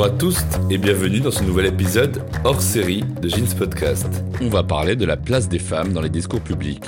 Bonjour 0.00 0.14
à 0.14 0.18
tous 0.18 0.38
et 0.70 0.78
bienvenue 0.78 1.20
dans 1.20 1.30
ce 1.30 1.44
nouvel 1.44 1.66
épisode 1.66 2.24
hors 2.44 2.62
série 2.62 3.02
de 3.20 3.28
Jeans 3.28 3.54
Podcast. 3.54 4.08
On 4.40 4.48
va 4.48 4.62
parler 4.62 4.96
de 4.96 5.04
la 5.04 5.18
place 5.18 5.46
des 5.46 5.58
femmes 5.58 5.92
dans 5.92 6.00
les 6.00 6.08
discours 6.08 6.40
publics, 6.40 6.86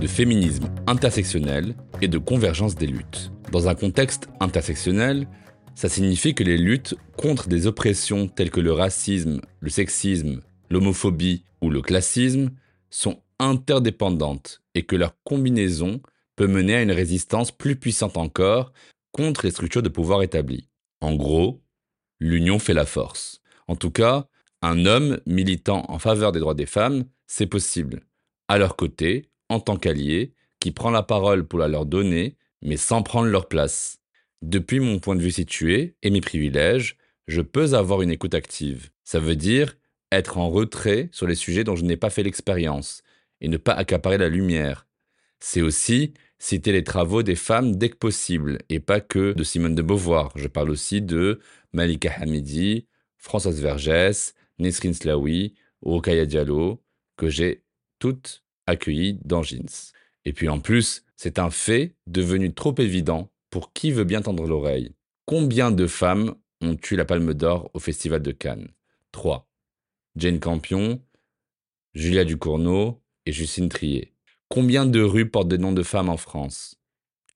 de 0.00 0.06
féminisme 0.06 0.68
intersectionnel 0.86 1.74
et 2.00 2.06
de 2.06 2.18
convergence 2.18 2.76
des 2.76 2.86
luttes. 2.86 3.32
Dans 3.50 3.66
un 3.66 3.74
contexte 3.74 4.28
intersectionnel, 4.38 5.26
ça 5.74 5.88
signifie 5.88 6.36
que 6.36 6.44
les 6.44 6.56
luttes 6.56 6.94
contre 7.16 7.48
des 7.48 7.66
oppressions 7.66 8.28
telles 8.28 8.52
que 8.52 8.60
le 8.60 8.72
racisme, 8.72 9.40
le 9.58 9.68
sexisme, 9.68 10.40
l'homophobie 10.70 11.42
ou 11.62 11.68
le 11.68 11.82
classisme 11.82 12.52
sont 12.90 13.24
interdépendantes 13.40 14.62
et 14.76 14.84
que 14.84 14.94
leur 14.94 15.16
combinaison 15.24 16.00
peut 16.36 16.46
mener 16.46 16.76
à 16.76 16.82
une 16.82 16.92
résistance 16.92 17.50
plus 17.50 17.74
puissante 17.74 18.16
encore 18.16 18.72
contre 19.10 19.46
les 19.46 19.50
structures 19.50 19.82
de 19.82 19.88
pouvoir 19.88 20.22
établies. 20.22 20.68
En 21.00 21.16
gros, 21.16 21.60
l'union 22.22 22.58
fait 22.58 22.74
la 22.74 22.86
force. 22.86 23.40
En 23.68 23.76
tout 23.76 23.90
cas, 23.90 24.26
un 24.62 24.86
homme 24.86 25.20
militant 25.26 25.84
en 25.88 25.98
faveur 25.98 26.32
des 26.32 26.40
droits 26.40 26.54
des 26.54 26.66
femmes, 26.66 27.04
c'est 27.26 27.46
possible. 27.46 28.02
À 28.48 28.58
leur 28.58 28.76
côté, 28.76 29.30
en 29.48 29.60
tant 29.60 29.76
qu'allié, 29.76 30.32
qui 30.60 30.70
prend 30.70 30.90
la 30.90 31.02
parole 31.02 31.46
pour 31.46 31.58
la 31.58 31.68
leur 31.68 31.84
donner, 31.84 32.36
mais 32.62 32.76
sans 32.76 33.02
prendre 33.02 33.28
leur 33.28 33.48
place. 33.48 33.98
Depuis 34.40 34.80
mon 34.80 34.98
point 34.98 35.16
de 35.16 35.20
vue 35.20 35.32
situé 35.32 35.96
et 36.02 36.10
mes 36.10 36.20
privilèges, 36.20 36.96
je 37.26 37.40
peux 37.40 37.74
avoir 37.74 38.02
une 38.02 38.10
écoute 38.10 38.34
active. 38.34 38.90
Ça 39.04 39.18
veut 39.18 39.36
dire 39.36 39.76
être 40.12 40.38
en 40.38 40.50
retrait 40.50 41.08
sur 41.12 41.26
les 41.26 41.34
sujets 41.34 41.64
dont 41.64 41.76
je 41.76 41.84
n'ai 41.84 41.96
pas 41.96 42.10
fait 42.10 42.22
l'expérience 42.22 43.02
et 43.40 43.48
ne 43.48 43.56
pas 43.56 43.72
accaparer 43.72 44.18
la 44.18 44.28
lumière. 44.28 44.86
C'est 45.40 45.62
aussi 45.62 46.14
citer 46.42 46.72
les 46.72 46.82
travaux 46.82 47.22
des 47.22 47.36
femmes 47.36 47.76
dès 47.76 47.88
que 47.88 47.96
possible, 47.96 48.58
et 48.68 48.80
pas 48.80 49.00
que 49.00 49.32
de 49.32 49.44
Simone 49.44 49.76
de 49.76 49.82
Beauvoir. 49.82 50.32
Je 50.34 50.48
parle 50.48 50.70
aussi 50.70 51.00
de 51.00 51.38
Malika 51.72 52.10
Hamidi, 52.10 52.88
Françoise 53.16 53.60
Vergès, 53.60 54.34
Nesrine 54.58 54.92
Slaoui, 54.92 55.54
Rokaya 55.82 56.26
Diallo, 56.26 56.82
que 57.16 57.28
j'ai 57.28 57.62
toutes 58.00 58.42
accueillies 58.66 59.20
dans 59.24 59.44
Jeans. 59.44 59.92
Et 60.24 60.32
puis 60.32 60.48
en 60.48 60.58
plus, 60.58 61.04
c'est 61.16 61.38
un 61.38 61.50
fait 61.50 61.94
devenu 62.08 62.52
trop 62.52 62.74
évident 62.76 63.30
pour 63.48 63.72
qui 63.72 63.92
veut 63.92 64.02
bien 64.02 64.20
tendre 64.20 64.44
l'oreille. 64.44 64.96
Combien 65.26 65.70
de 65.70 65.86
femmes 65.86 66.34
ont 66.60 66.76
eu 66.90 66.96
la 66.96 67.04
Palme 67.04 67.34
d'Or 67.34 67.70
au 67.72 67.78
Festival 67.78 68.20
de 68.20 68.32
Cannes? 68.32 68.66
3. 69.12 69.48
Jane 70.16 70.40
Campion, 70.40 71.00
Julia 71.94 72.24
Ducournau 72.24 73.00
et 73.26 73.32
Justine 73.32 73.68
Trier. 73.68 74.11
Combien 74.52 74.84
de 74.84 75.00
rues 75.00 75.30
portent 75.30 75.48
des 75.48 75.56
noms 75.56 75.72
de 75.72 75.82
femmes 75.82 76.10
en 76.10 76.18
France? 76.18 76.78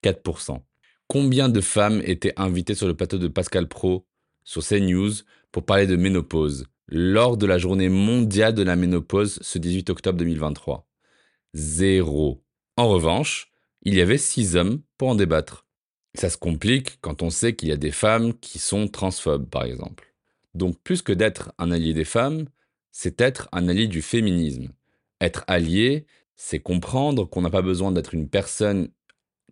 4%. 0.04 0.60
Combien 1.06 1.48
de 1.48 1.62
femmes 1.62 2.02
étaient 2.04 2.34
invitées 2.36 2.74
sur 2.74 2.86
le 2.86 2.94
plateau 2.94 3.16
de 3.16 3.28
Pascal 3.28 3.68
Pro 3.68 4.06
sur 4.44 4.62
CNews 4.62 5.12
pour 5.50 5.64
parler 5.64 5.86
de 5.86 5.96
ménopause? 5.96 6.66
Lors 6.88 7.38
de 7.38 7.46
la 7.46 7.56
journée 7.56 7.88
mondiale 7.88 8.52
de 8.52 8.62
la 8.62 8.76
ménopause 8.76 9.38
ce 9.40 9.58
18 9.58 9.88
octobre 9.88 10.18
2023 10.18 10.86
Zéro. 11.54 12.44
En 12.76 12.86
revanche, 12.90 13.50
il 13.80 13.94
y 13.94 14.02
avait 14.02 14.18
six 14.18 14.54
hommes 14.54 14.82
pour 14.98 15.08
en 15.08 15.14
débattre. 15.14 15.66
Ça 16.12 16.28
se 16.28 16.36
complique 16.36 16.98
quand 17.00 17.22
on 17.22 17.30
sait 17.30 17.56
qu'il 17.56 17.70
y 17.70 17.72
a 17.72 17.78
des 17.78 17.92
femmes 17.92 18.34
qui 18.34 18.58
sont 18.58 18.88
transphobes, 18.88 19.48
par 19.48 19.64
exemple. 19.64 20.12
Donc 20.52 20.78
plus 20.82 21.00
que 21.00 21.14
d'être 21.14 21.50
un 21.56 21.70
allié 21.70 21.94
des 21.94 22.04
femmes, 22.04 22.44
c'est 22.92 23.22
être 23.22 23.48
un 23.52 23.68
allié 23.68 23.86
du 23.86 24.02
féminisme. 24.02 24.68
Être 25.22 25.44
allié, 25.46 26.04
c'est 26.36 26.60
comprendre 26.60 27.24
qu'on 27.24 27.42
n'a 27.42 27.50
pas 27.50 27.62
besoin 27.62 27.92
d'être 27.92 28.14
une 28.14 28.28
personne 28.28 28.90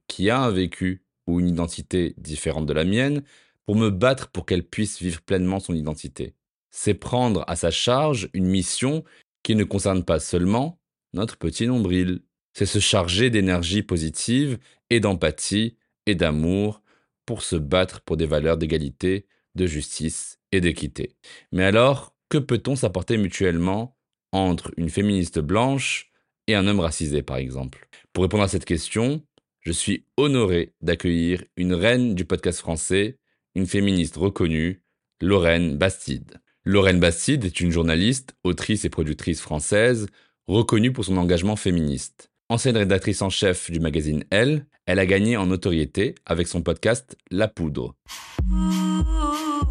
qui 0.07 0.31
a 0.31 0.41
un 0.41 0.51
vécu 0.51 1.03
ou 1.27 1.41
une 1.41 1.49
identité 1.49 2.15
différente 2.19 2.67
de 2.67 2.73
la 2.73 2.85
mienne 2.85 3.23
pour 3.67 3.77
me 3.77 3.91
battre 3.91 4.29
pour 4.29 4.45
qu'elle 4.45 4.67
puisse 4.67 5.01
vivre 5.01 5.23
pleinement 5.23 5.61
son 5.61 5.75
identité. 5.75 6.35
C'est 6.71 6.95
prendre 6.95 7.45
à 7.47 7.57
sa 7.57 7.71
charge 7.71 8.29
une 8.35 8.47
mission 8.47 9.05
qui 9.43 9.55
ne 9.55 9.65
concerne 9.65 10.05
pas 10.05 10.21
seulement 10.21 10.79
notre 11.15 11.39
petit 11.39 11.67
nombril. 11.67 12.23
C'est 12.53 12.67
se 12.67 12.79
charger 12.79 13.31
d'énergie 13.31 13.83
positive 13.83 14.59
et 14.91 15.01
d'empathie 15.01 15.77
et 16.07 16.15
d'amour 16.15 16.83
pour 17.25 17.43
se 17.43 17.57
battre 17.57 18.03
pour 18.03 18.17
des 18.17 18.27
valeurs 18.27 18.59
d'égalité, 18.59 19.27
de 19.55 19.67
justice 19.67 20.39
et 20.53 20.61
d'équité. 20.61 21.17
Mais 21.53 21.65
alors, 21.65 22.15
que 22.29 22.39
peut-on 22.39 22.77
s'apporter 22.77 23.17
mutuellement 23.17 23.97
entre 24.33 24.73
une 24.77 24.91
féministe 24.91 25.39
blanche 25.39 26.13
et 26.47 26.55
un 26.55 26.67
homme 26.67 26.81
racisé, 26.81 27.23
par 27.23 27.37
exemple 27.37 27.89
Pour 28.13 28.25
répondre 28.25 28.43
à 28.43 28.49
cette 28.49 28.65
question, 28.65 29.23
je 29.61 29.73
suis 29.73 30.05
honoré 30.17 30.73
d'accueillir 30.83 31.43
une 31.57 31.75
reine 31.75 32.15
du 32.15 32.25
podcast 32.25 32.61
français, 32.61 33.19
une 33.55 33.67
féministe 33.67 34.17
reconnue, 34.17 34.83
Lorraine 35.21 35.77
Bastide. 35.77 36.41
Lorraine 36.65 37.01
Bastide 37.01 37.45
est 37.45 37.61
une 37.61 37.71
journaliste, 37.71 38.35
autrice 38.45 38.85
et 38.85 38.91
productrice 38.91 39.41
française, 39.41 40.07
reconnue 40.47 40.93
pour 40.93 41.05
son 41.05 41.17
engagement 41.17 41.57
féministe. 41.57 42.31
Ancienne 42.51 42.77
rédactrice 42.77 43.23
en 43.23 43.31
chef 43.31 43.71
du 43.71 43.81
magazine 43.81 44.25
Elle, 44.31 44.67
elle 44.87 44.99
a 44.99 45.07
gagné 45.07 45.39
en 45.39 45.47
notoriété 45.47 46.15
avec 46.27 46.47
son 46.47 46.61
podcast 46.61 47.17
La 47.31 47.49
Poudre. 47.49 47.95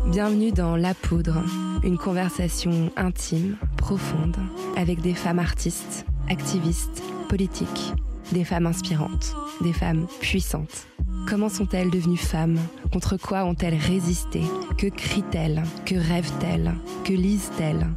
Bienvenue 0.08 0.52
dans 0.52 0.76
La 0.76 0.96
Poudre, 0.96 1.44
une 1.84 1.98
conversation 1.98 2.92
intime, 2.96 3.58
profonde, 3.78 4.38
avec 4.76 5.02
des 5.02 5.14
femmes 5.14 5.40
artistes 5.40 6.06
activistes, 6.30 7.02
politiques, 7.30 7.94
des 8.32 8.44
femmes 8.44 8.66
inspirantes, 8.66 9.36
des 9.62 9.74
femmes 9.74 10.08
puissantes. 10.20 10.88
Comment 11.28 11.50
sont-elles 11.50 11.90
devenues 11.90 12.18
femmes? 12.18 12.60
Contre 12.92 13.18
quoi 13.18 13.46
ont-elles 13.46 13.78
résisté? 13.78 14.42
Que 14.78 14.88
crient-elles? 14.88 15.64
Que 15.86 15.96
rêvent-elles? 15.96 16.74
Que 17.04 17.14
lisent-elles? 17.14 17.88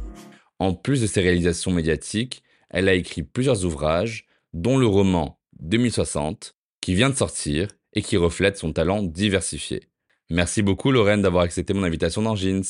En 0.59 0.73
plus 0.73 1.01
de 1.01 1.07
ses 1.07 1.21
réalisations 1.21 1.71
médiatiques, 1.71 2.43
elle 2.69 2.89
a 2.89 2.93
écrit 2.93 3.23
plusieurs 3.23 3.65
ouvrages, 3.65 4.25
dont 4.53 4.77
le 4.77 4.87
roman 4.87 5.39
2060, 5.59 6.55
qui 6.81 6.95
vient 6.95 7.09
de 7.09 7.15
sortir 7.15 7.67
et 7.93 8.01
qui 8.01 8.17
reflète 8.17 8.57
son 8.57 8.73
talent 8.73 9.03
diversifié. 9.03 9.89
Merci 10.29 10.61
beaucoup 10.61 10.91
Lorraine 10.91 11.21
d'avoir 11.21 11.43
accepté 11.43 11.73
mon 11.73 11.83
invitation 11.83 12.21
dans 12.21 12.35
Jeans. 12.35 12.63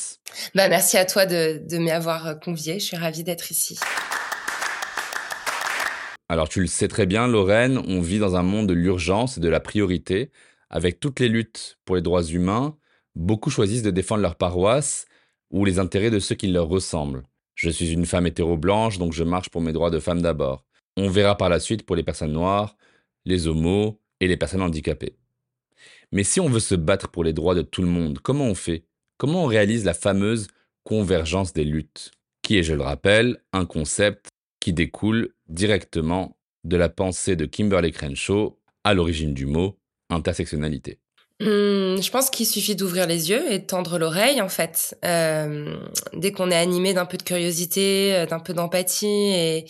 Bah, 0.53 0.69
merci 0.69 0.97
à 0.97 1.05
toi 1.05 1.25
de, 1.25 1.63
de 1.67 1.77
m'avoir 1.79 2.39
conviée, 2.39 2.79
je 2.79 2.85
suis 2.85 2.97
ravie 2.97 3.23
d'être 3.23 3.51
ici. 3.51 3.79
Alors 6.29 6.49
tu 6.49 6.59
le 6.59 6.67
sais 6.67 6.87
très 6.87 7.05
bien, 7.05 7.27
Lorraine, 7.27 7.77
on 7.87 8.01
vit 8.01 8.19
dans 8.19 8.35
un 8.35 8.43
monde 8.43 8.67
de 8.67 8.73
l'urgence 8.73 9.37
et 9.37 9.41
de 9.41 9.47
la 9.47 9.59
priorité. 9.59 10.31
Avec 10.69 10.99
toutes 10.99 11.21
les 11.21 11.29
luttes 11.29 11.79
pour 11.85 11.95
les 11.95 12.01
droits 12.01 12.23
humains, 12.23 12.77
beaucoup 13.15 13.49
choisissent 13.49 13.83
de 13.83 13.91
défendre 13.91 14.21
leur 14.21 14.35
paroisse 14.35 15.05
ou 15.51 15.63
les 15.63 15.79
intérêts 15.79 16.11
de 16.11 16.19
ceux 16.19 16.35
qui 16.35 16.47
leur 16.47 16.67
ressemblent. 16.67 17.23
Je 17.55 17.69
suis 17.69 17.93
une 17.93 18.05
femme 18.05 18.27
hétéro-blanche, 18.27 18.97
donc 18.97 19.13
je 19.13 19.23
marche 19.23 19.49
pour 19.49 19.61
mes 19.61 19.71
droits 19.71 19.89
de 19.89 19.99
femme 19.99 20.21
d'abord. 20.21 20.65
On 20.97 21.09
verra 21.09 21.37
par 21.37 21.49
la 21.49 21.59
suite 21.59 21.85
pour 21.85 21.95
les 21.95 22.03
personnes 22.03 22.33
noires, 22.33 22.75
les 23.25 23.47
homos 23.47 23.99
et 24.19 24.27
les 24.27 24.37
personnes 24.37 24.61
handicapées. 24.61 25.15
Mais 26.11 26.23
si 26.23 26.39
on 26.39 26.49
veut 26.49 26.59
se 26.59 26.75
battre 26.75 27.09
pour 27.09 27.23
les 27.23 27.33
droits 27.33 27.55
de 27.55 27.61
tout 27.61 27.81
le 27.81 27.87
monde, 27.87 28.19
comment 28.19 28.45
on 28.45 28.55
fait? 28.55 28.85
Comment 29.17 29.45
on 29.45 29.47
réalise 29.47 29.85
la 29.85 29.93
fameuse 29.93 30.47
convergence 30.83 31.53
des 31.53 31.63
luttes? 31.63 32.11
Qui 32.41 32.57
est, 32.57 32.63
je 32.63 32.73
le 32.73 32.83
rappelle, 32.83 33.41
un 33.53 33.65
concept 33.65 34.27
qui 34.59 34.73
découle 34.73 35.33
directement 35.49 36.37
de 36.63 36.77
la 36.77 36.89
pensée 36.89 37.35
de 37.35 37.45
Kimberly 37.45 37.91
Crenshaw 37.91 38.59
à 38.83 38.93
l'origine 38.93 39.33
du 39.33 39.45
mot 39.45 39.77
intersectionnalité. 40.09 40.99
Mmh, 41.39 42.01
je 42.01 42.09
pense 42.09 42.31
qu'il 42.31 42.47
suffit 42.47 42.75
d'ouvrir 42.75 43.05
les 43.05 43.29
yeux 43.29 43.51
et 43.51 43.59
de 43.59 43.65
tendre 43.65 43.99
l'oreille, 43.99 44.41
en 44.41 44.49
fait. 44.49 44.97
Euh, 45.05 45.77
dès 46.13 46.31
qu'on 46.31 46.49
est 46.49 46.55
animé 46.55 46.95
d'un 46.95 47.05
peu 47.05 47.17
de 47.17 47.23
curiosité, 47.23 48.15
euh, 48.15 48.25
d'un 48.25 48.39
peu 48.39 48.53
d'empathie 48.53 49.05
et, 49.05 49.65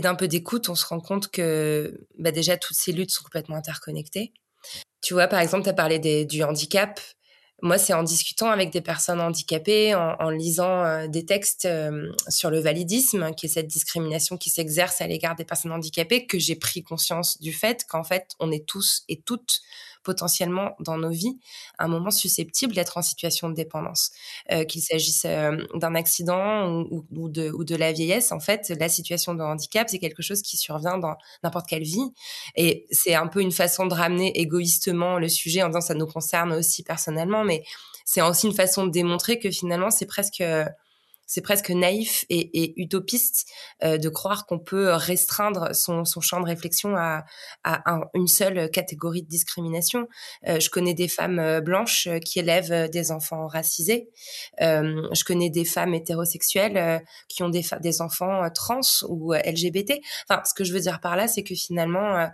d'un 0.00 0.14
peu 0.14 0.26
d'écoute, 0.26 0.70
on 0.70 0.74
se 0.74 0.86
rend 0.86 1.00
compte 1.00 1.30
que 1.30 2.06
bah 2.18 2.30
déjà 2.32 2.56
toutes 2.56 2.76
ces 2.76 2.92
luttes 2.92 3.10
sont 3.10 3.24
complètement 3.24 3.56
interconnectées. 3.56 4.32
Tu 5.02 5.12
vois, 5.12 5.26
par 5.26 5.40
exemple, 5.40 5.64
tu 5.64 5.70
as 5.70 5.74
parlé 5.74 6.24
du 6.24 6.42
handicap. 6.42 6.98
Moi, 7.64 7.78
c'est 7.78 7.94
en 7.94 8.02
discutant 8.02 8.50
avec 8.50 8.70
des 8.70 8.80
personnes 8.80 9.20
handicapées, 9.20 9.94
en, 9.94 10.30
lisant 10.30 10.82
euh, 10.84 11.06
des 11.06 11.24
textes 11.24 11.64
euh, 11.64 12.10
sur 12.28 12.50
le 12.50 12.58
validisme, 12.58 13.32
qui 13.36 13.46
est 13.46 13.48
cette 13.48 13.68
discrimination 13.68 14.36
qui 14.36 14.50
s'exerce 14.50 15.00
à 15.00 15.06
l'égard 15.06 15.36
des 15.36 15.44
personnes 15.44 15.70
handicapées, 15.70 16.26
que 16.26 16.40
j'ai 16.40 16.56
pris 16.56 16.82
conscience 16.82 17.40
du 17.40 17.52
fait 17.52 17.84
qu'en 17.88 18.02
fait, 18.02 18.32
on 18.40 18.50
est 18.50 18.66
tous 18.66 19.04
et 19.08 19.20
toutes 19.20 19.60
potentiellement 20.02 20.74
dans 20.80 20.98
nos 20.98 21.10
vies 21.10 21.38
un 21.78 21.88
moment 21.88 22.10
susceptible 22.10 22.74
d'être 22.74 22.98
en 22.98 23.02
situation 23.02 23.48
de 23.48 23.54
dépendance. 23.54 24.10
Euh, 24.50 24.64
qu'il 24.64 24.82
s'agisse 24.82 25.24
euh, 25.24 25.64
d'un 25.74 25.94
accident 25.94 26.68
ou, 26.70 27.04
ou, 27.16 27.28
de, 27.28 27.50
ou 27.50 27.64
de 27.64 27.76
la 27.76 27.92
vieillesse, 27.92 28.32
en 28.32 28.40
fait, 28.40 28.72
la 28.78 28.88
situation 28.88 29.34
de 29.34 29.42
handicap, 29.42 29.88
c'est 29.88 29.98
quelque 29.98 30.22
chose 30.22 30.42
qui 30.42 30.56
survient 30.56 30.98
dans 30.98 31.16
n'importe 31.42 31.66
quelle 31.68 31.82
vie. 31.82 32.12
Et 32.56 32.86
c'est 32.90 33.14
un 33.14 33.26
peu 33.26 33.40
une 33.40 33.52
façon 33.52 33.86
de 33.86 33.94
ramener 33.94 34.38
égoïstement 34.38 35.18
le 35.18 35.28
sujet 35.28 35.62
en 35.62 35.68
disant 35.68 35.80
ça 35.80 35.94
nous 35.94 36.06
concerne 36.06 36.52
aussi 36.52 36.82
personnellement, 36.82 37.44
mais 37.44 37.64
c'est 38.04 38.22
aussi 38.22 38.46
une 38.46 38.54
façon 38.54 38.86
de 38.86 38.90
démontrer 38.90 39.38
que 39.38 39.50
finalement, 39.50 39.90
c'est 39.90 40.06
presque 40.06 40.42
c'est 41.26 41.40
presque 41.40 41.70
naïf 41.70 42.24
et, 42.28 42.80
utopiste 42.80 43.46
euh, 43.82 43.98
de 43.98 44.08
croire 44.08 44.46
qu'on 44.46 44.58
peut 44.58 44.92
restreindre 44.92 45.74
son, 45.74 46.04
champ 46.04 46.40
de 46.40 46.46
réflexion 46.46 46.94
à, 46.96 47.24
une 48.14 48.26
seule 48.26 48.70
catégorie 48.70 49.22
de 49.22 49.28
discrimination. 49.28 50.08
Euh, 50.46 50.60
je 50.60 50.70
connais 50.70 50.94
des 50.94 51.08
femmes 51.08 51.38
euh, 51.38 51.60
blanches 51.60 52.08
qui 52.24 52.38
élèvent 52.38 52.90
des 52.90 53.12
enfants 53.12 53.46
racisés. 53.46 54.10
je 54.60 55.24
connais 55.24 55.50
des 55.50 55.64
femmes 55.64 55.94
hétérosexuelles 55.94 57.02
qui 57.28 57.42
ont 57.42 57.48
des, 57.48 57.64
des 57.80 58.00
enfants 58.00 58.48
trans 58.50 58.80
ou 59.08 59.32
LGBT. 59.32 59.94
Enfin, 60.28 60.42
ce 60.44 60.54
que 60.54 60.64
je 60.64 60.72
veux 60.72 60.80
dire 60.80 61.00
par 61.00 61.16
là, 61.16 61.28
c'est 61.28 61.42
que 61.42 61.54
finalement, 61.54 62.28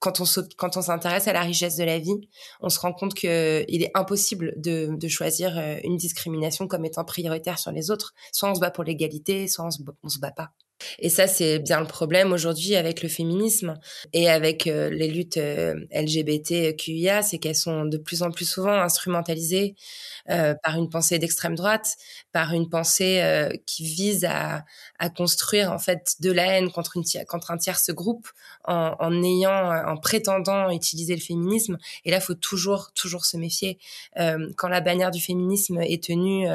quand 0.00 0.20
on 0.20 0.82
s'intéresse 0.82 1.28
à 1.28 1.32
la 1.32 1.42
richesse 1.42 1.76
de 1.76 1.84
la 1.84 1.98
vie, 1.98 2.28
on 2.60 2.68
se 2.68 2.78
rend 2.78 2.92
compte 2.92 3.14
que 3.14 3.64
il 3.68 3.82
est 3.82 3.90
impossible 3.94 4.54
de, 4.56 4.90
de, 4.96 5.08
choisir 5.08 5.56
euh, 5.58 5.76
une 5.84 5.96
discrimination 5.96 6.68
comme 6.68 6.84
étant 6.84 7.04
prioritaire 7.04 7.58
sur 7.58 7.72
les 7.72 7.90
autres. 7.90 8.14
Soit 8.32 8.50
on 8.50 8.54
se 8.54 8.60
bat 8.60 8.70
pour 8.70 8.84
l'égalité, 8.84 9.48
soit 9.48 9.66
on 9.66 9.70
se, 9.70 9.82
on 10.02 10.08
se 10.08 10.18
bat 10.18 10.32
pas. 10.32 10.50
Et 10.98 11.08
ça, 11.08 11.26
c'est 11.26 11.58
bien 11.58 11.80
le 11.80 11.86
problème 11.86 12.32
aujourd'hui 12.32 12.76
avec 12.76 13.02
le 13.02 13.08
féminisme 13.08 13.74
et 14.12 14.28
avec 14.28 14.66
euh, 14.66 14.90
les 14.90 15.08
luttes 15.08 15.36
euh, 15.36 15.74
LGBTQIA, 15.92 17.22
c'est 17.22 17.38
qu'elles 17.38 17.54
sont 17.56 17.84
de 17.84 17.96
plus 17.96 18.22
en 18.22 18.30
plus 18.30 18.44
souvent 18.44 18.74
instrumentalisées 18.74 19.74
euh, 20.28 20.54
par 20.62 20.76
une 20.76 20.90
pensée 20.90 21.18
d'extrême 21.18 21.54
droite, 21.54 21.96
par 22.32 22.52
une 22.52 22.68
pensée 22.68 23.22
qui 23.66 23.84
vise 23.84 24.24
à, 24.24 24.64
construire 25.16 25.72
en 25.72 25.78
fait 25.78 26.16
de 26.20 26.30
la 26.30 26.58
haine 26.58 26.70
contre 26.70 26.98
un 27.50 27.56
tierce 27.56 27.90
groupe 27.90 28.28
en, 28.64 28.94
en, 28.98 29.22
ayant, 29.22 29.70
en 29.86 29.96
prétendant 29.96 30.70
utiliser 30.70 31.14
le 31.14 31.20
féminisme. 31.20 31.78
Et 32.04 32.10
là, 32.10 32.20
faut 32.20 32.34
toujours, 32.34 32.92
toujours 32.94 33.24
se 33.24 33.36
méfier. 33.36 33.78
quand 34.16 34.68
la 34.68 34.80
bannière 34.80 35.10
du 35.10 35.20
féminisme 35.20 35.80
est 35.80 36.02
tenue 36.02 36.48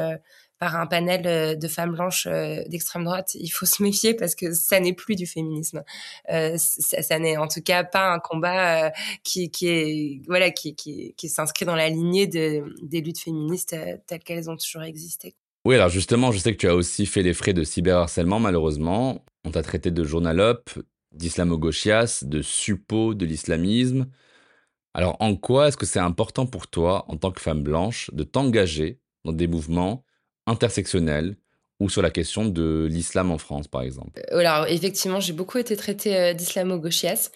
par 0.62 0.76
un 0.76 0.86
panel 0.86 1.26
euh, 1.26 1.56
de 1.56 1.66
femmes 1.66 1.90
blanches 1.90 2.28
euh, 2.30 2.62
d'extrême 2.68 3.02
droite, 3.02 3.34
il 3.34 3.48
faut 3.48 3.66
se 3.66 3.82
méfier 3.82 4.14
parce 4.14 4.36
que 4.36 4.54
ça 4.54 4.78
n'est 4.78 4.92
plus 4.92 5.16
du 5.16 5.26
féminisme. 5.26 5.82
Euh, 6.30 6.54
ça, 6.56 7.18
n'est 7.18 7.36
en 7.36 7.48
tout 7.48 7.62
cas 7.62 7.82
pas 7.82 8.12
un 8.12 8.20
combat 8.20 8.92
qui, 9.24 9.50
est 9.62 10.22
voilà 10.28 10.52
qui, 10.52 10.76
qui, 10.76 11.14
qui 11.16 11.28
s'inscrit 11.28 11.64
dans 11.64 11.74
la 11.74 11.88
lignée 11.88 12.28
de, 12.28 12.62
des 12.80 13.00
luttes 13.00 13.18
féministes 13.18 13.74
telles 14.06 14.20
qu'elles 14.20 14.48
ont 14.48 14.56
toujours 14.56 14.84
existé. 14.84 15.34
Oui, 15.64 15.74
alors 15.74 15.88
justement, 15.88 16.30
je 16.30 16.38
sais 16.38 16.52
que 16.52 16.58
tu 16.58 16.68
as 16.68 16.76
aussi 16.76 17.06
fait 17.06 17.24
les 17.24 17.34
frais 17.34 17.54
de 17.54 17.64
cyberharcèlement, 17.64 18.38
malheureusement. 18.38 19.24
On 19.44 19.50
t'a 19.50 19.64
traité 19.64 19.90
de 19.90 20.04
journalope, 20.04 20.70
d'islamo-gauchias, 21.10 22.22
de 22.22 22.40
suppo 22.40 23.14
de 23.14 23.26
l'islamisme. 23.26 24.06
Alors 24.94 25.16
en 25.18 25.34
quoi 25.34 25.66
est-ce 25.66 25.76
que 25.76 25.86
c'est 25.86 25.98
important 25.98 26.46
pour 26.46 26.68
toi, 26.68 27.04
en 27.08 27.16
tant 27.16 27.32
que 27.32 27.40
femme 27.40 27.64
blanche, 27.64 28.12
de 28.12 28.22
t'engager 28.22 29.00
dans 29.24 29.32
des 29.32 29.48
mouvements 29.48 30.04
intersectionnelle 30.46 31.36
ou 31.82 31.88
sur 31.88 32.00
la 32.00 32.10
question 32.10 32.44
de 32.44 32.86
l'islam 32.88 33.32
en 33.32 33.38
France, 33.38 33.66
par 33.66 33.82
exemple 33.82 34.22
euh, 34.30 34.38
Alors, 34.38 34.68
effectivement, 34.68 35.18
j'ai 35.18 35.32
beaucoup 35.32 35.58
été 35.58 35.76
traitée 35.76 36.16
euh, 36.16 36.32
d'islamo-gauchias. 36.32 37.30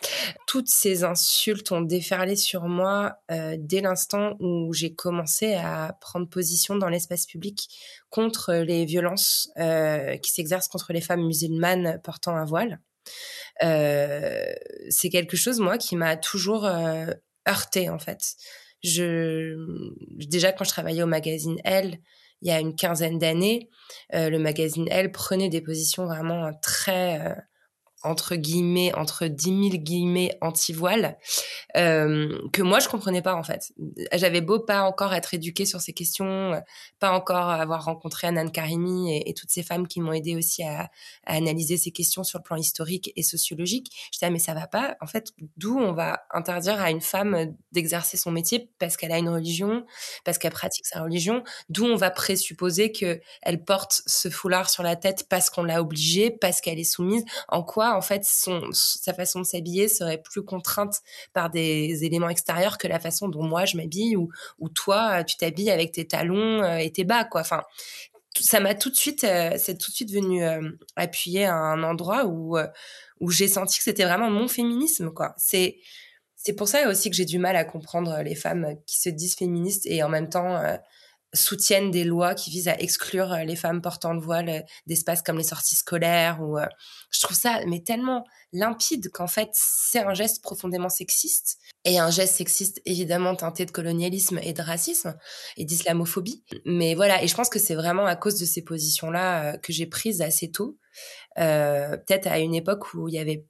Toutes 0.46 0.68
ces 0.68 1.02
insultes 1.02 1.72
ont 1.72 1.80
déferlé 1.80 2.36
sur 2.36 2.66
moi 2.66 3.16
euh, 3.32 3.56
dès 3.58 3.80
l'instant 3.80 4.36
où 4.38 4.72
j'ai 4.72 4.94
commencé 4.94 5.54
à 5.54 5.98
prendre 6.00 6.28
position 6.28 6.76
dans 6.76 6.88
l'espace 6.88 7.26
public 7.26 7.68
contre 8.08 8.54
les 8.54 8.84
violences 8.84 9.50
qui 10.22 10.30
s'exercent 10.30 10.68
contre 10.68 10.92
les 10.92 11.00
femmes 11.00 11.26
musulmanes 11.26 12.00
portant 12.04 12.36
un 12.36 12.44
voile. 12.44 12.80
c'est 13.60 15.10
quelque 15.10 15.36
chose, 15.36 15.58
moi, 15.58 15.76
qui 15.76 15.96
m'a 15.96 16.16
toujours 16.16 16.64
heurté, 17.48 17.90
en 17.90 17.98
fait. 17.98 18.36
Je... 18.82 19.56
Déjà, 20.28 20.52
quand 20.52 20.64
je 20.64 20.70
travaillais 20.70 21.02
au 21.02 21.06
magazine 21.06 21.56
Elle, 21.64 21.98
il 22.46 22.50
y 22.50 22.52
a 22.52 22.60
une 22.60 22.76
quinzaine 22.76 23.18
d'années, 23.18 23.68
euh, 24.14 24.30
le 24.30 24.38
magazine 24.38 24.86
Elle 24.90 25.10
prenait 25.10 25.48
des 25.48 25.60
positions 25.60 26.06
vraiment 26.06 26.52
très 26.62 27.20
euh, 27.20 27.34
entre 28.06 28.36
guillemets, 28.36 28.94
entre 28.94 29.26
10 29.26 29.70
000 29.70 29.82
guillemets 29.82 30.36
anti-voile, 30.40 31.18
euh, 31.76 32.38
que 32.52 32.62
moi 32.62 32.78
je 32.78 32.88
comprenais 32.88 33.22
pas 33.22 33.34
en 33.34 33.42
fait. 33.42 33.72
J'avais 34.12 34.40
beau 34.40 34.60
pas 34.60 34.82
encore 34.82 35.14
être 35.14 35.34
éduquée 35.34 35.66
sur 35.66 35.80
ces 35.80 35.92
questions, 35.92 36.60
pas 36.98 37.12
encore 37.12 37.50
avoir 37.50 37.84
rencontré 37.84 38.26
Anne 38.26 38.50
Karimi 38.50 39.16
et, 39.16 39.34
toutes 39.34 39.50
ces 39.50 39.62
femmes 39.62 39.86
qui 39.86 40.00
m'ont 40.00 40.12
aidé 40.12 40.36
aussi 40.36 40.62
à, 40.62 40.90
analyser 41.26 41.76
ces 41.76 41.90
questions 41.90 42.24
sur 42.24 42.38
le 42.38 42.42
plan 42.42 42.56
historique 42.56 43.12
et 43.16 43.22
sociologique. 43.22 43.90
J'étais 44.12 44.26
ah, 44.26 44.30
mais 44.30 44.38
ça 44.38 44.54
va 44.54 44.66
pas. 44.66 44.96
En 45.00 45.06
fait, 45.06 45.32
d'où 45.56 45.78
on 45.78 45.92
va 45.92 46.24
interdire 46.30 46.80
à 46.80 46.90
une 46.90 47.00
femme 47.00 47.54
d'exercer 47.72 48.16
son 48.16 48.30
métier 48.30 48.70
parce 48.78 48.96
qu'elle 48.96 49.12
a 49.12 49.18
une 49.18 49.28
religion, 49.28 49.84
parce 50.24 50.38
qu'elle 50.38 50.52
pratique 50.52 50.86
sa 50.86 51.02
religion? 51.02 51.42
D'où 51.68 51.84
on 51.84 51.96
va 51.96 52.10
présupposer 52.10 52.92
que 52.92 53.20
elle 53.42 53.64
porte 53.64 54.02
ce 54.06 54.30
foulard 54.30 54.70
sur 54.70 54.82
la 54.82 54.96
tête 54.96 55.26
parce 55.28 55.50
qu'on 55.50 55.62
l'a 55.62 55.80
obligée, 55.80 56.30
parce 56.30 56.60
qu'elle 56.60 56.78
est 56.78 56.84
soumise? 56.84 57.24
En 57.48 57.62
quoi 57.62 57.95
en 57.96 58.02
fait, 58.02 58.22
sa 58.24 59.14
façon 59.14 59.40
de 59.40 59.44
s'habiller 59.44 59.88
serait 59.88 60.20
plus 60.22 60.42
contrainte 60.44 61.00
par 61.32 61.50
des 61.50 62.04
éléments 62.04 62.28
extérieurs 62.28 62.78
que 62.78 62.86
la 62.86 63.00
façon 63.00 63.28
dont 63.28 63.42
moi 63.42 63.64
je 63.64 63.76
m'habille 63.76 64.16
ou, 64.16 64.28
toi 64.74 65.24
tu 65.24 65.36
t'habilles 65.36 65.70
avec 65.70 65.92
tes 65.92 66.06
talons 66.06 66.62
euh, 66.62 66.76
et 66.76 66.90
tes 66.92 67.04
bas, 67.04 67.24
quoi. 67.24 67.40
Enfin, 67.40 67.62
ça 68.38 68.60
m'a 68.60 68.74
tout 68.74 68.90
de 68.90 68.96
suite, 68.96 69.24
euh, 69.24 69.52
c'est 69.56 69.78
tout 69.78 69.90
de 69.90 69.96
suite 69.96 70.12
venu 70.12 70.44
euh, 70.44 70.70
appuyer 70.96 71.46
à 71.46 71.54
un 71.54 71.82
endroit 71.82 72.26
où 72.26 72.56
où 73.20 73.30
j'ai 73.30 73.48
senti 73.48 73.78
que 73.78 73.84
c'était 73.84 74.04
vraiment 74.04 74.30
mon 74.30 74.48
féminisme, 74.48 75.10
quoi. 75.10 75.34
C'est 75.38 75.78
c'est 76.36 76.52
pour 76.52 76.68
ça 76.68 76.88
aussi 76.88 77.10
que 77.10 77.16
j'ai 77.16 77.24
du 77.24 77.38
mal 77.38 77.56
à 77.56 77.64
comprendre 77.64 78.20
les 78.22 78.34
femmes 78.34 78.76
qui 78.86 79.00
se 79.00 79.08
disent 79.08 79.34
féministes 79.36 79.86
et 79.86 80.02
en 80.02 80.08
même 80.08 80.28
temps 80.28 80.60
soutiennent 81.36 81.90
des 81.90 82.04
lois 82.04 82.34
qui 82.34 82.50
visent 82.50 82.68
à 82.68 82.78
exclure 82.80 83.32
euh, 83.32 83.44
les 83.44 83.56
femmes 83.56 83.80
portant 83.80 84.12
le 84.12 84.20
voile 84.20 84.48
euh, 84.48 84.60
d'espaces 84.86 85.22
comme 85.22 85.38
les 85.38 85.44
sorties 85.44 85.76
scolaires 85.76 86.40
ou 86.42 86.58
euh, 86.58 86.66
je 87.10 87.20
trouve 87.20 87.36
ça 87.36 87.60
mais 87.66 87.80
tellement 87.82 88.24
limpide 88.52 89.10
qu'en 89.10 89.26
fait 89.26 89.50
c'est 89.52 90.00
un 90.00 90.14
geste 90.14 90.42
profondément 90.42 90.88
sexiste 90.88 91.58
et 91.84 91.98
un 91.98 92.10
geste 92.10 92.36
sexiste 92.36 92.80
évidemment 92.84 93.36
teinté 93.36 93.64
de 93.66 93.70
colonialisme 93.70 94.38
et 94.42 94.52
de 94.52 94.62
racisme 94.62 95.16
et 95.56 95.64
d'islamophobie. 95.64 96.44
Mais 96.64 96.94
voilà 96.94 97.22
et 97.22 97.28
je 97.28 97.34
pense 97.34 97.48
que 97.48 97.58
c'est 97.58 97.74
vraiment 97.74 98.06
à 98.06 98.16
cause 98.16 98.38
de 98.38 98.44
ces 98.44 98.62
positions 98.62 99.10
là 99.10 99.56
que 99.58 99.72
j'ai 99.72 99.86
prises 99.86 100.22
assez 100.22 100.50
tôt 100.50 100.78
peut-être 101.36 102.26
à 102.26 102.38
une 102.38 102.54
époque 102.54 102.94
où 102.94 103.08
il 103.08 103.14
y 103.14 103.18
avait 103.18 103.46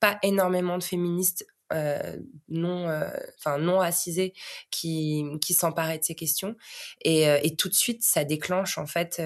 pas 0.00 0.18
énormément 0.22 0.78
de 0.78 0.82
féministes 0.82 1.44
euh, 1.74 2.16
non, 2.48 2.88
euh, 2.88 3.10
enfin 3.38 3.58
non 3.58 3.80
assisés 3.80 4.32
qui 4.70 5.22
qui 5.42 5.52
s'emparaient 5.52 5.98
de 5.98 6.04
ces 6.04 6.14
questions 6.14 6.56
et, 7.02 7.28
euh, 7.28 7.38
et, 7.42 7.56
tout 7.56 7.68
de 7.68 7.74
suite 7.74 8.02
ça 8.02 8.24
déclenche 8.24 8.78
en 8.78 8.86
fait. 8.86 9.20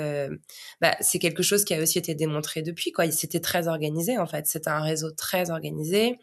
bah, 0.80 0.96
c'est 1.00 1.20
quelque 1.20 1.44
chose 1.44 1.64
qui 1.64 1.72
a 1.72 1.80
aussi 1.80 1.98
été 1.98 2.16
démontré 2.16 2.62
depuis 2.62 2.90
quoi. 2.90 3.08
C'était 3.12 3.38
très 3.38 3.68
organisé 3.68 4.18
en 4.18 4.26
fait. 4.26 4.46
C'était 4.46 4.70
un 4.70 4.80
réseau 4.80 5.12
très 5.12 5.50
organisé 5.50 6.18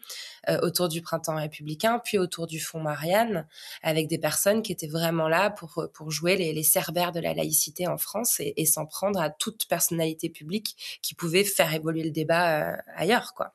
autour 0.62 0.88
du 0.88 1.02
printemps 1.02 1.36
républicain, 1.36 2.00
puis 2.02 2.18
autour 2.18 2.46
du 2.46 2.60
Fonds 2.60 2.80
Marianne, 2.80 3.46
avec 3.82 4.08
des 4.08 4.18
personnes 4.18 4.62
qui 4.62 4.72
étaient 4.72 4.88
vraiment 4.88 5.28
là 5.28 5.50
pour 5.50 5.88
pour 5.94 6.10
jouer 6.10 6.36
les, 6.36 6.52
les 6.52 6.62
cerbères 6.62 7.12
de 7.12 7.20
la 7.20 7.34
laïcité 7.34 7.86
en 7.86 7.98
France 7.98 8.40
et, 8.40 8.54
et 8.56 8.66
s'en 8.66 8.84
prendre 8.84 9.20
à 9.20 9.30
toute 9.30 9.66
personnalité 9.68 10.28
publique 10.28 10.98
qui 11.02 11.14
pouvait 11.14 11.44
faire 11.44 11.72
évoluer 11.72 12.02
le 12.02 12.10
débat 12.10 12.76
ailleurs 12.94 13.32
quoi. 13.34 13.52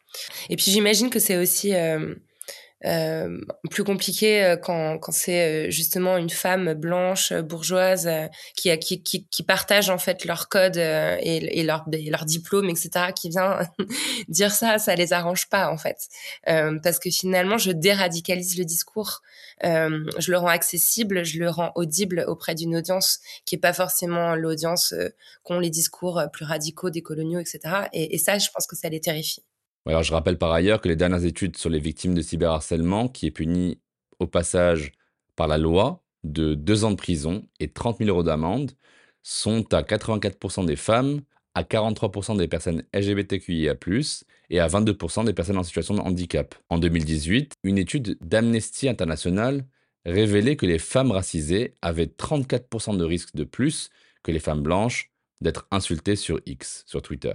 Et 0.50 0.56
puis 0.56 0.72
j'imagine 0.72 1.10
que 1.10 1.20
c'est 1.20 1.38
aussi 1.38 1.74
euh, 2.86 3.40
plus 3.72 3.84
compliqué 3.84 4.44
euh, 4.44 4.58
quand, 4.58 5.00
quand 5.00 5.12
c'est 5.12 5.68
euh, 5.68 5.72
justement 5.72 6.18
une 6.18 6.30
femme 6.30 6.74
blanche 6.74 7.34
bourgeoise 7.34 8.08
qui, 8.56 8.78
qui, 8.78 9.02
qui, 9.02 9.26
qui 9.28 9.44
partage 9.44 9.90
en 9.90 9.98
fait 9.98 10.24
leur 10.26 10.50
code 10.50 10.78
et, 10.78 11.60
et, 11.60 11.64
leur, 11.64 11.86
leur 12.08 12.26
diplôme 12.26 12.70
etc 12.70 13.08
qui 13.16 13.30
vient 13.30 13.60
dire 14.28 14.52
ça 14.52 14.78
ça 14.78 14.94
les 14.96 15.14
arrange 15.14 15.50
pas 15.50 15.72
en 15.72 15.78
fait. 15.78 15.98
Parce 16.46 17.00
que 17.00 17.10
finalement 17.10 17.58
je 17.58 17.72
déradicalise 17.72 18.58
le 18.58 18.66
discours. 18.66 19.22
Je 19.64 20.32
le 20.32 20.38
rends 20.38 20.48
accessible 20.48 21.24
je 21.24 21.40
le 21.40 21.50
rends 21.50 21.72
audible 21.76 22.26
auprès 22.28 22.56
d'une 22.56 22.76
audience 22.76 23.20
qui 23.46 23.56
est 23.56 23.60
pas 23.60 23.74
forcément 23.74 24.36
l'audience 24.36 24.94
qu'ont 25.44 25.60
les 25.60 25.70
discours 25.70 26.22
plus 26.34 26.46
radicaux 26.46 26.90
des 26.90 27.02
coloniaux 27.02 27.40
etc 27.40 27.60
et, 27.94 28.16
et 28.16 28.18
ça 28.18 28.38
je 28.38 28.50
pense 28.54 28.68
que 28.68 28.76
ça 28.76 28.90
les 28.90 29.00
terrifie 29.00 29.45
je 29.88 30.12
rappelle 30.12 30.38
par 30.38 30.52
ailleurs 30.52 30.82
que 30.82 30.90
les 30.90 30.96
dernières 30.96 31.26
études 31.26 31.58
sur 31.58 31.70
les 31.70 31.80
victimes 31.80 32.14
de 32.16 32.22
cyberharcèlement, 32.22 33.08
qui 33.08 33.28
est 33.28 33.32
puni 33.32 33.80
au 34.20 34.28
passage 34.28 34.92
par 35.36 35.48
la 35.48 35.58
loi 35.58 36.04
de 36.24 36.56
deux 36.56 36.86
ans 36.86 36.92
de 36.92 36.96
prison 36.96 37.48
et 37.60 37.72
30 37.72 38.00
000 38.00 38.10
euros 38.10 38.24
d'amende, 38.24 38.72
sont 39.22 39.74
à 39.74 39.82
84% 39.82 40.66
des 40.66 40.76
femmes, 40.76 41.22
à 41.54 41.64
43% 41.64 42.38
des 42.38 42.48
personnes 42.48 42.84
LGBTQIA+, 42.94 43.76
et 44.50 44.60
à 44.60 44.68
22% 44.68 45.26
des 45.26 45.34
personnes 45.34 45.58
en 45.58 45.64
situation 45.64 45.96
de 45.96 46.02
handicap. 46.02 46.56
En 46.70 46.78
2018, 46.78 47.54
une 47.64 47.78
étude 47.78 48.18
d'Amnesty 48.22 48.90
International 48.90 49.66
révélait 50.06 50.56
que 50.56 50.66
les 50.66 50.80
femmes 50.80 51.12
racisées 51.12 51.74
avaient 51.82 52.06
34% 52.06 52.98
de 52.98 53.04
risque 53.04 53.36
de 53.36 53.44
plus 53.44 53.90
que 54.24 54.32
les 54.32 54.40
femmes 54.40 54.62
blanches 54.62 55.12
d'être 55.42 55.68
insultées 55.72 56.16
sur 56.16 56.40
X, 56.46 56.84
sur 56.86 57.02
Twitter. 57.02 57.34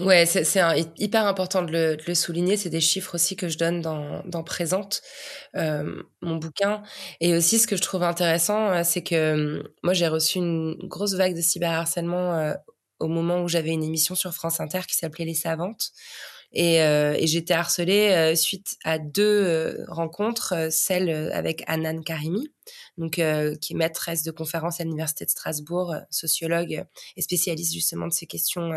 Ouais, 0.00 0.26
c'est 0.26 0.56
hyper 0.98 1.26
important 1.26 1.62
de 1.62 1.96
le, 2.06 2.14
souligner. 2.14 2.56
C'est 2.56 2.70
des 2.70 2.80
chiffres 2.80 3.14
aussi 3.14 3.36
que 3.36 3.48
je 3.48 3.58
donne 3.58 3.80
dans, 3.80 4.22
dans 4.26 4.42
Présente, 4.42 5.02
euh, 5.56 6.02
mon 6.20 6.36
bouquin. 6.36 6.82
Et 7.20 7.34
aussi, 7.34 7.58
ce 7.58 7.66
que 7.66 7.76
je 7.76 7.82
trouve 7.82 8.02
intéressant, 8.02 8.70
euh, 8.70 8.82
c'est 8.84 9.02
que 9.02 9.14
euh, 9.14 9.62
moi, 9.82 9.94
j'ai 9.94 10.08
reçu 10.08 10.38
une 10.38 10.76
grosse 10.88 11.14
vague 11.14 11.36
de 11.36 11.40
cyberharcèlement 11.40 12.54
au 13.00 13.08
moment 13.08 13.42
où 13.42 13.48
j'avais 13.48 13.70
une 13.70 13.84
émission 13.84 14.14
sur 14.14 14.32
France 14.32 14.60
Inter 14.60 14.80
qui 14.88 14.96
s'appelait 14.96 15.24
Les 15.24 15.34
Savantes. 15.34 15.90
Et, 16.54 16.82
euh, 16.82 17.14
et 17.18 17.26
j'étais 17.26 17.54
harcelée 17.54 18.10
euh, 18.12 18.34
suite 18.34 18.76
à 18.84 18.98
deux 18.98 19.22
euh, 19.22 19.84
rencontres, 19.88 20.68
celle 20.70 21.10
avec 21.32 21.64
Anan 21.66 22.02
Karimi, 22.02 22.48
donc 22.96 23.14
qui 23.14 23.20
est 23.72 23.76
maîtresse 23.76 24.22
de 24.22 24.30
conférence 24.30 24.80
à 24.80 24.84
l'université 24.84 25.24
de 25.24 25.30
Strasbourg, 25.30 25.94
sociologue 26.10 26.84
et 27.16 27.22
spécialiste 27.22 27.74
justement 27.74 28.06
de 28.06 28.12
ces 28.12 28.26
questions 28.26 28.70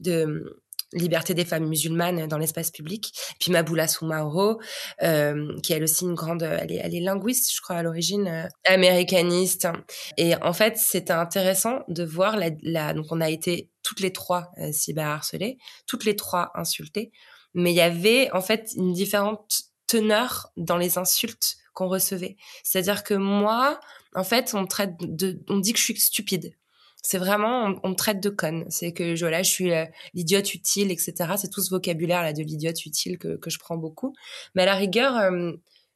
de 0.00 0.60
liberté 0.92 1.34
des 1.34 1.44
femmes 1.44 1.68
musulmanes 1.68 2.26
dans 2.26 2.38
l'espace 2.38 2.70
public. 2.70 3.12
Puis 3.38 3.52
Maboula 3.52 3.86
Soumaoro, 3.86 4.60
euh, 5.02 5.58
qui 5.62 5.72
est 5.72 5.82
aussi 5.82 6.04
une 6.04 6.14
grande, 6.14 6.42
elle 6.42 6.72
est, 6.72 6.80
elle 6.82 6.94
est 6.94 7.00
linguiste, 7.00 7.52
je 7.54 7.60
crois 7.60 7.76
à 7.76 7.82
l'origine, 7.82 8.26
euh, 8.26 8.48
américaniste. 8.66 9.68
Et 10.16 10.34
en 10.36 10.52
fait, 10.52 10.76
c'était 10.76 11.12
intéressant 11.12 11.80
de 11.88 12.04
voir 12.04 12.36
la, 12.36 12.50
la, 12.62 12.92
donc 12.92 13.06
on 13.10 13.20
a 13.20 13.30
été 13.30 13.70
toutes 13.90 13.98
les 13.98 14.12
trois 14.12 14.52
euh, 14.58 14.70
cyberharcelées, 14.70 15.58
toutes 15.88 16.04
les 16.04 16.14
trois 16.14 16.52
insultées, 16.54 17.10
mais 17.54 17.72
il 17.72 17.74
y 17.74 17.80
avait 17.80 18.30
en 18.30 18.40
fait 18.40 18.70
une 18.76 18.92
différente 18.92 19.62
teneur 19.88 20.52
dans 20.56 20.76
les 20.76 20.96
insultes 20.96 21.56
qu'on 21.74 21.88
recevait. 21.88 22.36
C'est-à-dire 22.62 23.02
que 23.02 23.14
moi, 23.14 23.80
en 24.14 24.22
fait, 24.22 24.54
on 24.54 24.60
me 24.60 24.66
traite 24.68 24.92
de, 25.00 25.42
on 25.48 25.58
dit 25.58 25.72
que 25.72 25.80
je 25.80 25.84
suis 25.84 25.98
stupide. 25.98 26.54
C'est 27.02 27.18
vraiment, 27.18 27.74
on, 27.82 27.88
me 27.88 27.94
traite 27.96 28.20
de 28.20 28.28
conne. 28.28 28.64
C'est 28.68 28.92
que 28.92 29.16
je, 29.16 29.26
je 29.26 29.42
suis 29.42 29.72
euh, 29.72 29.86
l'idiote 30.14 30.54
utile, 30.54 30.92
etc. 30.92 31.32
C'est 31.36 31.50
tout 31.50 31.62
ce 31.62 31.70
vocabulaire 31.70 32.22
là 32.22 32.32
de 32.32 32.42
l'idiote 32.42 32.86
utile 32.86 33.18
que, 33.18 33.38
que 33.38 33.50
je 33.50 33.58
prends 33.58 33.76
beaucoup. 33.76 34.14
Mais 34.54 34.62
à 34.62 34.66
la 34.66 34.76
rigueur, 34.76 35.16
euh, 35.16 35.50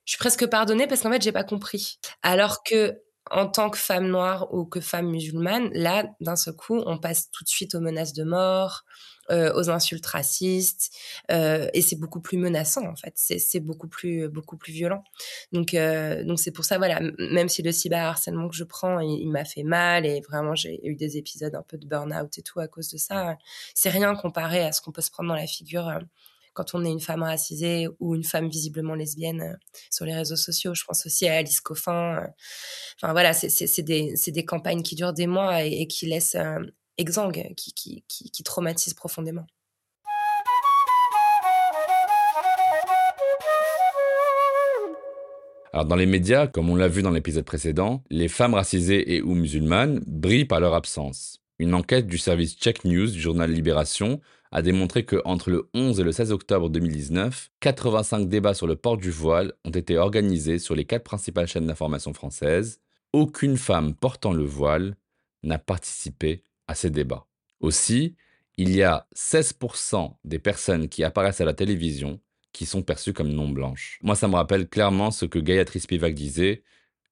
je 0.05 0.11
suis 0.11 0.19
presque 0.19 0.47
pardonnée 0.47 0.89
parce 0.89 1.03
qu'en 1.03 1.13
fait, 1.13 1.23
j'ai 1.23 1.31
pas 1.31 1.45
compris. 1.45 2.01
Alors 2.23 2.65
que 2.65 3.04
en 3.31 3.47
tant 3.49 3.71
que 3.71 3.79
femme 3.79 4.09
noire 4.09 4.53
ou 4.53 4.65
que 4.65 4.81
femme 4.81 5.11
musulmane, 5.11 5.71
là, 5.73 6.05
d'un 6.21 6.37
seul 6.37 6.55
coup, 6.55 6.83
on 6.87 6.99
passe 6.99 7.31
tout 7.31 7.45
de 7.45 7.49
suite 7.49 7.75
aux 7.75 7.81
menaces 7.81 8.13
de 8.13 8.25
mort, 8.25 8.85
euh, 9.31 9.55
aux 9.55 9.71
insultes 9.71 10.05
racistes, 10.05 10.95
euh, 11.31 11.67
et 11.73 11.81
c'est 11.81 11.97
beaucoup 11.97 12.21
plus 12.21 12.37
menaçant 12.37 12.87
en 12.87 12.95
fait. 12.95 13.15
C'est 13.17 13.61
beaucoup 13.61 13.89
plus 13.89 14.29
beaucoup 14.29 14.59
plus 14.59 14.73
violent. 14.73 15.03
Donc 15.53 15.73
euh, 15.73 16.23
donc 16.25 16.39
c'est 16.39 16.51
pour 16.51 16.67
ça 16.67 16.77
voilà, 16.77 17.01
même 17.19 17.49
si 17.49 17.63
le 17.63 17.73
cyberharcèlement 17.73 18.49
que 18.51 18.55
je 18.57 18.65
prends, 18.65 19.01
il, 19.01 19.31
m'a 19.31 19.47
fait 19.47 19.63
mal 19.63 20.05
et 20.05 20.21
vraiment 20.21 20.55
j'ai 20.55 20.87
eu 20.87 20.95
des 20.95 21.17
épisodes 21.17 21.55
un 21.55 21.63
peu 21.63 21.79
de 21.79 21.87
burn-out 21.87 22.37
et 22.37 22.43
tout 22.43 22.61
à 22.61 22.69
cause 22.69 22.91
de 22.91 22.99
ça. 22.99 23.39
C'est 23.75 23.89
rien 23.89 24.15
comparé 24.15 24.61
à 24.61 24.73
ce 24.73 24.83
qu'on 24.83 24.93
peut 24.93 25.03
se 25.03 25.11
prendre 25.11 25.31
dans 25.31 25.35
la 25.35 25.47
figure 25.47 26.01
quand 26.55 26.75
on 26.75 26.85
est 26.85 26.91
une 26.91 27.01
femme 27.01 27.23
racisée 27.23 27.89
ou 28.01 28.15
une 28.15 28.25
femme 28.25 28.49
visiblement 28.49 28.95
lesbienne 28.95 29.59
sur 29.91 30.05
les 30.05 30.15
réseaux 30.15 30.37
sociaux. 30.37 30.73
Je 30.75 30.85
pense 30.85 31.05
aussi 31.05 31.29
à 31.29 31.37
Alice 31.37 31.61
Coffin. 31.61 32.27
Enfin 32.97 33.13
voilà, 33.13 33.35
c'est 33.35 33.83
des, 33.83 34.45
campagnes 34.47 34.83
qui 34.83 34.95
durent 34.95 35.13
des 35.13 35.27
mois 35.27 35.63
et, 35.65 35.87
qui 35.87 36.07
laissent 36.07 36.37
exsangue, 36.97 37.53
qui, 37.57 37.75
qui, 37.75 38.05
qui, 38.09 38.43
traumatise 38.43 38.95
profondément. 38.95 39.47
Alors 45.73 45.87
dans 45.87 45.97
les 45.97 46.07
médias, 46.07 46.47
comme 46.47 46.71
on 46.71 46.77
l'a 46.77 46.87
vu 46.87 47.03
dans 47.03 47.11
l'épisode 47.11 47.45
précédent, 47.45 48.05
les 48.09 48.29
femmes 48.29 48.55
racisées 48.55 49.17
et 49.17 49.23
ou 49.23 49.35
musulmanes 49.35 50.05
brillent 50.07 50.45
par 50.45 50.61
leur 50.61 50.73
absence. 50.73 51.41
Une 51.59 51.75
enquête 51.75 52.07
du 52.07 52.17
service 52.17 52.57
Check 52.57 52.85
News 52.85 53.11
du 53.11 53.21
journal 53.21 53.51
Libération 53.51 54.21
a 54.55 54.63
démontré 54.63 55.05
que 55.05 55.21
entre 55.25 55.51
le 55.51 55.69
11 55.75 55.99
et 55.99 56.05
le 56.05 56.13
16 56.13 56.31
octobre 56.31 56.71
2019, 56.71 57.51
85 57.59 58.29
débats 58.29 58.55
sur 58.55 58.69
le 58.69 58.77
port 58.77 58.97
du 58.97 59.11
voile 59.11 59.53
ont 59.65 59.71
été 59.71 59.99
organisés 59.99 60.61
sur 60.61 60.77
les 60.77 60.85
quatre 60.85 61.03
principales 61.03 61.49
chaînes 61.49 61.67
d'information 61.67 62.15
françaises. 62.15 62.81
Aucune 63.13 63.57
femme 63.57 63.95
portant 63.95 64.33
le 64.33 64.45
voile 64.45 64.97
n'a 65.43 65.59
participé 65.59 66.45
à 66.69 66.77
ces 66.77 66.91
débats. 66.91 67.27
Aussi, 67.59 68.15
il 68.57 68.75
y 68.75 68.85
a 68.85 69.09
16% 69.17 70.15
des 70.23 70.39
personnes 70.39 70.89
qui 70.89 71.03
apparaissent 71.03 71.41
à 71.41 71.45
la 71.45 71.55
télévision 71.55 72.21
qui 72.53 72.65
sont 72.65 72.83
perçues 72.83 73.13
comme 73.13 73.33
non 73.33 73.49
blanches. 73.49 73.99
Moi, 74.05 74.15
ça 74.15 74.29
me 74.29 74.37
rappelle 74.37 74.69
clairement 74.69 75.11
ce 75.11 75.27
que 75.27 75.41
Gayatri 75.41 75.81
Spivak 75.81 76.15
disait 76.15 76.63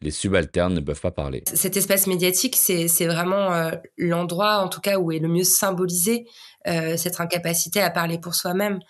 les 0.03 0.11
subalternes 0.11 0.75
ne 0.75 0.81
peuvent 0.81 1.01
pas 1.01 1.11
parler. 1.11 1.45
Cet 1.47 1.77
espace 1.77 2.07
médiatique, 2.07 2.57
c'est 2.57 3.07
vraiment 3.07 3.53
euh, 3.53 3.71
l'endroit, 3.97 4.59
en 4.59 4.69
tout 4.69 4.81
cas, 4.81 4.99
où 4.99 5.13
est 5.13 5.21
le 5.21 5.29
mieux 5.29 5.45
symbolisé 5.45 6.27
euh, 6.67 6.97
cette 6.97 7.21
incapacité 7.21 7.81
à 7.81 7.91
parler 7.91 8.19
pour 8.19 8.35
soi-même. 8.35 8.81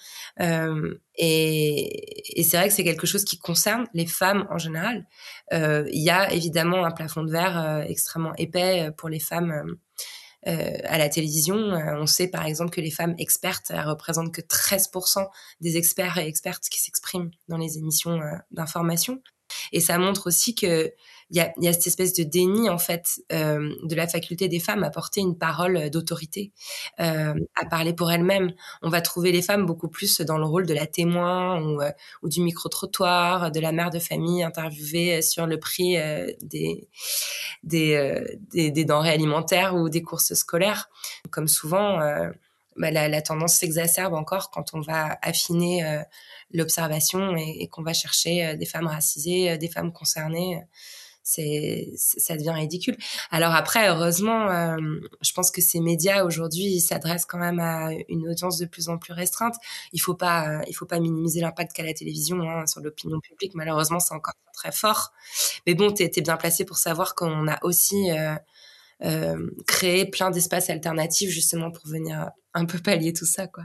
Euh, 0.41 0.95
et, 1.17 2.43
c'est 2.43 2.57
vrai 2.57 2.69
que 2.69 2.75
c'est 2.75 2.85
quelque 2.85 3.07
chose 3.07 3.25
qui 3.25 3.39
concerne 3.39 3.87
les 3.95 4.07
femmes 4.07 4.47
en 4.51 4.59
général. 4.59 5.07
Il 5.53 6.03
y 6.03 6.11
a 6.11 6.33
évidemment 6.33 6.85
un 6.85 6.91
plafond 6.91 7.23
de 7.23 7.31
verre 7.31 7.85
extrêmement 7.87 8.35
épais 8.37 8.91
pour 8.97 9.11
les 9.11 9.21
femmes 9.21 9.77
à 10.47 10.99
la 10.99 11.09
télévision. 11.11 11.57
On 11.57 12.07
sait 12.07 12.29
par 12.29 12.47
exemple 12.47 12.71
que 12.71 12.81
les 12.81 12.91
femmes 12.91 13.15
expertes 13.19 13.67
elles 13.69 13.87
représentent 13.87 14.33
que 14.33 14.41
13% 14.41 15.27
des 15.61 15.77
experts 15.77 16.17
et 16.17 16.27
expertes 16.27 16.65
qui 16.71 16.81
s'expriment 16.81 17.31
dans 17.49 17.59
les 17.59 17.77
émissions 17.77 18.19
d'information. 18.51 19.21
Et 19.73 19.81
ça 19.81 19.99
montre 19.99 20.27
aussi 20.27 20.55
que 20.55 20.93
il 21.33 21.39
y 21.39 21.41
a, 21.41 21.53
y 21.61 21.67
a, 21.67 21.73
cette 21.73 21.87
espèce 21.87 22.13
de 22.13 22.25
déni 22.25 22.69
en 22.69 22.77
fait 22.77 23.23
euh, 23.33 23.75
de 23.83 23.95
la 23.95 24.07
faculté 24.07 24.49
des 24.49 24.61
femmes 24.61 24.85
à 24.85 24.91
porter 24.91 25.23
une 25.23 25.37
parole 25.37 25.89
d'autorité, 25.89 26.53
euh, 27.01 27.35
à 27.57 27.65
parler 27.65 27.95
pour 27.95 28.13
elles-mêmes. 28.13 28.53
On 28.83 28.91
va 28.91 29.01
trouver 29.01 29.33
les 29.33 29.41
femmes 29.41 29.65
beaucoup 29.65 29.89
plus 29.89 30.21
dans 30.21 30.37
le 30.37 30.45
rôle 30.45 30.67
de 30.67 30.75
la 30.75 30.87
témoin 30.87 31.59
ou, 31.63 31.81
euh, 31.81 31.91
ou 32.23 32.29
du 32.29 32.43
micro 32.43 32.69
trottoir, 32.69 33.51
de 33.51 33.61
la 33.61 33.73
mère 33.73 33.89
de 33.89 33.99
famille 33.99 34.43
interviewée 34.43 35.23
sur 35.23 35.47
le 35.47 35.59
prix 35.59 35.97
euh, 35.97 36.31
des 36.43 36.89
des, 37.63 38.21
des, 38.53 38.71
des 38.71 38.85
denrées 38.85 39.11
alimentaires 39.11 39.75
ou 39.75 39.89
des 39.89 40.03
courses 40.03 40.35
scolaires. 40.35 40.91
Comme 41.31 41.49
souvent, 41.49 42.01
bah, 42.77 42.91
la, 42.91 43.09
la, 43.09 43.23
tendance 43.23 43.55
s'exacerbe 43.55 44.15
encore 44.15 44.51
quand 44.51 44.75
on 44.75 44.81
va 44.81 45.19
affiner 45.23 46.03
l'observation 46.53 47.37
et, 47.37 47.59
et 47.61 47.69
qu'on 47.69 47.83
va 47.83 47.93
chercher 47.93 48.57
des 48.57 48.67
femmes 48.67 48.87
racisées, 48.87 49.59
des 49.59 49.69
femmes 49.69 49.93
concernées 49.93 50.63
c'est 51.23 51.93
ça 51.97 52.37
devient 52.37 52.51
ridicule. 52.51 52.97
Alors 53.31 53.55
après, 53.55 53.89
heureusement, 53.89 54.51
euh, 54.51 54.77
je 55.21 55.33
pense 55.33 55.51
que 55.51 55.61
ces 55.61 55.81
médias 55.81 56.25
aujourd'hui 56.25 56.81
s'adressent 56.81 57.27
quand 57.27 57.39
même 57.39 57.61
à 57.61 57.91
une 58.09 58.29
audience 58.29 58.59
de 58.59 58.67
plus 58.67 58.89
en 58.89 58.99
plus 58.99 59.13
restreinte. 59.13 59.55
Il 59.93 60.01
faut 60.01 60.15
pas, 60.15 60.61
il 60.67 60.75
faut 60.75 60.87
pas 60.87 60.99
minimiser 60.99 61.41
l'impact 61.41 61.73
qu'a 61.73 61.85
la 61.85 61.95
télévision 61.95 62.41
hein, 62.43 62.67
sur 62.67 62.81
l'opinion 62.81 63.21
publique. 63.21 63.55
Malheureusement, 63.55 64.01
c'est 64.01 64.15
encore 64.15 64.35
très 64.53 64.73
fort. 64.73 65.13
Mais 65.67 65.75
bon, 65.75 65.93
tu 65.93 66.09
bien 66.23 66.37
placé 66.37 66.65
pour 66.65 66.79
savoir 66.79 67.15
qu'on 67.15 67.49
a 67.49 67.59
aussi 67.63 68.11
euh, 69.05 69.37
euh, 69.37 69.51
créé 69.67 70.07
plein 70.07 70.31
d'espaces 70.31 70.71
alternatifs 70.71 71.31
justement 71.31 71.71
pour 71.71 71.87
venir 71.87 72.31
un 72.55 72.65
peu 72.65 72.79
pallier 72.79 73.13
tout 73.13 73.27
ça, 73.27 73.47
quoi. 73.47 73.65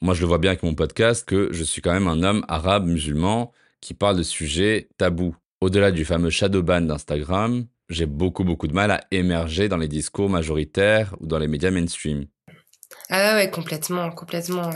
Moi, 0.00 0.14
je 0.14 0.20
le 0.20 0.28
vois 0.28 0.38
bien 0.38 0.52
avec 0.52 0.62
mon 0.62 0.74
podcast 0.74 1.26
que 1.26 1.48
je 1.52 1.64
suis 1.64 1.82
quand 1.82 1.92
même 1.92 2.06
un 2.06 2.22
homme 2.22 2.44
arabe 2.48 2.86
musulman 2.86 3.52
qui 3.80 3.94
parle 3.94 4.16
de 4.16 4.22
sujets 4.22 4.88
tabous. 4.96 5.34
Au-delà 5.60 5.90
du 5.90 6.04
fameux 6.04 6.30
shadow 6.30 6.62
ban 6.62 6.80
d'Instagram, 6.80 7.66
j'ai 7.88 8.06
beaucoup 8.06 8.44
beaucoup 8.44 8.68
de 8.68 8.74
mal 8.74 8.92
à 8.92 9.00
émerger 9.10 9.68
dans 9.68 9.76
les 9.76 9.88
discours 9.88 10.30
majoritaires 10.30 11.16
ou 11.20 11.26
dans 11.26 11.38
les 11.38 11.48
médias 11.48 11.72
mainstream. 11.72 12.26
Ah 13.10 13.34
ouais, 13.34 13.50
complètement, 13.50 14.10
complètement. 14.12 14.70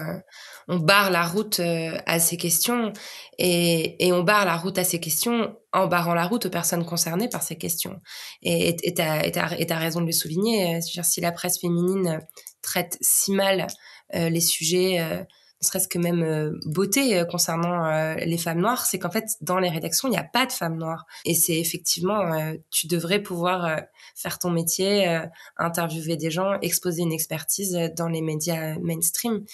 Euh, 0.69 0.75
on 0.75 0.79
barre 0.79 1.11
la 1.11 1.27
route 1.27 1.61
euh, 1.61 1.99
à 2.07 2.19
ces 2.19 2.37
questions 2.37 2.93
et, 3.39 4.07
et, 4.07 4.13
on 4.13 4.23
barre 4.23 4.45
la 4.45 4.57
route 4.57 4.79
à 4.79 4.85
ces 4.85 5.01
questions 5.01 5.57
en 5.73 5.87
barrant 5.87 6.15
la 6.15 6.27
route 6.27 6.47
aux 6.47 6.51
personnes 6.51 6.85
concernées 6.85 7.29
par 7.29 7.43
ces 7.43 7.57
questions. 7.57 8.01
Et 8.43 8.77
tu 8.77 9.03
as, 9.03 9.79
raison 9.79 10.01
de 10.01 10.07
le 10.07 10.13
souligner. 10.13 10.77
Euh, 10.77 10.81
si 10.81 11.21
la 11.21 11.33
presse 11.33 11.61
féminine 11.61 12.21
traite 12.63 12.99
si 13.01 13.33
mal 13.33 13.67
les 14.15 14.41
sujets 14.43 15.25
serait-ce 15.63 15.89
que 15.89 15.99
même 15.99 16.23
euh, 16.23 16.59
beauté 16.67 17.19
euh, 17.19 17.25
concernant 17.25 17.87
euh, 17.87 18.15
les 18.17 18.39
femmes 18.39 18.61
noires, 18.61 18.85
c'est 18.85 18.99
qu'en 18.99 19.11
fait, 19.11 19.25
dans 19.41 19.59
les 19.59 19.69
rédactions, 19.69 20.09
il 20.09 20.13
n'y 20.13 20.19
a 20.19 20.25
pas 20.25 20.47
de 20.47 20.53
femmes 20.53 20.77
noires. 20.77 21.07
Et 21.25 21.35
c'est 21.35 21.59
effectivement, 21.59 22.53
tu 22.71 22.87
devrais 22.87 23.21
pouvoir 23.21 23.81
faire 24.15 24.39
ton 24.39 24.51
métier, 24.51 25.21
interviewer 25.57 26.17
des 26.17 26.31
gens, 26.31 26.59
exposer 26.61 27.03
une 27.03 27.13
expertise 27.13 27.79
dans 27.97 28.09
les 28.09 28.23
médias 28.23 28.77
mainstream. 28.81 29.45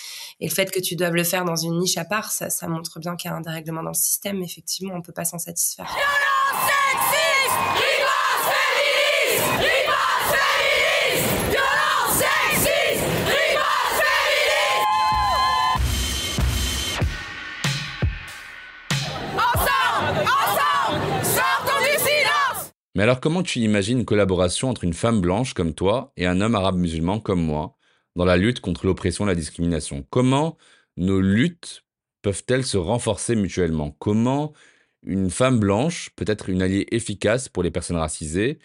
Et 0.41 0.49
le 0.49 0.55
fait 0.55 0.71
que 0.71 0.81
tu 0.81 0.97
doives 0.97 1.15
le 1.15 1.25
faire 1.25 1.45
dans 1.45 1.57
une 1.57 1.79
niche 1.79 1.99
à 1.99 2.05
part, 2.05 2.31
ça, 2.31 2.69
montre 2.69 2.99
bien 3.01 3.17
qu'il 3.17 3.31
y 3.31 3.35
a 3.35 3.37
un 3.37 3.41
dérèglement 3.41 3.83
dans 3.83 3.91
le 3.91 3.95
système. 3.95 4.43
Effectivement, 4.43 4.95
on 4.95 5.03
peut 5.03 5.13
pas 5.13 5.25
s'en 5.25 5.39
satisfaire. 5.39 5.95
Mais 22.99 23.05
alors 23.05 23.21
comment 23.21 23.45
tu 23.45 23.61
imagines 23.61 24.01
une 24.01 24.05
collaboration 24.05 24.69
entre 24.69 24.83
une 24.83 24.93
femme 24.93 25.21
blanche 25.21 25.55
comme 25.55 25.73
toi 25.73 26.13
et 26.17 26.27
un 26.27 26.41
homme 26.41 26.57
arabe 26.57 26.77
musulman 26.77 27.21
comme 27.21 27.41
moi 27.41 27.77
dans 28.17 28.25
la 28.25 28.37
lutte 28.37 28.59
contre 28.59 28.87
l'oppression 28.87 29.25
et 29.25 29.29
la 29.29 29.37
discrimination? 29.37 30.05
Comment 30.11 30.57
nos 30.97 31.21
luttes 31.21 31.85
peuvent-elles 32.23 32.65
se 32.67 32.77
renforcer 32.77 33.37
mutuellement? 33.37 33.93
Comment 34.01 34.53
une 35.05 35.31
femme 35.31 35.61
blanche 35.61 36.11
peut 36.17 36.25
être 36.27 36.49
une 36.49 36.61
alliée 36.61 36.89
efficace 36.91 37.49
pour 37.49 37.63
les 37.63 37.71
personnes 37.71 37.99
racisées 37.99 38.59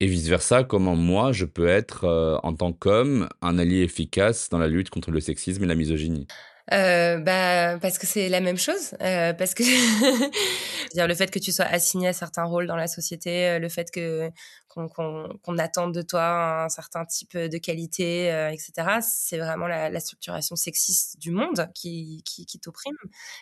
Et 0.00 0.06
vice-versa, 0.06 0.64
comment 0.64 0.96
moi, 0.96 1.32
je 1.32 1.46
peux 1.46 1.68
être, 1.68 2.04
euh, 2.04 2.38
en 2.44 2.54
tant 2.54 2.72
qu'homme, 2.72 3.28
un 3.42 3.58
allié 3.58 3.82
efficace 3.82 4.48
dans 4.50 4.58
la 4.58 4.68
lutte 4.68 4.90
contre 4.90 5.10
le 5.10 5.20
sexisme 5.20 5.64
et 5.64 5.66
la 5.68 5.74
misogynie? 5.76 6.26
Euh, 6.72 7.18
bah 7.18 7.78
parce 7.78 7.98
que 7.98 8.06
c'est 8.06 8.30
la 8.30 8.40
même 8.40 8.56
chose 8.56 8.94
euh, 9.02 9.34
parce 9.34 9.52
que 9.52 9.62
dire 10.94 11.06
le 11.06 11.14
fait 11.14 11.30
que 11.30 11.38
tu 11.38 11.52
sois 11.52 11.66
assigné 11.66 12.08
à 12.08 12.12
certains 12.14 12.44
rôles 12.44 12.66
dans 12.66 12.76
la 12.76 12.86
société 12.86 13.48
euh, 13.48 13.58
le 13.58 13.68
fait 13.68 13.90
que 13.90 14.30
qu'on 14.68 14.88
qu'on 14.88 15.58
attende 15.58 15.94
de 15.94 16.00
toi 16.00 16.64
un 16.64 16.68
certain 16.70 17.04
type 17.04 17.36
de 17.36 17.58
qualité 17.58 18.32
euh, 18.32 18.50
etc 18.50 18.98
c'est 19.02 19.38
vraiment 19.38 19.66
la, 19.66 19.90
la, 19.90 20.00
structuration 20.00 20.56
sexiste 20.56 21.18
du 21.20 21.30
monde 21.30 21.68
qui 21.74 22.22
qui, 22.24 22.46
qui 22.46 22.58
t'opprime. 22.58 22.96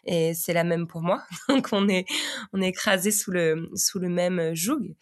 Et 0.04 0.34
c'est 0.34 0.52
la 0.52 0.64
même 0.64 0.86
pour 0.86 1.02
moi. 1.02 1.22
Donc 1.48 1.68
on 1.72 1.88
est 1.88 2.06
on 2.52 2.60
est 2.60 2.68
écrasé 2.68 3.10
sous 3.10 3.30
le 3.30 3.70
sous 3.74 3.98
le 3.98 4.08
même 4.08 4.54
joug. 4.54 4.94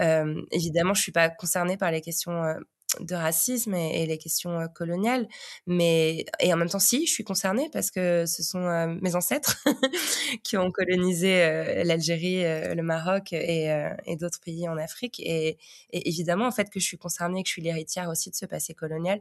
Euh, 0.00 0.42
évidemment 0.50 0.94
je 0.94 1.02
suis 1.02 1.12
pas 1.12 1.28
concernée 1.28 1.76
par 1.76 1.90
les 1.90 2.00
questions 2.00 2.42
de 3.00 3.14
racisme 3.14 3.74
et, 3.74 4.06
les 4.06 4.18
questions 4.18 4.68
coloniales. 4.74 5.28
Mais 5.66 6.24
et 6.40 6.52
en 6.52 6.56
même 6.56 6.68
temps, 6.68 6.78
si, 6.78 7.06
je 7.06 7.12
suis 7.12 7.24
concernée 7.24 7.68
parce 7.72 7.90
que 7.90 8.26
ce 8.26 8.42
sont 8.42 8.96
mes 9.00 9.14
ancêtres 9.14 9.64
qui 10.42 10.56
ont 10.56 10.70
colonisé 10.70 11.82
l'Algérie, 11.84 12.42
le 12.74 12.82
Maroc 12.82 13.32
et, 13.32 14.16
d'autres 14.18 14.40
pays 14.40 14.68
en 14.68 14.76
Afrique. 14.76 15.20
Et, 15.20 15.58
évidemment, 15.92 16.46
en 16.46 16.52
fait, 16.52 16.70
que 16.70 16.80
je 16.80 16.84
suis 16.84 16.98
concernée, 16.98 17.42
que 17.42 17.48
je 17.48 17.52
suis 17.52 17.62
l'héritière 17.62 18.08
aussi 18.08 18.30
de 18.30 18.36
ce 18.36 18.46
passé 18.46 18.74
colonial. 18.74 19.20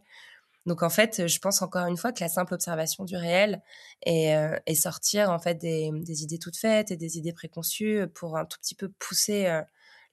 Donc 0.65 0.82
en 0.82 0.89
fait, 0.89 1.27
je 1.27 1.39
pense 1.39 1.62
encore 1.62 1.86
une 1.86 1.98
fois 1.98 2.12
que 2.12 2.22
la 2.22 2.27
simple 2.27 2.53
observation 2.55 3.03
du 3.05 3.15
réel 3.15 3.62
et, 4.05 4.34
sortir 4.75 5.29
en 5.29 5.39
fait 5.39 5.55
des, 5.55 6.24
idées 6.24 6.39
toutes 6.39 6.58
faites 6.58 6.91
et 6.91 6.98
des 6.98 7.17
idées 7.17 7.34
préconçues 7.34 8.08
pour 8.13 8.38
un 8.38 8.46
tout 8.46 8.58
petit 8.60 8.75
peu 8.75 8.89
pousser 9.00 9.62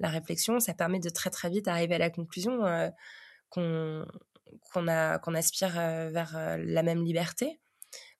la 0.00 0.08
réflexion, 0.08 0.60
ça 0.60 0.74
permet 0.74 0.98
de 0.98 1.08
très 1.08 1.30
très 1.30 1.48
vite 1.48 1.68
arriver 1.68 1.94
à 1.94 1.98
la 1.98 2.10
conclusion 2.10 2.60
qu'on 3.52 4.04
qu'on 4.72 5.34
aspire 5.34 5.78
euh, 5.78 6.10
vers 6.10 6.36
euh, 6.36 6.56
la 6.64 6.82
même 6.82 7.04
liberté, 7.04 7.60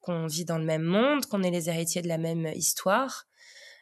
qu'on 0.01 0.27
vit 0.27 0.45
dans 0.45 0.59
le 0.59 0.65
même 0.65 0.83
monde, 0.83 1.27
qu'on 1.27 1.43
est 1.43 1.51
les 1.51 1.69
héritiers 1.69 2.03
de 2.03 2.09
la 2.09 2.19
même 2.19 2.47
histoire, 2.55 3.27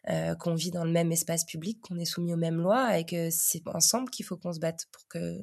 euh, 0.09 0.35
qu'on 0.35 0.55
vit 0.55 0.71
dans 0.71 0.85
le 0.85 0.91
même 0.91 1.13
espace 1.13 1.45
public, 1.45 1.81
qu'on 1.83 1.99
est 1.99 2.05
soumis 2.05 2.33
aux 2.33 2.39
mêmes 2.39 2.61
lois 2.61 2.99
et 2.99 3.05
que 3.05 3.29
c'est 3.31 3.63
ensemble 3.67 4.11
qu'il 4.11 4.25
faut 4.25 4.37
qu'on 4.37 4.53
se 4.53 4.61
batte 4.61 4.87
pour 4.93 5.07
que, 5.09 5.39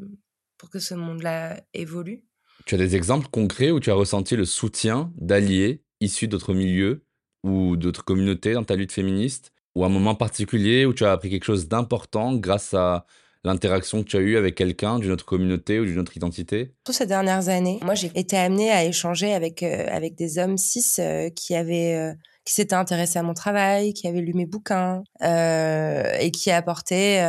pour 0.57 0.69
que 0.69 0.79
ce 0.79 0.93
monde-là 0.93 1.61
évolue. 1.73 2.23
Tu 2.65 2.75
as 2.75 2.77
des 2.77 2.95
exemples 2.95 3.27
concrets 3.29 3.71
où 3.71 3.79
tu 3.79 3.91
as 3.91 3.95
ressenti 3.95 4.35
le 4.35 4.45
soutien 4.45 5.11
d'alliés 5.15 5.83
issus 5.99 6.27
d'autres 6.27 6.53
milieux 6.53 7.05
ou 7.43 7.77
d'autres 7.77 8.03
communautés 8.03 8.53
dans 8.53 8.63
ta 8.63 8.75
lutte 8.75 8.91
féministe 8.91 9.53
ou 9.75 9.85
un 9.85 9.89
moment 9.89 10.15
particulier 10.15 10.85
où 10.85 10.93
tu 10.93 11.05
as 11.05 11.11
appris 11.11 11.29
quelque 11.29 11.45
chose 11.45 11.67
d'important 11.67 12.35
grâce 12.35 12.73
à 12.73 13.05
l'interaction 13.43 14.03
que 14.03 14.07
tu 14.07 14.17
as 14.17 14.21
eue 14.21 14.37
avec 14.37 14.55
quelqu'un 14.55 14.99
d'une 14.99 15.11
autre 15.11 15.25
communauté 15.25 15.79
ou 15.79 15.85
d'une 15.85 15.99
autre 15.99 16.15
identité? 16.15 16.73
Toutes 16.83 16.95
ces 16.95 17.05
dernières 17.05 17.49
années, 17.49 17.79
moi 17.83 17.95
j'ai 17.95 18.11
été 18.15 18.37
amenée 18.37 18.71
à 18.71 18.83
échanger 18.83 19.33
avec, 19.33 19.63
euh, 19.63 19.85
avec 19.89 20.15
des 20.15 20.37
hommes 20.37 20.57
cis 20.57 20.83
euh, 20.99 21.29
qui 21.29 21.55
avaient... 21.55 21.95
Euh, 21.95 22.13
qui 22.45 22.53
s'étaient 22.53 22.75
intéressés 22.75 23.19
à 23.19 23.23
mon 23.23 23.33
travail, 23.33 23.91
qui 23.91 24.07
avaient 24.07 24.21
lu 24.21 24.33
mes 24.33 24.45
bouquins 24.45 25.03
et 25.21 26.31
qui 26.31 26.49
apportaient 26.49 27.19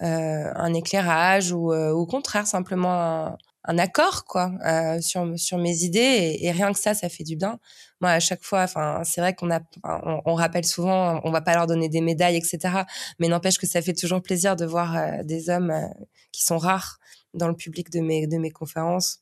un 0.00 0.72
éclairage 0.72 1.52
ou 1.52 1.74
au 1.74 2.06
contraire 2.06 2.46
simplement 2.46 2.94
un 2.94 3.36
accord 3.78 4.24
quoi 4.24 4.52
euh, 4.64 5.00
sur 5.00 5.38
sur 5.38 5.58
mes 5.58 5.82
idées 5.82 6.38
et, 6.40 6.50
rien 6.52 6.72
que 6.72 6.78
ça 6.78 6.94
ça 6.94 7.08
fait 7.08 7.24
du 7.24 7.36
bien. 7.36 7.58
Moi 8.00 8.10
à 8.10 8.20
chaque 8.20 8.42
fois 8.42 8.62
enfin 8.62 9.02
c'est 9.04 9.20
vrai 9.20 9.34
qu'on 9.34 9.50
a 9.50 9.60
on, 9.84 10.34
rappelle 10.34 10.64
souvent 10.64 11.20
on 11.24 11.30
va 11.30 11.40
pas 11.40 11.54
leur 11.54 11.66
donner 11.66 11.88
des 11.88 12.00
médailles 12.00 12.36
etc 12.36 12.82
mais 13.18 13.28
n'empêche 13.28 13.58
que 13.58 13.66
ça 13.66 13.82
fait 13.82 13.94
toujours 13.94 14.22
plaisir 14.22 14.56
de 14.56 14.64
voir 14.66 14.96
euh, 14.96 15.22
des 15.24 15.50
hommes 15.50 15.70
euh, 15.70 15.86
qui 16.32 16.44
sont 16.44 16.58
rares 16.58 16.98
dans 17.34 17.48
le 17.48 17.56
public 17.56 17.90
de 17.90 18.00
mes 18.00 18.26
de 18.26 18.38
mes 18.38 18.50
conférences. 18.50 19.20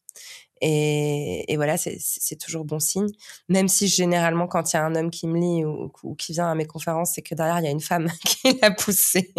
Et, 0.60 1.52
et 1.52 1.56
voilà 1.56 1.76
c'est 1.76 1.96
c'est 2.00 2.36
toujours 2.36 2.64
bon 2.64 2.80
signe. 2.80 3.08
Même 3.48 3.68
si 3.68 3.88
généralement 3.88 4.46
quand 4.46 4.72
il 4.72 4.76
y 4.76 4.78
a 4.78 4.84
un 4.84 4.94
homme 4.94 5.10
qui 5.10 5.26
me 5.26 5.38
lit 5.38 5.64
ou, 5.64 5.90
ou 6.02 6.14
qui 6.14 6.32
vient 6.32 6.50
à 6.50 6.54
mes 6.54 6.66
conférences 6.66 7.12
c'est 7.14 7.22
que 7.22 7.34
derrière 7.34 7.58
il 7.60 7.64
y 7.64 7.68
a 7.68 7.70
une 7.70 7.80
femme 7.80 8.08
qui 8.24 8.58
l'a 8.62 8.70
poussé 8.70 9.32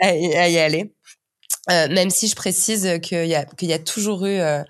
à 0.00 0.14
y 0.14 0.58
aller 0.58 0.94
euh, 1.70 1.88
même 1.88 2.10
si 2.10 2.26
je 2.26 2.34
précise 2.34 2.98
qu'il 3.00 3.26
y 3.26 3.34
a 3.34 3.44
qu'il 3.44 3.68
y 3.68 3.72
a 3.72 3.78
toujours 3.78 4.26
eu, 4.26 4.38
euh, 4.40 4.62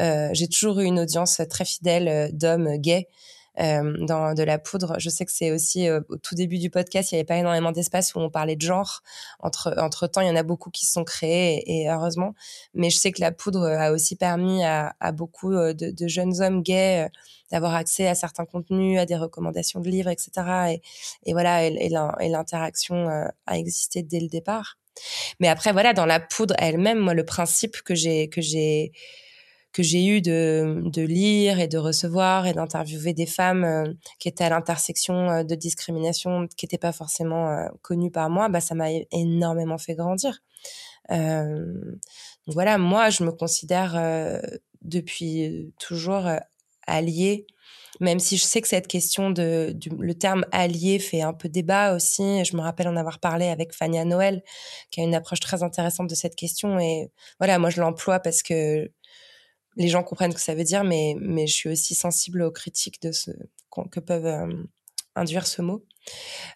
euh, 0.00 0.30
j'ai 0.32 0.48
toujours 0.48 0.80
eu 0.80 0.84
une 0.84 0.98
audience 1.00 1.40
très 1.48 1.64
fidèle 1.64 2.30
d'hommes 2.36 2.76
gays 2.76 3.08
dans 3.56 4.34
de 4.34 4.42
la 4.44 4.58
poudre. 4.58 4.94
Je 4.98 5.10
sais 5.10 5.24
que 5.24 5.32
c'est 5.32 5.50
aussi 5.50 5.90
au 5.90 6.16
tout 6.16 6.36
début 6.36 6.58
du 6.58 6.70
podcast, 6.70 7.10
il 7.10 7.16
n'y 7.16 7.18
avait 7.20 7.26
pas 7.26 7.36
énormément 7.38 7.72
d'espace 7.72 8.14
où 8.14 8.20
on 8.20 8.30
parlait 8.30 8.54
de 8.54 8.62
genre. 8.62 9.02
Entre 9.40 9.74
entre 9.78 10.06
temps, 10.06 10.20
il 10.20 10.28
y 10.28 10.30
en 10.30 10.36
a 10.36 10.44
beaucoup 10.44 10.70
qui 10.70 10.86
se 10.86 10.92
sont 10.92 11.04
créés 11.04 11.64
et, 11.66 11.90
heureusement. 11.90 12.34
Mais 12.74 12.88
je 12.90 12.98
sais 12.98 13.10
que 13.10 13.20
la 13.20 13.32
poudre 13.32 13.66
a 13.66 13.90
aussi 13.92 14.14
permis 14.16 14.64
à, 14.64 14.94
à 15.00 15.10
beaucoup 15.12 15.52
de, 15.52 15.72
de, 15.72 16.08
jeunes 16.08 16.40
hommes 16.40 16.62
gays 16.62 17.10
d'avoir 17.50 17.74
accès 17.74 18.06
à 18.06 18.14
certains 18.14 18.46
contenus, 18.46 19.00
à 19.00 19.06
des 19.06 19.16
recommandations 19.16 19.80
de 19.80 19.88
livres, 19.88 20.10
etc. 20.10 20.78
Et, 21.24 21.32
voilà, 21.32 21.64
et 21.64 21.88
l'interaction 22.28 23.08
a 23.46 23.58
existé 23.58 24.02
dès 24.04 24.20
le 24.20 24.28
départ. 24.28 24.76
Mais 25.40 25.48
après, 25.48 25.72
voilà, 25.72 25.92
dans 25.92 26.06
la 26.06 26.20
poudre 26.20 26.54
elle-même, 26.58 26.98
moi, 26.98 27.14
le 27.14 27.24
principe 27.24 27.82
que 27.82 27.94
j'ai 27.94 28.28
que 28.28 28.40
j'ai 28.40 28.92
que 29.72 29.82
j'ai 29.82 30.06
eu 30.06 30.20
de, 30.20 31.02
lire 31.02 31.60
et 31.60 31.68
de 31.68 31.78
recevoir 31.78 32.46
et 32.46 32.52
d'interviewer 32.52 33.12
des 33.12 33.26
femmes 33.26 33.64
euh, 33.64 33.84
qui 34.18 34.28
étaient 34.28 34.44
à 34.44 34.48
l'intersection 34.48 35.30
euh, 35.30 35.42
de 35.44 35.54
discrimination 35.54 36.48
qui 36.56 36.64
n'étaient 36.64 36.78
pas 36.78 36.92
forcément 36.92 37.50
euh, 37.50 37.68
connues 37.82 38.10
par 38.10 38.30
moi, 38.30 38.48
bah, 38.48 38.60
ça 38.60 38.74
m'a 38.74 38.88
énormément 39.12 39.78
fait 39.78 39.94
grandir. 39.94 40.40
donc 41.10 42.54
voilà, 42.54 42.78
moi, 42.78 43.10
je 43.10 43.22
me 43.24 43.30
considère 43.30 43.94
depuis 44.82 45.72
toujours 45.78 46.26
alliée 46.86 47.46
même 48.00 48.18
si 48.18 48.36
je 48.36 48.44
sais 48.44 48.60
que 48.60 48.68
cette 48.68 48.86
question 48.86 49.30
de 49.30 49.76
le 49.98 50.14
terme 50.14 50.44
allié 50.52 50.98
fait 50.98 51.22
un 51.22 51.32
peu 51.32 51.48
débat 51.48 51.94
aussi. 51.94 52.44
Je 52.44 52.56
me 52.56 52.62
rappelle 52.62 52.88
en 52.88 52.96
avoir 52.96 53.18
parlé 53.18 53.48
avec 53.48 53.72
Fania 53.72 54.04
Noël, 54.04 54.42
qui 54.90 55.00
a 55.00 55.04
une 55.04 55.14
approche 55.14 55.40
très 55.40 55.62
intéressante 55.62 56.08
de 56.08 56.14
cette 56.14 56.36
question. 56.36 56.78
Et 56.78 57.10
voilà, 57.38 57.58
moi 57.58 57.70
je 57.70 57.80
l'emploie 57.80 58.20
parce 58.20 58.42
que 58.42 58.90
les 59.76 59.88
gens 59.88 60.02
comprennent 60.02 60.32
ce 60.32 60.36
que 60.36 60.42
ça 60.42 60.54
veut 60.54 60.64
dire, 60.64 60.84
mais 60.84 61.14
mais 61.20 61.46
je 61.46 61.54
suis 61.54 61.68
aussi 61.70 61.94
sensible 61.94 62.42
aux 62.42 62.52
critiques 62.52 63.00
de 63.02 63.12
ce 63.12 63.30
que 63.90 64.00
peuvent 64.00 64.26
euh, 64.26 64.52
induire 65.14 65.46
ce 65.46 65.62
mot. 65.62 65.84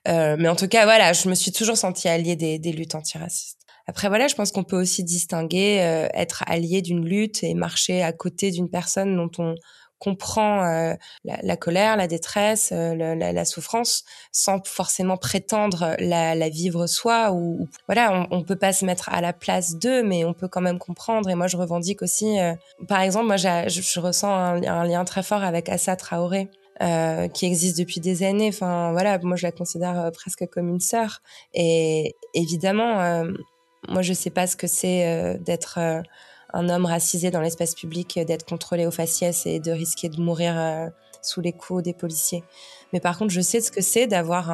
Euh, 0.09 0.37
mais 0.39 0.49
en 0.49 0.57
tout 0.57 0.69
cas, 0.69 0.85
voilà, 0.85 1.13
je 1.13 1.29
me 1.29 1.35
suis 1.35 1.53
toujours 1.53 1.77
sentie 1.77 2.09
alliée 2.09 2.37
des, 2.37 2.59
des 2.59 2.73
luttes 2.73 2.95
antiracistes. 2.95 3.61
Après, 3.87 4.09
voilà, 4.09 4.29
je 4.29 4.35
pense 4.35 4.53
qu'on 4.53 4.65
peut 4.65 4.81
aussi 4.81 5.03
distinguer 5.05 5.81
euh, 5.81 6.09
être 6.15 6.45
allié 6.47 6.83
d'une 6.83 7.05
lutte 7.05 7.43
et 7.43 7.55
marcher 7.55 8.03
à 8.03 8.13
côté 8.13 8.51
d'une 8.51 8.71
personne 8.71 9.17
dont 9.17 9.31
on 9.39 9.55
comprend 10.03 10.65
euh, 10.65 10.95
la, 11.25 11.39
la, 11.43 11.57
colère, 11.57 11.97
la 11.97 12.09
détresse, 12.09 12.71
euh, 12.73 12.93
la, 12.97 13.33
la, 13.33 13.45
souffrance, 13.45 14.05
sans 14.33 14.61
forcément 14.67 15.17
prétendre 15.17 15.95
la, 16.01 16.35
la 16.35 16.49
vivre 16.49 16.89
soi. 16.89 17.31
Ou, 17.31 17.69
voilà, 17.87 18.13
on, 18.13 18.39
on, 18.39 18.43
peut 18.43 18.57
pas 18.57 18.73
se 18.73 18.85
mettre 18.85 19.11
à 19.11 19.21
la 19.21 19.33
place 19.33 19.77
d'eux, 19.77 20.03
mais 20.03 20.25
on 20.25 20.35
peut 20.35 20.49
quand 20.49 20.61
même 20.61 20.81
comprendre. 20.81 21.31
Et 21.31 21.37
moi, 21.37 21.47
je 21.47 21.57
revendique 21.57 22.03
aussi, 22.03 22.41
euh, 22.41 22.53
par 22.89 23.01
exemple, 23.01 23.27
moi, 23.27 23.37
je, 23.37 23.69
je, 23.69 24.01
ressens 24.01 24.35
un, 24.35 24.85
lien 24.85 25.05
très 25.05 25.23
fort 25.23 25.45
avec 25.45 25.69
Assa 25.69 25.95
Traoré. 25.95 26.51
Euh, 26.81 27.29
qui 27.29 27.47
existe 27.47 27.79
depuis 27.79 28.01
des 28.01 28.25
années. 28.25 28.49
Enfin, 28.49 28.91
voilà, 28.91 29.17
moi 29.19 29.37
je 29.37 29.47
la 29.47 29.53
considère 29.53 30.11
presque 30.13 30.49
comme 30.51 30.69
une 30.69 30.81
sœur. 30.81 31.21
Et 31.55 32.17
évidemment, 32.35 33.25
moi 33.89 34.03
je 34.03 34.13
sais 34.15 34.31
pas 34.31 34.49
ce 34.49 34.57
que 34.57 34.67
c'est 34.67 35.39
d'être 35.39 35.79
un 36.53 36.69
homme 36.69 36.87
racisé 36.87 37.31
dans 37.31 37.41
l'espace 37.41 37.75
public 37.75 38.17
euh, 38.17 38.25
d'être 38.25 38.45
contrôlé 38.45 38.87
au 38.87 38.91
faciès 38.91 39.47
et 39.47 39.61
de 39.61 39.73
risquer 39.73 40.09
de 40.09 40.21
mourir 40.21 40.59
euh, 40.59 40.89
sous 41.23 41.41
les 41.41 41.53
coups 41.53 41.83
des 41.83 41.95
policiers. 41.95 42.45
Mais 42.93 43.01
par 43.01 43.17
contre, 43.17 43.33
je 43.33 43.41
sais 43.41 43.61
ce 43.61 43.71
que 43.71 43.81
c'est 43.81 44.07
d'avoir 44.07 44.51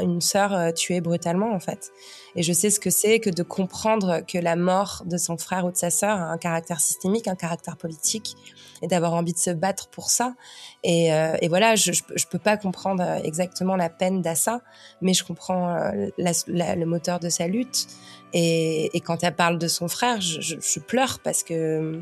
une 0.00 0.20
sœur 0.20 0.52
euh, 0.52 0.72
tuée 0.72 1.00
brutalement, 1.00 1.52
en 1.52 1.60
fait. 1.60 1.90
Et 2.36 2.42
je 2.42 2.52
sais 2.52 2.70
ce 2.70 2.78
que 2.78 2.90
c'est 2.90 3.20
que 3.20 3.30
de 3.30 3.42
comprendre 3.42 4.20
que 4.26 4.38
la 4.38 4.56
mort 4.56 5.02
de 5.06 5.16
son 5.16 5.38
frère 5.38 5.64
ou 5.64 5.70
de 5.70 5.76
sa 5.76 5.90
sœur 5.90 6.18
a 6.18 6.30
un 6.30 6.38
caractère 6.38 6.80
systémique, 6.80 7.26
un 7.26 7.36
caractère 7.36 7.76
politique, 7.76 8.36
et 8.82 8.86
d'avoir 8.86 9.14
envie 9.14 9.32
de 9.32 9.38
se 9.38 9.50
battre 9.50 9.88
pour 9.88 10.10
ça. 10.10 10.34
Et, 10.82 11.08
et 11.08 11.48
voilà, 11.48 11.76
je, 11.76 11.92
je, 11.92 12.26
peux 12.26 12.38
pas 12.38 12.56
comprendre 12.56 13.02
exactement 13.24 13.76
la 13.76 13.90
peine 13.90 14.22
d'Assa, 14.22 14.62
mais 15.02 15.12
je 15.12 15.24
comprends 15.24 15.74
le 16.18 16.84
moteur 16.84 17.20
de 17.20 17.28
sa 17.28 17.46
lutte. 17.46 17.86
Et, 18.32 18.96
et, 18.96 19.00
quand 19.00 19.24
elle 19.24 19.34
parle 19.34 19.58
de 19.58 19.68
son 19.68 19.88
frère, 19.88 20.20
je, 20.20 20.40
je, 20.40 20.80
pleure 20.80 21.18
parce 21.22 21.42
que 21.42 22.00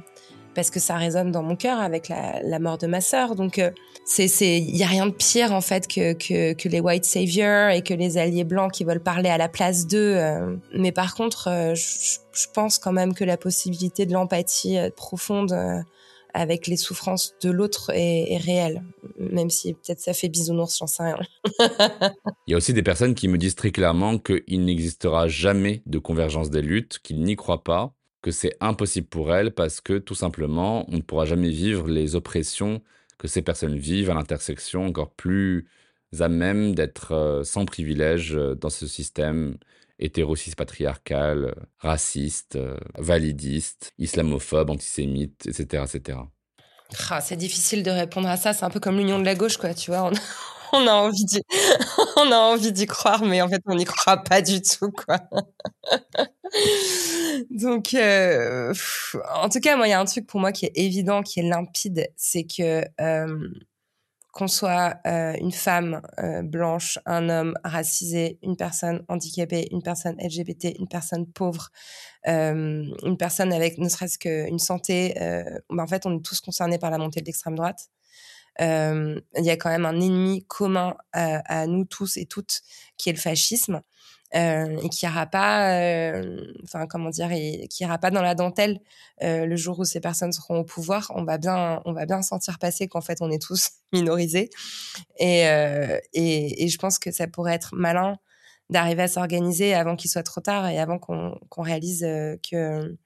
parce 0.54 0.70
que 0.70 0.80
ça 0.80 0.96
résonne 0.96 1.30
dans 1.30 1.42
mon 1.42 1.56
cœur 1.56 1.78
avec 1.78 2.08
la, 2.08 2.42
la, 2.42 2.58
mort 2.58 2.78
de 2.78 2.86
ma 2.86 3.00
sœur. 3.00 3.34
Donc 3.34 3.58
euh, 3.58 3.70
c'est 4.04 4.26
il 4.58 4.76
y 4.76 4.82
a 4.82 4.86
rien 4.86 5.06
de 5.06 5.12
pire 5.12 5.52
en 5.52 5.60
fait 5.60 5.86
que, 5.86 6.14
que, 6.14 6.52
que 6.52 6.68
les 6.68 6.80
white 6.80 7.04
saviors 7.04 7.70
et 7.70 7.82
que 7.82 7.94
les 7.94 8.18
alliés 8.18 8.44
blancs 8.44 8.72
qui 8.72 8.84
veulent 8.84 9.02
parler 9.02 9.30
à 9.30 9.38
la 9.38 9.48
place 9.48 9.86
d'eux. 9.86 10.16
Euh. 10.16 10.56
Mais 10.74 10.92
par 10.92 11.14
contre, 11.14 11.48
euh, 11.48 11.74
je, 11.74 12.46
pense 12.52 12.78
quand 12.78 12.92
même 12.92 13.14
que 13.14 13.24
la 13.24 13.36
possibilité 13.36 14.04
de 14.04 14.12
l'empathie 14.12 14.78
profonde 14.96 15.84
avec 16.38 16.68
les 16.68 16.76
souffrances 16.76 17.34
de 17.42 17.50
l'autre 17.50 17.90
est, 17.90 18.32
est, 18.32 18.36
réelle, 18.36 18.84
même 19.18 19.50
si 19.50 19.74
peut-être 19.74 20.00
ça 20.00 20.12
fait 20.12 20.28
bisounours, 20.28 20.78
j'en 20.78 20.86
sais 20.86 21.02
rien. 21.02 21.18
Il 22.46 22.52
y 22.52 22.54
a 22.54 22.56
aussi 22.56 22.72
des 22.72 22.84
personnes 22.84 23.16
qui 23.16 23.26
me 23.26 23.38
disent 23.38 23.56
très 23.56 23.72
clairement 23.72 24.18
qu'il 24.18 24.64
n'existera 24.64 25.26
jamais 25.26 25.82
de 25.86 25.98
convergence 25.98 26.50
des 26.50 26.62
luttes, 26.62 27.00
qu'ils 27.02 27.20
n'y 27.20 27.34
croient 27.34 27.64
pas, 27.64 27.92
que 28.22 28.30
c'est 28.30 28.56
impossible 28.60 29.08
pour 29.08 29.34
elle 29.34 29.52
parce 29.52 29.80
que 29.80 29.98
tout 29.98 30.14
simplement, 30.14 30.86
on 30.88 30.98
ne 30.98 31.02
pourra 31.02 31.24
jamais 31.24 31.50
vivre 31.50 31.88
les 31.88 32.14
oppressions 32.14 32.82
que 33.18 33.26
ces 33.26 33.42
personnes 33.42 33.76
vivent 33.76 34.10
à 34.10 34.14
l'intersection, 34.14 34.86
encore 34.86 35.10
plus 35.10 35.66
à 36.20 36.28
même 36.28 36.74
d'être 36.74 37.12
euh, 37.12 37.42
sans 37.42 37.64
privilège 37.64 38.34
euh, 38.36 38.54
dans 38.54 38.70
ce 38.70 38.86
système 38.86 39.58
hétérosis 39.98 40.54
patriarcal, 40.54 41.54
raciste, 41.78 42.58
validiste, 42.96 43.92
islamophobe, 43.98 44.70
antisémite, 44.70 45.46
etc. 45.46 45.84
etc. 45.86 46.18
Ah, 47.10 47.20
c'est 47.20 47.36
difficile 47.36 47.82
de 47.82 47.90
répondre 47.90 48.28
à 48.28 48.36
ça. 48.36 48.52
C'est 48.52 48.64
un 48.64 48.70
peu 48.70 48.80
comme 48.80 48.96
l'union 48.96 49.18
de 49.18 49.24
la 49.24 49.34
gauche, 49.34 49.56
quoi. 49.58 49.74
Tu 49.74 49.90
vois, 49.90 50.10
on, 50.72 50.86
a 50.86 50.92
envie 50.92 51.24
d'y, 51.24 51.42
on 52.16 52.32
a 52.32 52.36
envie 52.36 52.72
d'y 52.72 52.86
croire, 52.86 53.24
mais 53.24 53.42
en 53.42 53.48
fait, 53.48 53.60
on 53.66 53.74
n'y 53.74 53.84
croit 53.84 54.18
pas 54.18 54.40
du 54.40 54.62
tout, 54.62 54.90
quoi. 54.90 55.18
Donc, 57.50 57.94
euh, 57.94 58.72
en 59.34 59.48
tout 59.48 59.60
cas, 59.60 59.76
moi, 59.76 59.86
il 59.86 59.90
y 59.90 59.94
a 59.94 60.00
un 60.00 60.04
truc 60.06 60.26
pour 60.26 60.40
moi 60.40 60.50
qui 60.52 60.66
est 60.66 60.72
évident, 60.74 61.22
qui 61.22 61.40
est 61.40 61.48
limpide, 61.48 62.08
c'est 62.16 62.44
que 62.44 62.84
euh, 63.00 63.48
qu'on 64.38 64.46
soit 64.46 64.98
euh, 65.04 65.34
une 65.40 65.50
femme 65.50 66.00
blanche, 66.44 66.96
un 67.06 67.28
homme 67.28 67.54
racisé, 67.64 68.38
une 68.42 68.56
personne 68.56 69.04
handicapée, 69.08 69.66
une 69.72 69.82
personne 69.82 70.16
LGBT, 70.22 70.78
une 70.78 70.86
personne 70.86 71.26
pauvre, 71.26 71.70
une 72.24 73.16
personne 73.18 73.52
avec 73.52 73.78
ne 73.78 73.88
serait-ce 73.88 74.18
qu'une 74.18 74.60
santé, 74.60 75.14
ben, 75.16 75.82
en 75.82 75.86
fait, 75.88 76.06
on 76.06 76.16
est 76.16 76.24
tous 76.24 76.40
concernés 76.40 76.78
par 76.78 76.90
la 76.90 76.98
montée 76.98 77.20
de 77.20 77.26
l'extrême 77.26 77.56
droite. 77.56 77.88
Il 78.60 79.22
y 79.36 79.50
a 79.50 79.56
quand 79.56 79.70
même 79.70 79.86
un 79.86 80.00
ennemi 80.00 80.44
commun 80.46 80.96
à, 81.12 81.66
nous 81.66 81.84
tous 81.84 82.16
et 82.16 82.26
toutes, 82.26 82.60
qui 82.96 83.10
est 83.10 83.14
le 83.14 83.18
fascisme. 83.18 83.82
Euh, 84.34 84.76
et 84.82 84.90
qui 84.90 85.06
ira 85.06 85.24
pas, 85.24 85.72
euh, 85.72 86.52
enfin 86.62 86.86
comment 86.86 87.08
dire, 87.08 87.32
et 87.32 87.66
qui 87.70 87.84
ira 87.84 87.96
pas 87.96 88.10
dans 88.10 88.20
la 88.20 88.34
dentelle 88.34 88.78
euh, 89.22 89.46
le 89.46 89.56
jour 89.56 89.78
où 89.78 89.86
ces 89.86 90.00
personnes 90.00 90.32
seront 90.32 90.58
au 90.58 90.64
pouvoir. 90.64 91.10
On 91.14 91.24
va 91.24 91.38
bien, 91.38 91.80
on 91.86 91.94
va 91.94 92.04
bien 92.04 92.20
sentir 92.20 92.58
passer 92.58 92.88
qu'en 92.88 93.00
fait 93.00 93.22
on 93.22 93.30
est 93.30 93.40
tous 93.40 93.70
minorisés. 93.92 94.50
Et, 95.18 95.44
et, 96.12 96.64
et 96.64 96.68
je 96.68 96.78
pense 96.78 96.98
que 96.98 97.10
ça 97.10 97.26
pourrait 97.26 97.54
être 97.54 97.74
malin 97.74 98.18
d'arriver 98.68 99.04
à 99.04 99.08
s'organiser 99.08 99.74
avant 99.74 99.96
qu'il 99.96 100.10
soit 100.10 100.22
trop 100.24 100.42
tard 100.42 100.68
et 100.68 100.78
avant 100.78 100.98
qu'on 100.98 101.62
réalise 101.62 102.02
que 102.50 102.96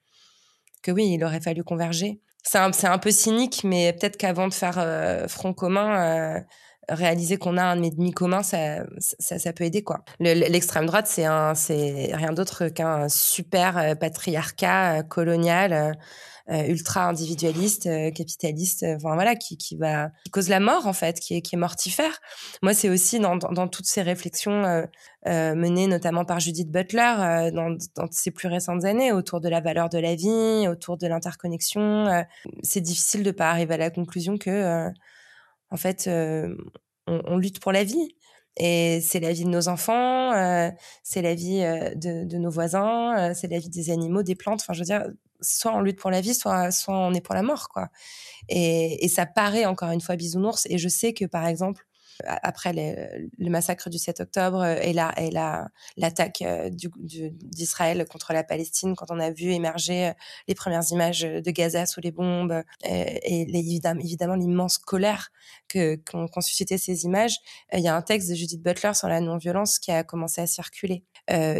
que 0.82 0.90
oui, 0.90 1.12
il 1.12 1.22
aurait 1.22 1.40
fallu 1.40 1.62
converger. 1.62 2.20
C'est 2.42 2.58
un, 2.58 2.72
un, 2.82 2.98
peu 2.98 3.12
cynique, 3.12 3.62
mais 3.62 3.92
peut-être 3.92 4.16
qu'avant 4.16 4.48
de 4.48 4.54
faire 4.54 4.84
front 5.28 5.54
commun, 5.54 6.42
réaliser 6.88 7.36
qu'on 7.36 7.56
a 7.56 7.64
un 7.64 7.82
ennemi 7.82 8.12
commun, 8.12 8.42
ça, 8.42 8.84
ça, 8.98 9.38
ça 9.38 9.52
peut 9.52 9.64
aider 9.64 9.82
quoi. 9.82 10.04
L'extrême 10.18 10.86
droite, 10.86 11.06
c'est 11.06 11.24
un, 11.24 11.54
c'est 11.54 12.10
rien 12.12 12.32
d'autre 12.32 12.68
qu'un 12.68 13.08
super 13.08 13.78
euh, 13.78 13.94
patriarcat 13.94 14.98
euh, 14.98 15.02
colonial. 15.02 15.72
Euh, 16.50 16.64
ultra 16.66 17.06
individualiste, 17.06 17.84
capitaliste, 18.14 18.84
enfin 18.96 19.14
voilà, 19.14 19.36
qui, 19.36 19.56
qui 19.56 19.76
va 19.76 20.10
qui 20.24 20.30
cause 20.32 20.48
la 20.48 20.58
mort 20.58 20.88
en 20.88 20.92
fait, 20.92 21.20
qui 21.20 21.36
est, 21.36 21.40
qui 21.40 21.54
est 21.54 21.58
mortifère. 21.58 22.20
Moi, 22.62 22.74
c'est 22.74 22.88
aussi 22.88 23.20
dans, 23.20 23.36
dans, 23.36 23.68
toutes 23.68 23.86
ces 23.86 24.02
réflexions 24.02 24.64
euh, 24.64 25.54
menées 25.54 25.86
notamment 25.86 26.24
par 26.24 26.40
Judith 26.40 26.68
Butler 26.68 27.50
dans, 27.54 27.76
dans 27.94 28.08
ses 28.10 28.32
plus 28.32 28.48
récentes 28.48 28.84
années 28.84 29.12
autour 29.12 29.40
de 29.40 29.48
la 29.48 29.60
valeur 29.60 29.88
de 29.88 29.98
la 29.98 30.16
vie, 30.16 30.66
autour 30.68 30.98
de 30.98 31.06
l'interconnexion. 31.06 32.24
c'est 32.64 32.80
difficile 32.80 33.22
de 33.22 33.30
pas 33.30 33.48
arriver 33.48 33.74
à 33.74 33.78
la 33.78 33.90
conclusion 33.90 34.36
que 34.36 34.90
en 35.72 35.76
fait, 35.76 36.06
euh, 36.06 36.54
on, 37.06 37.36
lutte 37.38 37.60
pour 37.60 37.72
la 37.72 37.82
vie. 37.82 38.14
Et 38.58 39.00
c'est 39.00 39.18
la 39.18 39.32
vie 39.32 39.44
de 39.44 39.48
nos 39.48 39.68
enfants, 39.68 40.34
euh, 40.34 40.70
c'est 41.02 41.22
la 41.22 41.34
vie 41.34 41.62
euh, 41.62 41.94
de, 41.94 42.36
nos 42.36 42.50
voisins, 42.50 43.32
c'est 43.34 43.48
la 43.48 43.58
vie 43.58 43.70
des 43.70 43.90
animaux, 43.90 44.22
des 44.22 44.34
plantes. 44.34 44.60
Enfin, 44.60 44.74
je 44.74 44.80
veux 44.80 44.84
dire, 44.84 45.06
soit 45.40 45.74
on 45.74 45.80
lutte 45.80 45.98
pour 45.98 46.10
la 46.10 46.20
vie, 46.20 46.34
soit, 46.34 46.70
soit 46.70 46.94
on 46.94 47.14
est 47.14 47.22
pour 47.22 47.34
la 47.34 47.42
mort, 47.42 47.70
quoi. 47.70 47.88
Et, 48.50 49.02
et 49.04 49.08
ça 49.08 49.24
paraît 49.24 49.64
encore 49.64 49.90
une 49.90 50.02
fois 50.02 50.16
bisounours. 50.16 50.66
Et 50.68 50.76
je 50.76 50.88
sais 50.88 51.14
que, 51.14 51.24
par 51.24 51.46
exemple, 51.46 51.86
après 52.24 52.72
le 53.38 53.50
massacre 53.50 53.90
du 53.90 53.98
7 53.98 54.20
octobre 54.20 54.60
euh, 54.62 54.76
et 54.82 54.92
la 54.92 55.12
et 55.20 55.30
la 55.30 55.68
l'attaque 55.96 56.42
euh, 56.42 56.70
d'Israël 56.70 58.06
contre 58.08 58.32
la 58.32 58.44
Palestine 58.44 58.94
quand 58.96 59.10
on 59.10 59.18
a 59.18 59.30
vu 59.30 59.52
émerger 59.52 60.08
euh, 60.08 60.12
les 60.48 60.54
premières 60.54 60.84
images 60.90 61.20
de 61.20 61.50
Gaza 61.50 61.86
sous 61.86 62.00
les 62.00 62.10
bombes 62.12 62.62
et, 62.84 63.42
évidemment 63.56 64.34
l'immense 64.34 64.78
colère 64.78 65.30
qu'ont 65.68 66.28
suscité 66.40 66.78
ces 66.78 67.04
images 67.04 67.36
il 67.72 67.80
y 67.80 67.88
a 67.88 67.96
un 67.96 68.02
texte 68.02 68.30
de 68.30 68.34
Judith 68.34 68.62
Butler 68.62 68.94
sur 68.94 69.08
la 69.08 69.20
non-violence 69.20 69.78
qui 69.78 69.90
a 69.90 70.04
commencé 70.04 70.40
à 70.40 70.46
circuler 70.46 71.04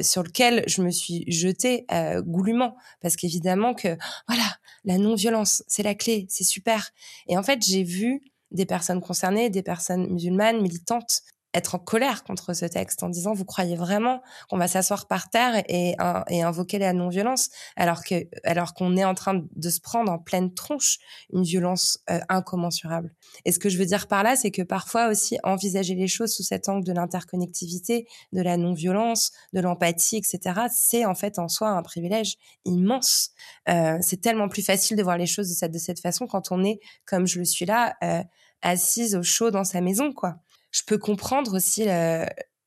sur 0.03 0.23
lequel 0.23 0.65
je 0.67 0.83
me 0.83 0.91
suis 0.91 1.25
jetée 1.31 1.87
goulûment 2.19 2.77
parce 3.01 3.17
qu'évidemment 3.17 3.75
que 3.75 3.97
voilà 4.29 4.45
la 4.85 4.99
non-violence 4.99 5.63
c'est 5.67 5.83
la 5.83 5.95
clé 5.95 6.27
c'est 6.29 6.45
super. 6.45 6.91
Et 7.29 7.37
en 7.37 7.43
fait 7.43 7.63
j'ai 7.63 7.83
vu 7.83 8.23
des 8.53 8.67
personnes 8.67 9.01
concernées, 9.01 9.51
des 9.51 9.63
personnes 9.63 10.09
musulmanes, 10.13 10.63
militantes, 10.63 11.23
être 11.55 11.75
en 11.75 11.79
colère 11.79 12.25
contre 12.25 12.55
ce 12.55 12.65
texte 12.65 13.03
en 13.03 13.09
disant 13.09 13.33
vous 13.33 13.45
croyez 13.45 13.77
vraiment 13.77 14.23
qu'on 14.49 14.59
va 14.59 14.69
s'asseoir 14.69 15.07
par 15.07 15.31
terre 15.31 15.63
et, 15.69 15.97
et 16.29 16.43
invoquer 16.43 16.79
la 16.79 16.93
non-violence 16.93 17.51
alors 17.77 18.05
que 18.05 18.27
alors 18.45 18.75
qu'on 18.75 18.97
est 18.97 19.05
en 19.05 19.15
train 19.15 19.45
de 19.55 19.71
se 19.71 19.81
prendre 19.81 20.11
en 20.11 20.19
pleine 20.19 20.55
tronche 20.55 20.99
une 21.33 21.43
violence 21.43 21.99
euh, 22.11 22.21
incommensurable. 22.29 23.15
Et 23.45 23.53
ce 23.53 23.59
que 23.59 23.69
je 23.69 23.79
veux 23.79 23.87
dire 23.87 24.09
par 24.09 24.23
là, 24.23 24.37
c'est 24.37 24.51
que 24.51 24.63
parfois 24.63 25.09
aussi 25.09 25.39
envisager 25.43 25.95
les 25.95 26.09
choses 26.09 26.35
sous 26.35 26.43
cet 26.43 26.69
angle 26.69 26.85
de 26.85 26.93
l'interconnectivité, 26.93 28.07
de 28.33 28.43
la 28.43 28.57
non-violence, 28.57 29.33
de 29.53 29.61
l'empathie, 29.61 30.17
etc. 30.17 30.63
C'est 30.73 31.05
en 31.05 31.15
fait 31.15 31.39
en 31.39 31.49
soi 31.49 31.69
un 31.69 31.83
privilège 31.83 32.37
immense. 32.65 33.31
Euh, 33.69 33.99
c'est 34.01 34.21
tellement 34.21 34.49
plus 34.49 34.63
facile 34.63 34.97
de 34.97 35.03
voir 35.03 35.19
les 35.19 35.27
choses 35.27 35.49
de 35.49 35.55
cette 35.55 35.73
de 35.73 35.79
cette 35.79 36.01
façon 36.01 36.27
quand 36.27 36.53
on 36.53 36.65
est 36.65 36.81
comme 37.07 37.27
je 37.27 37.39
le 37.39 37.45
suis 37.45 37.67
là. 37.67 37.95
Euh, 38.03 38.23
assise 38.65 39.17
au 39.17 39.25
chaud 39.25 39.51
dans 39.51 39.65
sa 39.65 39.81
maison, 39.81 40.13
quoi 40.13 40.37
je 40.73 40.83
peux 40.87 40.99
comprendre 40.99 41.55
aussi 41.55 41.85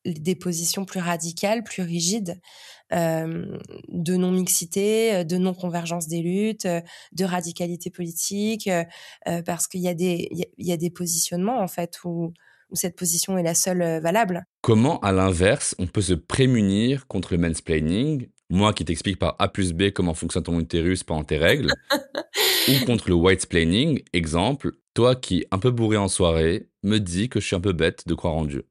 des 0.06 0.36
positions 0.36 0.86
plus 0.86 1.00
radicales, 1.00 1.63
plus 1.63 1.84
rigides, 1.84 2.39
de 2.91 4.15
non-mixité, 4.15 5.26
de 5.26 5.38
non-convergence 5.38 6.08
des 6.08 6.22
luttes, 6.22 6.68
de 7.12 7.26
radicalité 7.26 7.89
politique, 7.89 8.70
parce 9.46 9.68
qu'il 9.68 9.82
y, 9.82 9.88
a 9.88 9.94
des, 9.94 10.30
il 10.58 10.65
y 10.65 10.72
a 10.72 10.78
des 10.78 10.91
positionnements, 10.91 11.60
en 11.60 11.68
fait, 11.68 12.00
où, 12.04 12.32
où 12.70 12.76
cette 12.76 12.96
position 12.96 13.38
est 13.38 13.44
la 13.44 13.56
seule 13.56 14.02
valable. 14.02 14.46
Comment, 14.62 15.00
à 15.00 15.12
l'inverse, 15.12 15.76
on 15.80 15.88
peut 15.88 16.02
se 16.02 16.13
prémunir 16.13 17.08
contre 17.08 17.34
le 17.34 17.39
mansplaining? 17.39 18.30
Moi 18.50 18.74
qui 18.74 18.86
t'explique 18.86 19.18
par 19.18 19.36
A 19.39 19.48
plus 19.48 19.74
B 19.74 19.89
comment 19.89 20.13
fonctionne 20.13 20.44
ton 20.44 20.60
utérus 20.60 21.04
pendant 21.04 21.24
tes 21.24 21.38
règles, 21.38 21.74
ou 22.67 22.86
contre 22.86 23.10
le 23.10 23.15
white-splaining, 23.15 24.04
exemple, 24.13 24.71
toi 24.93 25.15
qui, 25.15 25.45
un 25.51 25.60
peu 25.60 25.71
bourré 25.71 25.97
en 25.97 26.08
soirée, 26.08 26.69
me 26.84 26.99
dis 26.99 27.30
que 27.30 27.39
je 27.39 27.47
suis 27.47 27.56
un 27.56 27.62
peu 27.62 27.73
bête 27.73 28.08
de 28.08 28.13
croire 28.13 28.34
en 28.34 28.45
Dieu. 28.45 28.67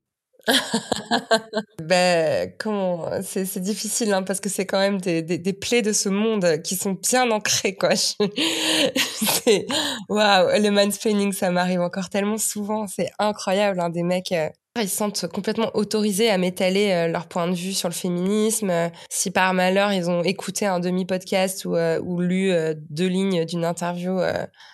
ben, 1.82 2.52
comment 2.58 3.08
c'est, 3.22 3.58
difficile 3.60 4.12
hein, 4.12 4.22
parce 4.22 4.40
que 4.40 4.50
c'est 4.50 4.66
quand 4.66 4.78
même 4.78 5.00
des, 5.00 5.22
des, 5.22 5.52
plaies 5.54 5.80
de 5.80 5.92
ce 5.92 6.10
monde 6.10 6.60
qui 6.62 6.76
sont 6.76 6.92
bien 6.92 7.30
ancrées 7.30 7.74
quoi. 7.74 7.90
waouh, 10.10 10.60
le 10.60 10.68
mansplaining 10.68 11.32
ça 11.32 11.50
m'arrive 11.50 11.80
encore 11.80 12.10
tellement 12.10 12.36
souvent, 12.36 12.86
c'est 12.86 13.08
incroyable 13.18 13.80
hein, 13.80 13.88
des 13.88 14.02
mecs 14.02 14.32
euh, 14.32 14.50
ils 14.80 14.88
se 14.88 14.96
sentent 14.96 15.28
complètement 15.28 15.70
autorisés 15.74 16.30
à 16.30 16.38
m'étaler 16.38 16.90
euh, 16.90 17.08
leur 17.08 17.28
point 17.28 17.46
de 17.48 17.54
vue 17.54 17.72
sur 17.72 17.88
le 17.88 17.94
féminisme. 17.94 18.72
si 19.08 19.30
par 19.30 19.54
malheur 19.54 19.92
ils 19.92 20.10
ont 20.10 20.22
écouté 20.22 20.66
un 20.66 20.80
demi-podcast 20.80 21.64
ou, 21.64 21.76
euh, 21.76 22.00
ou 22.00 22.20
lu 22.20 22.50
euh, 22.50 22.74
deux 22.90 23.06
lignes 23.06 23.44
d'une 23.44 23.64
interview, 23.64 24.18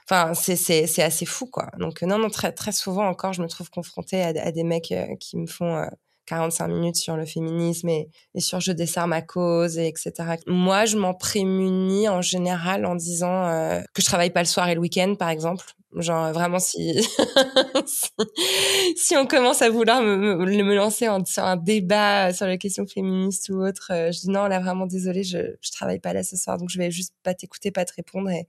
enfin 0.08 0.34
c'est 0.34 0.56
c'est 0.56 0.86
c'est 0.86 1.02
assez 1.02 1.26
fou 1.26 1.46
quoi. 1.46 1.70
Donc 1.78 2.02
non 2.02 2.18
non 2.18 2.30
très 2.30 2.52
très 2.52 2.72
souvent 2.72 3.06
encore 3.06 3.32
je 3.32 3.42
me 3.42 3.48
trouve 3.48 3.70
confrontée 3.70 4.22
à, 4.22 4.52
des 4.52 4.64
mecs 4.64 4.94
qui 5.20 5.36
me 5.36 5.46
font 5.46 5.86
45 6.30 6.68
minutes 6.68 6.96
sur 6.96 7.16
le 7.16 7.26
féminisme 7.26 7.88
et, 7.88 8.08
sur 8.38 8.60
je 8.60 8.70
desserre 8.70 9.08
ma 9.08 9.20
cause 9.20 9.78
et 9.78 9.88
etc. 9.88 10.12
Moi, 10.46 10.84
je 10.84 10.96
m'en 10.96 11.12
prémunis 11.12 12.08
en 12.08 12.22
général 12.22 12.86
en 12.86 12.94
disant 12.94 13.46
euh, 13.46 13.80
que 13.94 14.00
je 14.00 14.06
travaille 14.06 14.30
pas 14.30 14.40
le 14.40 14.46
soir 14.46 14.68
et 14.68 14.74
le 14.74 14.80
week-end, 14.80 15.14
par 15.18 15.28
exemple. 15.28 15.64
Genre 15.96 16.32
vraiment 16.32 16.60
si 16.60 17.02
si, 18.96 19.16
on 19.16 19.26
commence 19.26 19.60
à 19.60 19.70
vouloir 19.70 20.02
me, 20.02 20.36
me, 20.36 20.74
lancer 20.76 21.08
en, 21.08 21.24
sur 21.24 21.42
un 21.42 21.56
débat 21.56 22.32
sur 22.32 22.46
la 22.46 22.58
question 22.58 22.86
féministe 22.86 23.48
ou 23.48 23.60
autre, 23.60 23.90
euh, 23.92 24.12
je 24.12 24.20
dis 24.20 24.30
non 24.30 24.46
là 24.46 24.60
vraiment 24.60 24.86
désolée, 24.86 25.24
je 25.24 25.38
je 25.60 25.70
travaille 25.72 25.98
pas 25.98 26.12
là 26.12 26.22
ce 26.22 26.36
soir 26.36 26.58
donc 26.58 26.68
je 26.70 26.78
vais 26.78 26.92
juste 26.92 27.14
pas 27.24 27.34
t'écouter, 27.34 27.72
pas 27.72 27.84
te 27.84 27.92
répondre 27.94 28.30
et 28.30 28.46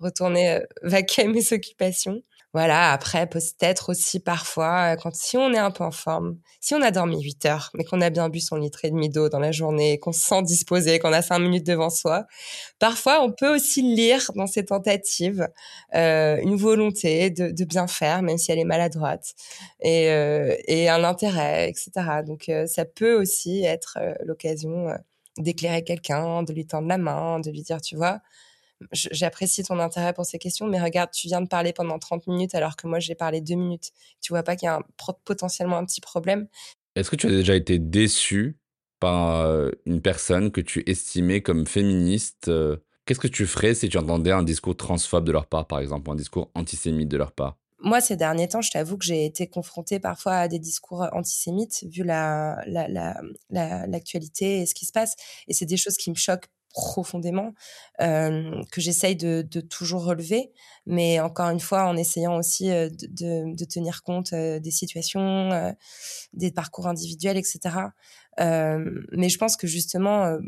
retourner 0.00 0.50
euh, 0.50 0.60
vaquer 0.82 1.28
mes 1.28 1.52
occupations. 1.52 2.20
Voilà, 2.54 2.92
après, 2.92 3.26
peut-être 3.26 3.88
aussi 3.90 4.20
parfois, 4.20 4.92
euh, 4.92 4.96
quand 4.96 5.14
si 5.14 5.38
on 5.38 5.54
est 5.54 5.58
un 5.58 5.70
peu 5.70 5.84
en 5.84 5.90
forme, 5.90 6.36
si 6.60 6.74
on 6.74 6.82
a 6.82 6.90
dormi 6.90 7.22
8 7.22 7.46
heures, 7.46 7.70
mais 7.72 7.82
qu'on 7.82 8.02
a 8.02 8.10
bien 8.10 8.28
bu 8.28 8.40
son 8.40 8.56
litre 8.56 8.84
et 8.84 8.90
demi 8.90 9.08
d'eau 9.08 9.30
dans 9.30 9.38
la 9.38 9.52
journée, 9.52 9.98
qu'on 9.98 10.12
se 10.12 10.20
sent 10.20 10.42
disposé, 10.42 10.98
qu'on 10.98 11.14
a 11.14 11.22
5 11.22 11.38
minutes 11.38 11.66
devant 11.66 11.88
soi, 11.88 12.26
parfois 12.78 13.22
on 13.22 13.32
peut 13.32 13.54
aussi 13.54 13.80
lire 13.80 14.30
dans 14.34 14.46
ces 14.46 14.66
tentatives 14.66 15.48
euh, 15.94 16.36
une 16.42 16.56
volonté 16.56 17.30
de, 17.30 17.50
de, 17.50 17.64
bien 17.64 17.86
faire, 17.86 18.20
même 18.20 18.36
si 18.36 18.52
elle 18.52 18.58
est 18.58 18.64
maladroite, 18.64 19.32
et, 19.80 20.10
euh, 20.10 20.54
et 20.66 20.90
un 20.90 21.04
intérêt, 21.04 21.70
etc. 21.70 21.90
Donc 22.26 22.50
ça 22.66 22.84
peut 22.84 23.14
aussi 23.14 23.64
être 23.64 23.98
l'occasion 24.26 24.88
d'éclairer 25.38 25.84
quelqu'un, 25.84 26.42
de 26.42 26.52
lui 26.52 26.66
tendre 26.66 26.88
la 26.88 26.98
main, 26.98 27.40
de 27.40 27.50
lui 27.50 27.62
dire, 27.62 27.80
tu 27.80 27.96
vois, 27.96 28.20
j'apprécie 28.92 29.62
ton 29.62 29.78
intérêt 29.78 30.12
pour 30.12 30.24
ces 30.24 30.38
questions, 30.38 30.66
mais 30.66 30.80
regarde, 30.80 31.10
tu 31.12 31.28
viens 31.28 31.40
de 31.40 31.48
parler 31.48 31.72
pendant 31.72 31.98
30 31.98 32.26
minutes 32.26 32.54
alors 32.54 32.76
que 32.76 32.86
moi 32.86 32.98
j'ai 32.98 33.14
parlé 33.14 33.40
deux 33.40 33.54
minutes. 33.54 33.90
Tu 34.20 34.32
vois 34.32 34.42
pas 34.42 34.56
qu'il 34.56 34.66
y 34.66 34.68
a 34.68 34.80
potentiellement 35.24 35.76
un 35.76 35.84
petit 35.84 36.00
problème? 36.00 36.48
Est-ce 36.94 37.10
que 37.10 37.16
tu 37.16 37.26
as 37.26 37.30
déjà 37.30 37.54
été 37.54 37.78
déçu 37.78 38.58
par 39.00 39.40
euh, 39.40 39.70
une 39.86 40.00
personne 40.00 40.52
que 40.52 40.60
tu 40.60 40.82
estimais 40.86 41.40
comme 41.40 41.66
féministe 41.66 42.48
euh, 42.48 42.76
Qu'est-ce 43.04 43.18
que 43.18 43.28
tu 43.28 43.46
ferais 43.46 43.74
si 43.74 43.88
tu 43.88 43.98
entendais 43.98 44.30
un 44.30 44.44
discours 44.44 44.76
transphobe 44.76 45.24
de 45.24 45.32
leur 45.32 45.46
part, 45.46 45.66
par 45.66 45.80
exemple, 45.80 46.08
ou 46.08 46.12
un 46.12 46.16
discours 46.16 46.50
antisémite 46.54 47.08
de 47.08 47.16
leur 47.16 47.32
part? 47.32 47.58
Moi, 47.80 48.00
ces 48.00 48.14
derniers 48.14 48.46
temps, 48.46 48.62
je 48.62 48.70
t'avoue 48.70 48.96
que 48.96 49.04
j'ai 49.04 49.24
été 49.24 49.48
confrontée 49.48 49.98
parfois 49.98 50.34
à 50.34 50.48
des 50.48 50.60
discours 50.60 51.04
antisémites, 51.12 51.84
vu 51.90 52.04
la, 52.04 52.62
l'actualité 53.50 54.60
et 54.60 54.66
ce 54.66 54.74
qui 54.74 54.86
se 54.86 54.92
passe. 54.92 55.16
Et 55.48 55.52
c'est 55.52 55.66
des 55.66 55.76
choses 55.76 55.96
qui 55.96 56.10
me 56.10 56.14
choquent 56.14 56.46
profondément, 56.72 57.52
que 57.98 58.80
j'essaye 58.80 59.16
de, 59.16 59.60
toujours 59.60 60.04
relever, 60.04 60.52
mais 60.86 61.20
encore 61.20 61.50
une 61.50 61.60
fois 61.60 61.84
en 61.84 61.96
essayant 61.96 62.36
aussi 62.36 62.68
de, 62.68 63.64
tenir 63.64 64.02
compte 64.02 64.34
des 64.34 64.70
situations, 64.70 65.74
des 66.32 66.50
parcours 66.50 66.86
individuels, 66.86 67.36
etc. 67.36 67.76
mais 68.38 69.28
je 69.28 69.38
pense 69.38 69.56
que 69.56 69.66
justement, 69.66 70.38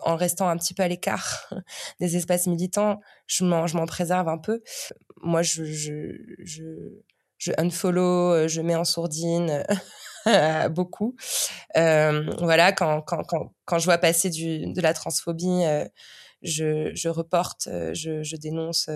en 0.00 0.16
restant 0.16 0.48
un 0.48 0.56
petit 0.56 0.74
peu 0.74 0.82
à 0.82 0.88
l'écart 0.88 1.50
des 2.00 2.16
espaces 2.16 2.46
militants, 2.46 3.00
je 3.26 3.44
m'en 3.44 3.86
préserve 3.86 4.28
un 4.28 4.38
peu. 4.38 4.62
Moi, 5.22 5.42
je, 5.42 5.64
je, 5.64 6.12
je, 6.38 6.64
je 7.38 7.52
unfollow, 7.58 8.48
je 8.48 8.60
mets 8.60 8.76
en 8.76 8.84
sourdine 8.84 9.64
beaucoup. 10.70 11.16
Euh, 11.76 12.30
voilà, 12.38 12.72
quand, 12.72 13.02
quand, 13.02 13.22
quand, 13.24 13.52
quand, 13.64 13.78
je 13.78 13.84
vois 13.84 13.98
passer 13.98 14.30
du, 14.30 14.72
de 14.72 14.80
la 14.80 14.94
transphobie, 14.94 15.64
euh, 15.64 15.84
je, 16.42 16.92
je, 16.94 17.08
reporte, 17.08 17.66
euh, 17.66 17.92
je, 17.94 18.22
je 18.22 18.36
dénonce 18.36 18.88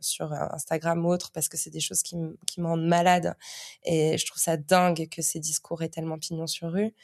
sur 0.00 0.32
Instagram 0.32 1.04
ou 1.04 1.10
autre 1.10 1.30
parce 1.32 1.48
que 1.48 1.56
c'est 1.56 1.70
des 1.70 1.80
choses 1.80 2.02
qui, 2.02 2.16
qui 2.46 2.60
me 2.60 2.66
rendent 2.66 2.86
malade 2.86 3.34
et 3.84 4.16
je 4.16 4.26
trouve 4.26 4.40
ça 4.40 4.56
dingue 4.56 5.08
que 5.10 5.20
ces 5.22 5.38
discours 5.38 5.82
aient 5.82 5.90
tellement 5.90 6.18
pignon 6.18 6.46
sur 6.46 6.72
rue. 6.72 6.94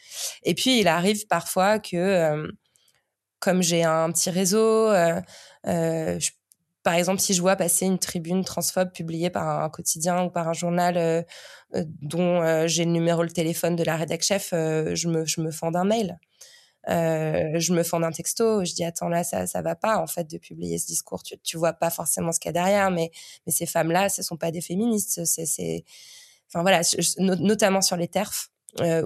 Et 0.42 0.54
puis 0.54 0.80
il 0.80 0.88
arrive 0.88 1.26
parfois 1.26 1.78
que 1.78 2.50
comme 3.40 3.62
j'ai 3.62 3.84
un 3.84 4.10
petit 4.10 4.30
réseau, 4.30 4.90
je 5.64 6.30
par 6.88 6.94
exemple, 6.94 7.20
si 7.20 7.34
je 7.34 7.42
vois 7.42 7.54
passer 7.54 7.84
une 7.84 7.98
tribune 7.98 8.42
transphobe 8.44 8.90
publiée 8.92 9.28
par 9.28 9.62
un 9.62 9.68
quotidien 9.68 10.24
ou 10.24 10.30
par 10.30 10.48
un 10.48 10.54
journal 10.54 10.96
euh, 10.96 11.22
euh, 11.74 11.84
dont 12.00 12.40
euh, 12.40 12.66
j'ai 12.66 12.86
le 12.86 12.92
numéro 12.92 13.26
de 13.26 13.30
téléphone 13.30 13.76
de 13.76 13.84
la 13.84 13.94
rédac 13.94 14.22
chef, 14.22 14.54
je, 14.54 15.08
me, 15.08 15.26
je 15.26 15.42
me 15.42 15.50
fends 15.50 15.70
d'un 15.70 15.84
mail. 15.84 16.18
je 16.86 17.72
me 17.74 17.82
fends 17.82 18.00
d'un 18.00 18.10
texto, 18.10 18.64
je 18.64 18.72
dis 18.72 18.84
attends 18.84 19.10
là 19.10 19.22
ça 19.22 19.46
ça 19.46 19.60
va 19.60 19.74
pas 19.74 19.98
en 19.98 20.06
fait 20.06 20.30
de 20.30 20.38
publier 20.38 20.78
ce 20.78 20.86
discours, 20.86 21.22
tu 21.22 21.36
tu 21.40 21.58
vois 21.58 21.74
pas 21.74 21.90
forcément 21.90 22.32
ce 22.32 22.40
qu'il 22.40 22.48
y 22.48 22.54
a 22.56 22.58
derrière, 22.62 22.90
mais 22.90 23.10
mais 23.46 23.52
ces 23.52 23.66
femmes 23.66 23.90
là, 23.90 24.08
ce 24.08 24.22
sont 24.22 24.38
pas 24.38 24.50
des 24.50 24.62
féministes, 24.62 25.26
c'est 25.26 25.84
enfin 26.48 26.62
voilà, 26.62 26.80
notamment 27.18 27.82
sur 27.82 27.98
les 27.98 28.08
terfs 28.08 28.48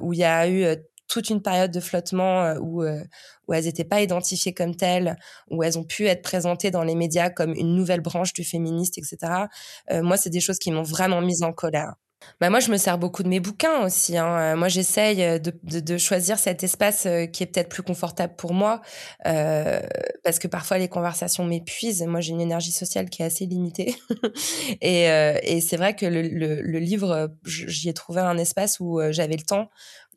où 0.00 0.12
il 0.12 0.20
y 0.20 0.24
a 0.24 0.48
eu 0.48 0.76
toute 1.12 1.28
une 1.28 1.42
période 1.42 1.70
de 1.70 1.80
flottement 1.80 2.42
euh, 2.42 2.58
où, 2.58 2.82
euh, 2.82 3.04
où 3.46 3.52
elles 3.52 3.64
n'étaient 3.64 3.84
pas 3.84 4.00
identifiées 4.00 4.54
comme 4.54 4.74
telles, 4.74 5.18
où 5.50 5.62
elles 5.62 5.78
ont 5.78 5.84
pu 5.84 6.06
être 6.06 6.22
présentées 6.22 6.70
dans 6.70 6.84
les 6.84 6.94
médias 6.94 7.28
comme 7.28 7.52
une 7.52 7.76
nouvelle 7.76 8.00
branche 8.00 8.32
du 8.32 8.44
féministe, 8.44 8.96
etc. 8.96 9.44
Euh, 9.90 10.02
moi, 10.02 10.16
c'est 10.16 10.30
des 10.30 10.40
choses 10.40 10.58
qui 10.58 10.70
m'ont 10.70 10.82
vraiment 10.82 11.20
mise 11.20 11.42
en 11.42 11.52
colère. 11.52 11.96
Bah 12.40 12.50
moi, 12.50 12.60
je 12.60 12.70
me 12.70 12.76
sers 12.76 12.98
beaucoup 12.98 13.24
de 13.24 13.28
mes 13.28 13.40
bouquins 13.40 13.84
aussi. 13.84 14.16
Hein. 14.16 14.54
Moi, 14.54 14.68
j'essaye 14.68 15.40
de, 15.40 15.52
de, 15.64 15.80
de, 15.80 15.98
choisir 15.98 16.38
cet 16.38 16.62
espace 16.62 17.08
qui 17.32 17.42
est 17.42 17.46
peut-être 17.46 17.68
plus 17.68 17.82
confortable 17.82 18.36
pour 18.36 18.54
moi, 18.54 18.80
euh, 19.26 19.80
parce 20.22 20.38
que 20.38 20.46
parfois 20.46 20.78
les 20.78 20.88
conversations 20.88 21.44
m'épuisent. 21.44 22.00
Moi, 22.02 22.20
j'ai 22.20 22.30
une 22.30 22.40
énergie 22.40 22.70
sociale 22.70 23.10
qui 23.10 23.22
est 23.22 23.24
assez 23.24 23.44
limitée, 23.46 23.96
et, 24.80 25.10
euh, 25.10 25.36
et 25.42 25.60
c'est 25.60 25.76
vrai 25.76 25.96
que 25.96 26.06
le, 26.06 26.22
le, 26.22 26.62
le 26.62 26.78
livre, 26.78 27.34
j'y 27.44 27.88
ai 27.88 27.92
trouvé 27.92 28.20
un 28.20 28.38
espace 28.38 28.78
où 28.78 29.00
j'avais 29.10 29.36
le 29.36 29.42
temps 29.42 29.68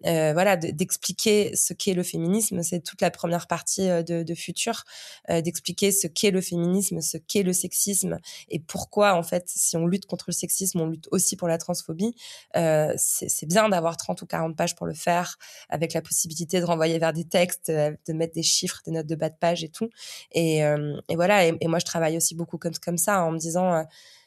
euh, 0.05 0.33
voilà, 0.33 0.57
d'expliquer 0.57 1.55
ce 1.55 1.73
qu'est 1.73 1.93
le 1.93 2.03
féminisme. 2.03 2.61
C'est 2.63 2.81
toute 2.81 3.01
la 3.01 3.11
première 3.11 3.47
partie 3.47 3.89
euh, 3.89 4.03
de, 4.03 4.23
de 4.23 4.35
Futur, 4.35 4.83
euh, 5.29 5.41
d'expliquer 5.41 5.91
ce 5.91 6.07
qu'est 6.07 6.31
le 6.31 6.41
féminisme, 6.41 7.01
ce 7.01 7.17
qu'est 7.17 7.43
le 7.43 7.53
sexisme 7.53 8.19
et 8.49 8.59
pourquoi, 8.59 9.15
en 9.15 9.23
fait, 9.23 9.45
si 9.47 9.77
on 9.77 9.87
lutte 9.87 10.05
contre 10.05 10.25
le 10.27 10.33
sexisme, 10.33 10.81
on 10.81 10.87
lutte 10.87 11.07
aussi 11.11 11.35
pour 11.35 11.47
la 11.47 11.57
transphobie. 11.57 12.15
c'est 12.53 13.45
bien 13.45 13.69
d'avoir 13.69 13.97
30 13.97 14.21
ou 14.21 14.25
40 14.25 14.55
pages 14.55 14.75
pour 14.75 14.85
le 14.85 14.93
faire, 14.93 15.37
avec 15.69 15.93
la 15.93 16.01
possibilité 16.01 16.59
de 16.59 16.65
renvoyer 16.65 16.99
vers 16.99 17.13
des 17.13 17.25
textes, 17.25 17.71
de 17.71 18.13
mettre 18.13 18.33
des 18.33 18.43
chiffres, 18.43 18.81
des 18.85 18.91
notes 18.91 19.07
de 19.07 19.15
bas 19.15 19.29
de 19.29 19.35
page 19.39 19.63
et 19.63 19.69
tout. 19.69 19.89
Et, 20.31 20.59
et 20.59 21.15
voilà, 21.15 21.47
et, 21.47 21.57
et, 21.61 21.67
moi, 21.67 21.79
je 21.79 21.85
travaille 21.85 22.17
aussi 22.17 22.35
beaucoup 22.35 22.57
comme, 22.57 22.75
comme 22.75 22.97
ça, 22.97 23.23
en 23.23 23.31
me 23.31 23.37
disant 23.37 23.85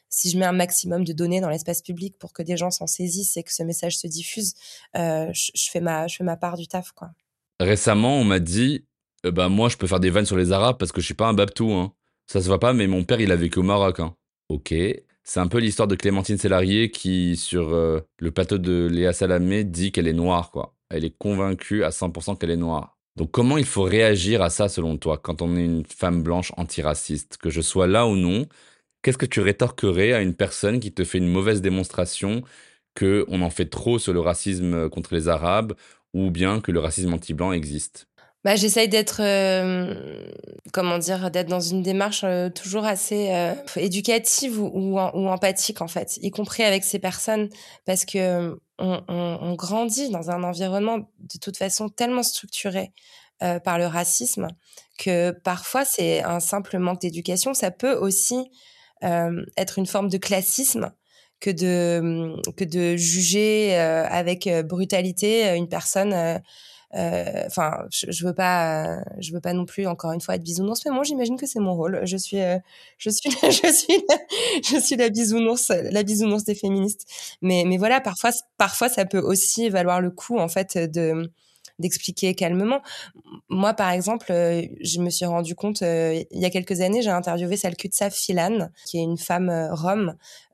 si 0.09 0.29
je 0.29 0.37
mets 0.37 0.45
un 0.45 0.51
maximum 0.51 1.03
de 1.03 1.13
données 1.13 1.41
dans 1.41 1.49
l'espace 1.49 1.81
public 1.81 2.17
pour 2.19 2.33
que 2.33 2.43
des 2.43 2.57
gens 2.57 2.71
s'en 2.71 2.87
saisissent 2.87 3.37
et 3.37 3.43
que 3.43 3.53
ce 3.53 3.63
message 3.63 3.97
se 3.97 4.07
diffuse, 4.07 4.53
euh, 4.97 5.29
je, 5.33 5.69
fais 5.69 5.79
ma, 5.79 6.07
je 6.07 6.17
fais 6.17 6.23
ma 6.23 6.37
part 6.37 6.57
du 6.57 6.67
taf, 6.67 6.91
quoi. 6.91 7.11
Récemment, 7.59 8.17
on 8.17 8.23
m'a 8.23 8.39
dit, 8.39 8.85
bah 9.23 9.49
moi, 9.49 9.69
je 9.69 9.77
peux 9.77 9.87
faire 9.87 9.99
des 9.99 10.09
vannes 10.09 10.25
sur 10.25 10.37
les 10.37 10.51
Arabes 10.51 10.77
parce 10.77 10.91
que 10.91 11.01
je 11.01 11.05
suis 11.05 11.13
pas 11.13 11.27
un 11.27 11.33
babtou, 11.33 11.71
hein. 11.71 11.93
Ça 12.27 12.41
se 12.41 12.47
voit 12.47 12.59
pas, 12.59 12.73
mais 12.73 12.87
mon 12.87 13.03
père, 13.03 13.21
il 13.21 13.31
a 13.31 13.35
vécu 13.35 13.59
au 13.59 13.63
Maroc, 13.63 13.99
hein. 13.99 14.15
Ok. 14.49 14.73
C'est 15.23 15.39
un 15.39 15.47
peu 15.47 15.59
l'histoire 15.59 15.87
de 15.87 15.95
Clémentine 15.95 16.37
Sélarié 16.37 16.89
qui, 16.89 17.35
sur 17.37 17.69
euh, 17.73 18.01
le 18.19 18.31
plateau 18.31 18.57
de 18.57 18.87
Léa 18.91 19.13
Salamé, 19.13 19.63
dit 19.63 19.91
qu'elle 19.91 20.07
est 20.07 20.13
noire, 20.13 20.49
quoi. 20.51 20.75
Elle 20.89 21.05
est 21.05 21.15
convaincue 21.15 21.83
à 21.83 21.89
100% 21.89 22.37
qu'elle 22.37 22.49
est 22.49 22.55
noire. 22.55 22.97
Donc 23.15 23.31
comment 23.31 23.57
il 23.57 23.65
faut 23.65 23.83
réagir 23.83 24.41
à 24.41 24.49
ça 24.49 24.69
selon 24.69 24.97
toi 24.97 25.17
quand 25.17 25.41
on 25.41 25.55
est 25.57 25.65
une 25.65 25.85
femme 25.85 26.23
blanche 26.23 26.51
antiraciste? 26.57 27.37
Que 27.37 27.49
je 27.49 27.61
sois 27.61 27.85
là 27.85 28.07
ou 28.07 28.15
non, 28.15 28.47
Qu'est-ce 29.01 29.17
que 29.17 29.25
tu 29.25 29.39
rétorquerais 29.39 30.13
à 30.13 30.21
une 30.21 30.33
personne 30.33 30.79
qui 30.79 30.91
te 30.91 31.03
fait 31.03 31.19
une 31.19 31.29
mauvaise 31.29 31.61
démonstration 31.61 32.43
que 32.95 33.25
on 33.29 33.41
en 33.41 33.49
fait 33.49 33.69
trop 33.69 33.97
sur 33.97 34.13
le 34.13 34.19
racisme 34.19 34.73
euh, 34.73 34.89
contre 34.89 35.13
les 35.13 35.29
Arabes 35.29 35.73
ou 36.13 36.31
bien 36.31 36.59
que 36.59 36.71
le 36.71 36.79
racisme 36.79 37.13
anti-blanc 37.13 37.53
existe? 37.53 38.07
Bah, 38.43 38.55
j'essaye 38.55 38.87
d'être, 38.87 39.21
euh, 39.21 40.31
dans 40.73 41.59
une 41.59 41.83
démarche 41.83 42.21
euh, 42.23 42.49
toujours 42.49 42.85
assez 42.85 43.29
éducative 43.75 44.59
ou, 44.59 44.97
empathique 44.97 45.81
en 45.81 45.87
fait, 45.87 46.17
y 46.21 46.31
compris 46.31 46.63
avec 46.63 46.83
ces 46.83 46.99
personnes, 46.99 47.49
parce 47.85 48.05
que 48.05 48.57
on, 48.79 49.55
grandit 49.55 50.09
dans 50.09 50.31
un 50.31 50.43
environnement 50.43 50.99
de 50.99 51.39
toute 51.41 51.57
façon 51.57 51.89
tellement 51.89 52.23
structuré 52.23 52.93
par 53.39 53.77
le 53.77 53.87
racisme 53.87 54.47
que 54.97 55.31
parfois 55.31 55.83
c'est 55.83 56.23
un 56.23 56.39
simple 56.39 56.77
manque 56.77 57.01
d'éducation. 57.01 57.53
Ça 57.53 57.71
peut 57.71 57.93
aussi 57.93 58.49
être 59.01 59.79
une 59.79 59.85
forme 59.85 60.09
de 60.09 60.17
classisme 60.17 60.91
que 61.39 61.49
de 61.49 62.35
que 62.57 62.65
de 62.65 62.97
juger 62.97 63.77
euh, 63.77 64.05
avec 64.09 64.47
euh, 64.47 64.63
brutalité 64.63 65.55
une 65.55 65.69
personne 65.69 66.13
enfin 66.93 67.85
je, 67.91 68.07
je, 68.09 68.25
veux 68.25 68.33
pas 68.33 68.99
je 69.19 69.31
veux 69.31 69.39
pas 69.39 69.53
non 69.53 69.65
plus 69.65 69.87
encore 69.87 70.11
une 70.11 70.21
fois 70.21 70.35
être 70.35 70.43
bisounours 70.43 70.83
mais 70.85 70.91
moi 70.91 71.03
j'imagine 71.03 71.37
que 71.37 71.45
c'est 71.45 71.59
mon 71.59 71.75
rôle. 71.75 72.01
Je 72.03 72.17
suis 72.17 72.39
je 72.97 73.09
suis 73.09 73.29
je 73.43 73.71
suis 73.71 74.03
la, 74.09 74.17
je 74.63 74.79
suis 74.79 74.95
la 74.95 75.09
bisounours 75.09 75.69
la 75.69 76.03
bisounours 76.03 76.43
des 76.43 76.55
féministes. 76.55 77.05
Mais 77.41 77.63
mais 77.65 77.77
voilà 77.77 78.01
parfois 78.01 78.31
parfois 78.57 78.89
ça 78.89 79.05
peut 79.05 79.19
aussi 79.19 79.69
valoir 79.69 80.01
le 80.01 80.11
coup 80.11 80.37
en 80.39 80.47
fait 80.47 80.77
de 80.77 81.31
d'expliquer 81.79 82.35
calmement. 82.35 82.81
Moi, 83.49 83.73
par 83.73 83.91
exemple, 83.91 84.27
euh, 84.31 84.63
je 84.81 84.99
me 84.99 85.09
suis 85.09 85.25
rendu 85.25 85.55
compte 85.55 85.81
euh, 85.81 86.23
il 86.31 86.39
y 86.39 86.45
a 86.45 86.49
quelques 86.49 86.81
années, 86.81 87.01
j'ai 87.01 87.09
interviewé 87.09 87.57
Salkutsa 87.57 88.09
Filan, 88.09 88.69
qui 88.85 88.99
est 88.99 89.03
une 89.03 89.17
femme 89.17 89.69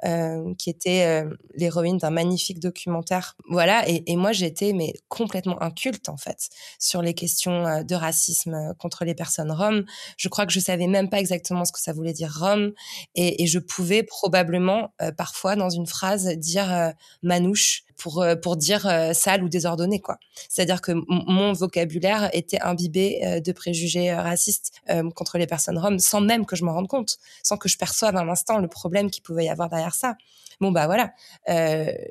euh, 0.06 0.54
qui 0.58 0.70
était 0.70 1.24
l'héroïne 1.56 1.98
d'un 1.98 2.10
magnifique 2.10 2.60
documentaire. 2.60 3.36
Voilà, 3.50 3.84
et, 3.88 4.16
moi 4.16 4.32
j'étais 4.32 4.74
mais 4.74 4.94
complètement 5.10 5.62
inculte 5.62 6.10
en 6.10 6.18
fait 6.18 6.50
sur 6.80 7.02
les 7.02 7.14
questions 7.14 7.84
de 7.84 7.96
racisme 7.96 8.74
contre 8.80 9.06
les 9.06 9.16
personnes 9.16 9.52
roms. 9.52 9.86
Je 10.18 10.30
crois 10.30 10.46
que 10.46 10.54
je 10.54 10.60
savais 10.60 10.88
même 10.88 11.10
pas 11.10 11.20
exactement 11.20 11.66
ce 11.66 11.72
que 11.72 11.80
ça 11.80 11.94
voulait 11.94 12.14
dire 12.14 12.34
rome, 12.40 12.74
et, 13.16 13.46
je 13.46 13.60
pouvais 13.60 14.04
probablement 14.04 14.94
parfois 15.18 15.56
dans 15.56 15.70
une 15.70 15.86
phrase 15.86 16.28
dire 16.38 16.94
manouche 17.22 17.86
pour 17.98 18.22
euh, 18.22 18.36
pour 18.36 18.58
dire 18.58 18.86
euh, 18.88 19.14
sale 19.14 19.44
ou 19.44 19.50
désordonné 19.50 20.00
quoi. 20.00 20.18
C'est-à-dire 20.50 20.82
que 20.82 20.92
mon 21.08 21.54
vocabulaire 21.54 22.30
était 22.34 22.60
imbibé 22.62 23.22
euh, 23.24 23.40
de 23.40 23.52
préjugés 23.52 24.14
racistes 24.14 24.72
contre 25.16 25.38
les 25.38 25.48
personnes 25.48 25.78
roms 25.78 26.00
sans 26.00 26.22
même 26.22 26.46
que 26.46 26.56
je 26.56 26.64
m'en 26.64 26.74
rende 26.74 26.88
compte, 26.88 27.18
sans 27.44 27.58
que 27.58 27.68
je 27.70 27.78
perçoive 27.78 28.16
un 28.16 28.30
instant 28.30 28.60
le 28.60 28.68
problème 28.68 29.10
qu'il 29.10 29.24
pouvait 29.24 29.46
y 29.46 29.50
avoir 29.50 29.70
derrière 29.70 29.95
ça. 29.96 30.16
Bon 30.62 30.72
bah 30.72 30.86
voilà, 30.86 31.14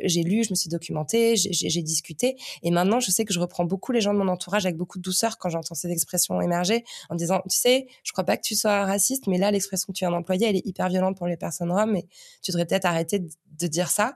j'ai 0.05 0.23
lu, 0.23 0.45
je 0.45 0.51
me 0.51 0.55
suis 0.55 0.69
documentée, 0.69 1.35
j'ai 1.37 1.83
discuté 1.83 2.37
et 2.63 2.71
maintenant 2.71 3.01
je 3.01 3.11
sais 3.11 3.25
que 3.25 3.33
je 3.33 3.41
reprends 3.41 3.65
beaucoup 3.65 3.91
les 3.91 4.03
gens 4.03 4.13
de 4.13 4.19
mon 4.19 4.29
entourage 4.29 4.67
avec 4.67 4.77
beaucoup 4.77 4.99
de 4.99 5.03
douceur 5.03 5.39
quand 5.39 5.49
j'entends 5.49 5.75
ces 5.75 5.91
expressions 5.91 6.41
émerger 6.43 6.85
en 7.09 7.15
disant 7.15 7.41
tu 7.49 7.57
sais, 7.57 7.87
je 8.03 8.13
crois 8.13 8.25
pas 8.25 8.37
que 8.37 8.43
tu 8.43 8.55
sois 8.55 8.85
raciste 8.85 9.29
mais 9.29 9.39
là 9.39 9.51
l'expression 9.51 9.87
que 9.95 9.97
tu 9.97 10.05
viens 10.05 10.11
d'employer 10.11 10.49
elle 10.49 10.57
est 10.57 10.67
hyper 10.67 10.91
violente 10.91 11.17
pour 11.17 11.27
les 11.27 11.39
personnes 11.39 11.73
roms 11.73 11.97
et 11.97 12.07
tu 12.43 12.51
devrais 12.51 12.67
peut-être 12.67 12.85
arrêter 12.85 13.21
de 13.21 13.67
dire 13.67 13.89
ça 13.89 14.15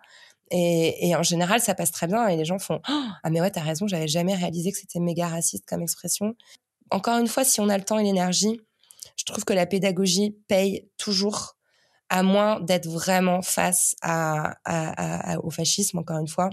et, 0.50 1.08
et, 1.08 1.14
en 1.14 1.22
général, 1.22 1.60
ça 1.60 1.74
passe 1.74 1.90
très 1.90 2.06
bien 2.06 2.26
et 2.28 2.36
les 2.36 2.44
gens 2.44 2.58
font 2.58 2.80
Ah, 2.86 3.30
mais 3.30 3.40
ouais, 3.40 3.50
t'as 3.50 3.60
raison, 3.60 3.86
j'avais 3.86 4.08
jamais 4.08 4.34
réalisé 4.34 4.72
que 4.72 4.78
c'était 4.78 5.00
méga 5.00 5.28
raciste 5.28 5.66
comme 5.66 5.82
expression. 5.82 6.34
encore 6.90 7.18
une 7.18 7.28
fois, 7.28 7.44
si 7.44 7.60
on 7.60 7.68
a 7.68 7.76
le 7.76 7.84
temps 7.84 7.98
et 7.98 8.04
l'énergie, 8.04 8.60
je 9.16 9.24
trouve 9.24 9.44
que 9.44 9.52
la 9.52 9.66
pédagogie 9.66 10.36
paye 10.48 10.88
toujours, 10.96 11.57
à 12.08 12.22
moins 12.22 12.60
d'être 12.60 12.88
vraiment 12.88 13.42
face 13.42 13.94
au 15.42 15.50
fascisme, 15.50 15.98
encore 15.98 16.18
une 16.18 16.28
fois. 16.28 16.50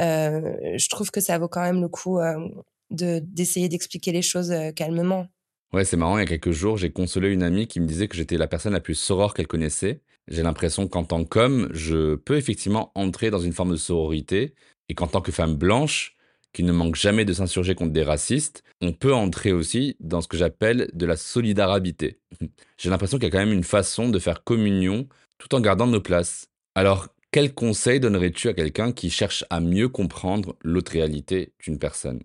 Euh, 0.00 0.56
je 0.76 0.88
trouve 0.88 1.10
que 1.10 1.20
ça 1.20 1.38
vaut 1.38 1.48
quand 1.48 1.62
même 1.62 1.80
le 1.80 1.88
coup 1.88 2.18
euh, 2.18 2.48
de 2.90 3.20
d'essayer 3.22 3.68
d'expliquer 3.68 4.12
les 4.12 4.22
choses 4.22 4.50
euh, 4.50 4.72
calmement. 4.72 5.26
Ouais, 5.72 5.84
c'est 5.84 5.96
marrant, 5.96 6.18
il 6.18 6.22
y 6.22 6.24
a 6.24 6.26
quelques 6.26 6.50
jours, 6.50 6.76
j'ai 6.76 6.90
consolé 6.90 7.28
une 7.28 7.44
amie 7.44 7.68
qui 7.68 7.78
me 7.78 7.86
disait 7.86 8.08
que 8.08 8.16
j'étais 8.16 8.36
la 8.36 8.48
personne 8.48 8.72
la 8.72 8.80
plus 8.80 8.96
sorore 8.96 9.34
qu'elle 9.34 9.46
connaissait. 9.46 10.02
J'ai 10.26 10.42
l'impression 10.42 10.88
qu'en 10.88 11.04
tant 11.04 11.24
qu'homme, 11.24 11.68
je 11.72 12.16
peux 12.16 12.36
effectivement 12.36 12.90
entrer 12.96 13.30
dans 13.30 13.38
une 13.38 13.52
forme 13.52 13.70
de 13.70 13.76
sororité, 13.76 14.54
et 14.88 14.94
qu'en 14.94 15.06
tant 15.06 15.20
que 15.20 15.30
femme 15.30 15.54
blanche, 15.54 16.16
qui 16.52 16.62
ne 16.62 16.72
manque 16.72 16.96
jamais 16.96 17.24
de 17.24 17.32
s'insurger 17.32 17.74
contre 17.74 17.92
des 17.92 18.02
racistes, 18.02 18.62
on 18.80 18.92
peut 18.92 19.14
entrer 19.14 19.52
aussi 19.52 19.96
dans 20.00 20.20
ce 20.20 20.28
que 20.28 20.36
j'appelle 20.36 20.90
de 20.92 21.06
la 21.06 21.16
solidarité. 21.16 22.18
J'ai 22.78 22.90
l'impression 22.90 23.18
qu'il 23.18 23.24
y 23.24 23.28
a 23.28 23.30
quand 23.30 23.44
même 23.44 23.52
une 23.52 23.64
façon 23.64 24.08
de 24.08 24.18
faire 24.18 24.44
communion 24.44 25.06
tout 25.38 25.54
en 25.54 25.60
gardant 25.60 25.86
nos 25.86 26.00
places. 26.00 26.48
Alors, 26.74 27.08
quel 27.32 27.54
conseil 27.54 28.00
donnerais-tu 28.00 28.48
à 28.48 28.54
quelqu'un 28.54 28.92
qui 28.92 29.10
cherche 29.10 29.44
à 29.50 29.60
mieux 29.60 29.88
comprendre 29.88 30.56
l'autre 30.62 30.92
réalité 30.92 31.52
d'une 31.62 31.78
personne? 31.78 32.20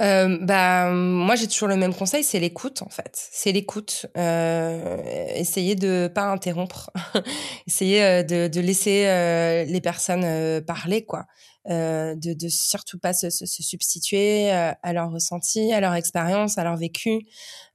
Euh, 0.00 0.38
bah 0.40 0.90
moi 0.90 1.34
j'ai 1.34 1.46
toujours 1.46 1.68
le 1.68 1.76
même 1.76 1.94
conseil, 1.94 2.24
c'est 2.24 2.40
l'écoute 2.40 2.80
en 2.80 2.88
fait. 2.88 3.10
C'est 3.14 3.52
l'écoute. 3.52 4.06
Euh, 4.16 4.96
essayer 5.34 5.74
de 5.74 6.10
pas 6.12 6.30
interrompre, 6.30 6.90
essayer 7.66 8.02
euh, 8.02 8.22
de, 8.22 8.60
laisser 8.60 9.04
euh, 9.06 9.64
les 9.64 9.80
personnes 9.80 10.64
parler 10.64 11.04
quoi. 11.04 11.26
Euh, 11.68 12.14
de, 12.14 12.32
de 12.32 12.48
surtout 12.48 12.98
pas 12.98 13.12
se, 13.12 13.28
se, 13.28 13.44
se 13.44 13.62
substituer 13.62 14.50
euh, 14.50 14.72
à 14.82 14.92
leur 14.94 15.10
ressenti, 15.12 15.74
à 15.74 15.80
leur 15.80 15.92
expérience, 15.92 16.56
à 16.56 16.64
leur 16.64 16.78
vécu 16.78 17.26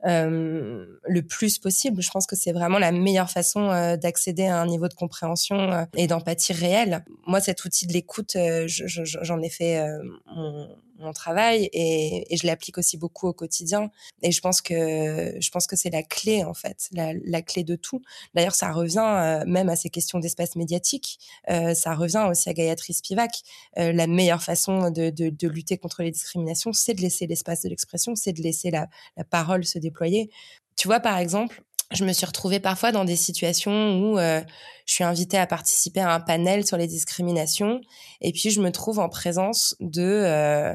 euh, 0.08 0.88
le 1.08 1.22
plus 1.22 1.60
possible. 1.60 2.02
Je 2.02 2.10
pense 2.10 2.26
que 2.26 2.36
c'est 2.36 2.52
vraiment 2.52 2.80
la 2.80 2.92
meilleure 2.92 3.30
façon 3.30 3.70
euh, 3.70 3.96
d'accéder 3.96 4.48
à 4.48 4.60
un 4.60 4.66
niveau 4.66 4.88
de 4.88 4.96
compréhension 4.96 5.86
et 5.96 6.08
d'empathie 6.08 6.54
réelle. 6.54 7.06
Moi, 7.28 7.42
cet 7.42 7.64
outil 7.64 7.86
de 7.86 7.94
l'écoute, 7.94 8.36
j'en 8.66 9.40
ai 9.44 9.50
fait 9.50 9.86
mon, 10.26 10.68
mon, 11.00 11.14
travail 11.14 11.70
et, 11.74 12.26
je 12.36 12.46
l'applique 12.46 12.78
aussi 12.78 12.98
beaucoup 12.98 13.28
au 13.28 13.34
quotidien. 13.34 13.92
Et 14.22 14.32
je 14.32 14.42
pense 14.42 14.62
que 14.62 15.36
je 15.40 15.50
pense 15.50 15.68
que 15.68 15.76
c'est 15.76 15.90
la 15.90 16.04
clé 16.04 16.44
en 16.44 16.54
fait, 16.54 16.90
la, 16.92 17.42
clé 17.42 17.64
de 17.64 17.76
tout. 17.76 18.02
D'ailleurs, 18.34 18.56
ça 18.56 18.72
revient 18.72 19.44
même 19.48 19.70
à 19.70 19.76
ces 19.76 19.90
questions 19.90 20.20
d'espace 20.20 20.56
médiatique. 20.56 21.20
ça 21.48 21.96
revient 21.96 22.28
aussi 22.30 22.50
à 22.50 22.54
Gayatri 22.54 22.94
Spivak. 22.94 23.32
Euh, 23.78 23.92
la 23.92 24.08
meilleure 24.08 24.44
façon 24.44 24.90
de, 24.92 25.10
de, 25.10 25.48
lutter 25.48 25.78
contre 25.78 26.04
les 26.04 26.12
discriminations, 26.12 26.74
c'est 26.74 26.94
de 26.94 27.02
laisser 27.02 27.28
l'espace 27.28 27.62
de 27.62 27.70
l'expression, 27.70 28.16
c'est 28.16 28.34
de 28.34 28.42
laisser 28.42 28.72
la, 28.72 28.88
la 29.18 29.24
parole 29.24 29.66
se 29.66 29.80
déployer. 29.80 30.30
Tu 30.76 30.88
vois, 30.88 31.00
par 31.00 31.18
exemple, 31.18 31.62
je 31.96 32.06
me 32.06 32.14
suis 32.14 32.26
retrouvée 32.26 32.60
parfois 32.60 32.92
dans 32.92 33.06
des 33.06 33.16
situations 33.16 34.00
où 34.00 34.20
euh, 34.20 34.42
je 34.86 34.94
suis 34.94 35.04
invitée 35.04 35.38
à 35.38 35.48
participer 35.48 36.02
à 36.02 36.14
un 36.14 36.20
panel 36.20 36.66
sur 36.66 36.78
les 36.78 36.88
discriminations 36.88 37.82
et 38.22 38.32
puis 38.32 38.52
je 38.52 38.62
me 38.62 38.72
trouve 38.72 39.00
en 39.00 39.10
présence 39.10 39.76
de 39.80 40.04
euh, 40.04 40.74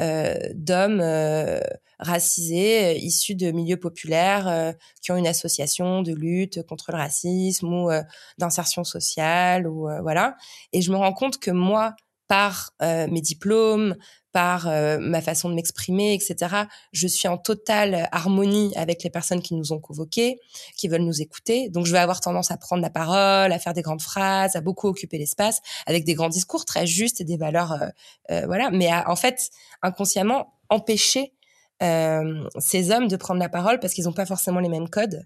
euh, 0.00 0.34
d'hommes 0.54 1.00
euh, 1.00 1.60
racisés 1.98 2.98
issus 2.98 3.34
de 3.34 3.50
milieux 3.50 3.78
populaires 3.78 4.74
qui 5.02 5.10
ont 5.10 5.16
une 5.16 5.26
association 5.26 6.02
de 6.02 6.12
lutte 6.12 6.62
contre 6.62 6.92
le 6.92 6.98
racisme 6.98 7.72
ou 7.72 7.90
d'insertion 8.38 8.84
sociale 8.84 9.66
ou 9.66 9.88
voilà. 10.02 10.36
Et 10.72 10.80
je 10.80 10.92
me 10.92 10.96
rends 10.96 11.12
compte 11.12 11.38
que 11.38 11.50
moi 11.50 11.96
par 12.28 12.72
euh, 12.82 13.08
mes 13.08 13.22
diplômes, 13.22 13.96
par 14.32 14.68
euh, 14.68 14.98
ma 15.00 15.22
façon 15.22 15.48
de 15.48 15.54
m'exprimer, 15.54 16.14
etc. 16.14 16.64
Je 16.92 17.08
suis 17.08 17.26
en 17.26 17.38
totale 17.38 18.08
harmonie 18.12 18.72
avec 18.76 19.02
les 19.02 19.10
personnes 19.10 19.42
qui 19.42 19.54
nous 19.54 19.72
ont 19.72 19.80
convoqués, 19.80 20.38
qui 20.76 20.88
veulent 20.88 21.02
nous 21.02 21.22
écouter. 21.22 21.70
Donc, 21.70 21.86
je 21.86 21.92
vais 21.92 21.98
avoir 21.98 22.20
tendance 22.20 22.50
à 22.50 22.58
prendre 22.58 22.82
la 22.82 22.90
parole, 22.90 23.50
à 23.50 23.58
faire 23.58 23.72
des 23.72 23.82
grandes 23.82 24.02
phrases, 24.02 24.54
à 24.54 24.60
beaucoup 24.60 24.88
occuper 24.88 25.18
l'espace, 25.18 25.60
avec 25.86 26.04
des 26.04 26.14
grands 26.14 26.28
discours 26.28 26.66
très 26.66 26.86
justes 26.86 27.20
et 27.20 27.24
des 27.24 27.38
valeurs, 27.38 27.76
euh, 28.30 28.46
voilà. 28.46 28.70
Mais 28.70 28.88
à, 28.88 29.10
en 29.10 29.16
fait, 29.16 29.50
inconsciemment, 29.82 30.54
empêcher 30.68 31.32
euh, 31.82 32.48
ces 32.58 32.90
hommes 32.90 33.06
de 33.06 33.16
prendre 33.16 33.38
la 33.38 33.48
parole 33.48 33.78
parce 33.78 33.94
qu'ils 33.94 34.04
n'ont 34.04 34.12
pas 34.12 34.26
forcément 34.26 34.58
les 34.58 34.68
mêmes 34.68 34.88
codes 34.88 35.22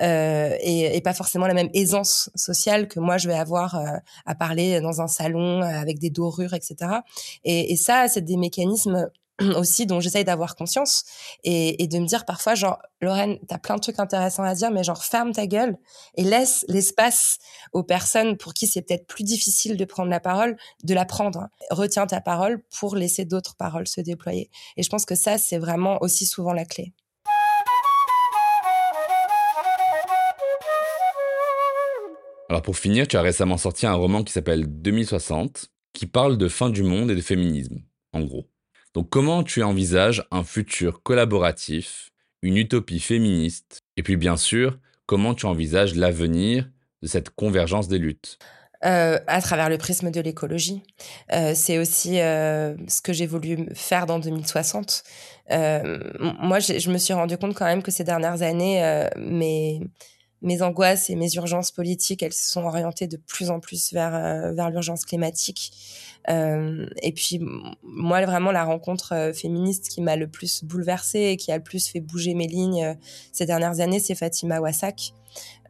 euh, 0.00 0.56
et, 0.60 0.96
et, 0.96 1.00
pas 1.00 1.14
forcément 1.14 1.46
la 1.46 1.54
même 1.54 1.70
aisance 1.72 2.30
sociale 2.34 2.88
que 2.88 2.98
moi 2.98 3.16
je 3.16 3.28
vais 3.28 3.34
avoir 3.34 3.76
euh, 3.76 3.96
à 4.26 4.34
parler 4.34 4.80
dans 4.80 5.00
un 5.00 5.06
salon 5.06 5.62
avec 5.62 6.00
des 6.00 6.10
dorures, 6.10 6.54
etc. 6.54 6.76
Et, 7.44 7.72
et 7.72 7.76
ça, 7.76 8.08
c'est 8.08 8.22
des 8.22 8.36
mécanismes 8.36 9.08
aussi 9.56 9.86
dont 9.86 10.00
j'essaye 10.00 10.24
d'avoir 10.24 10.54
conscience 10.54 11.04
et, 11.42 11.86
de 11.86 11.98
me 11.98 12.06
dire 12.06 12.24
parfois 12.24 12.54
genre 12.54 12.78
Lorraine 13.00 13.38
t'as 13.48 13.58
plein 13.58 13.76
de 13.76 13.80
trucs 13.80 13.98
intéressants 13.98 14.44
à 14.44 14.54
dire 14.54 14.70
mais 14.70 14.84
genre 14.84 15.04
ferme 15.04 15.32
ta 15.32 15.46
gueule 15.46 15.76
et 16.14 16.22
laisse 16.22 16.64
l'espace 16.68 17.38
aux 17.72 17.82
personnes 17.82 18.36
pour 18.36 18.54
qui 18.54 18.66
c'est 18.66 18.82
peut-être 18.82 19.06
plus 19.06 19.24
difficile 19.24 19.76
de 19.76 19.84
prendre 19.84 20.08
la 20.10 20.20
parole 20.20 20.56
de 20.84 20.94
la 20.94 21.04
prendre 21.04 21.48
retiens 21.70 22.06
ta 22.06 22.20
parole 22.20 22.62
pour 22.78 22.94
laisser 22.94 23.24
d'autres 23.24 23.56
paroles 23.56 23.88
se 23.88 24.00
déployer 24.00 24.50
et 24.76 24.82
je 24.82 24.88
pense 24.88 25.04
que 25.04 25.16
ça 25.16 25.36
c'est 25.36 25.58
vraiment 25.58 25.98
aussi 26.00 26.26
souvent 26.26 26.52
la 26.52 26.64
clé. 26.64 26.92
Alors 32.48 32.62
pour 32.62 32.76
finir 32.76 33.08
tu 33.08 33.16
as 33.16 33.22
récemment 33.22 33.56
sorti 33.56 33.86
un 33.86 33.94
roman 33.94 34.22
qui 34.22 34.32
s'appelle 34.32 34.66
2060 34.68 35.70
qui 35.92 36.06
parle 36.06 36.36
de 36.38 36.48
fin 36.48 36.70
du 36.70 36.84
monde 36.84 37.10
et 37.10 37.16
de 37.16 37.20
féminisme 37.20 37.80
en 38.12 38.20
gros 38.20 38.46
donc 38.94 39.10
comment 39.10 39.42
tu 39.42 39.62
envisages 39.62 40.24
un 40.30 40.44
futur 40.44 41.02
collaboratif, 41.02 42.10
une 42.42 42.56
utopie 42.56 43.00
féministe, 43.00 43.80
et 43.96 44.02
puis 44.02 44.16
bien 44.16 44.36
sûr, 44.36 44.78
comment 45.06 45.34
tu 45.34 45.46
envisages 45.46 45.94
l'avenir 45.94 46.70
de 47.02 47.08
cette 47.08 47.30
convergence 47.30 47.88
des 47.88 47.98
luttes? 47.98 48.38
Euh, 48.84 49.18
à 49.26 49.40
travers 49.40 49.70
le 49.70 49.78
prisme 49.78 50.10
de 50.10 50.20
l'écologie. 50.20 50.82
Euh, 51.32 51.52
c'est 51.54 51.78
aussi 51.78 52.20
euh, 52.20 52.74
ce 52.86 53.00
que 53.00 53.14
j'ai 53.14 53.26
voulu 53.26 53.66
faire 53.74 54.04
dans 54.04 54.18
2060. 54.18 55.04
Euh, 55.52 56.00
moi, 56.20 56.58
je 56.58 56.90
me 56.90 56.98
suis 56.98 57.14
rendu 57.14 57.38
compte 57.38 57.54
quand 57.54 57.64
même 57.64 57.82
que 57.82 57.90
ces 57.90 58.04
dernières 58.04 58.42
années, 58.42 59.08
mes, 59.16 59.80
mes 60.42 60.62
angoisses 60.62 61.08
et 61.08 61.16
mes 61.16 61.32
urgences 61.34 61.70
politiques, 61.70 62.22
elles 62.22 62.32
se 62.32 62.50
sont 62.50 62.64
orientées 62.64 63.06
de 63.06 63.16
plus 63.16 63.50
en 63.50 63.60
plus 63.60 63.92
vers, 63.92 64.14
euh, 64.14 64.52
vers 64.52 64.70
l'urgence 64.70 65.04
climatique. 65.04 65.72
Euh, 66.28 66.86
et 67.02 67.12
puis, 67.12 67.40
moi, 67.82 68.24
vraiment, 68.24 68.52
la 68.52 68.64
rencontre 68.64 69.14
euh, 69.14 69.32
féministe 69.32 69.88
qui 69.88 70.00
m'a 70.00 70.16
le 70.16 70.26
plus 70.26 70.64
bouleversée 70.64 71.30
et 71.30 71.36
qui 71.36 71.50
a 71.52 71.56
le 71.56 71.62
plus 71.62 71.88
fait 71.88 72.00
bouger 72.00 72.34
mes 72.34 72.46
lignes 72.46 72.84
euh, 72.84 72.94
ces 73.32 73.46
dernières 73.46 73.80
années, 73.80 74.00
c'est 74.00 74.14
Fatima 74.14 74.60
Wassak. 74.60 75.12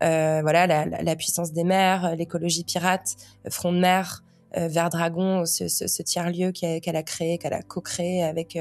Euh, 0.02 0.40
voilà, 0.42 0.66
la, 0.66 0.84
la, 0.84 1.16
puissance 1.16 1.52
des 1.52 1.64
mers, 1.64 2.16
l'écologie 2.16 2.64
pirate, 2.64 3.16
Front 3.48 3.72
de 3.72 3.78
mer, 3.78 4.23
Vert 4.56 4.90
Dragon, 4.90 5.44
ce, 5.44 6.02
tiers-lieu 6.02 6.52
qu'elle 6.52 6.96
a 6.96 7.02
créé, 7.02 7.38
qu'elle 7.38 7.54
a 7.54 7.62
co-créé 7.62 8.22
avec 8.22 8.58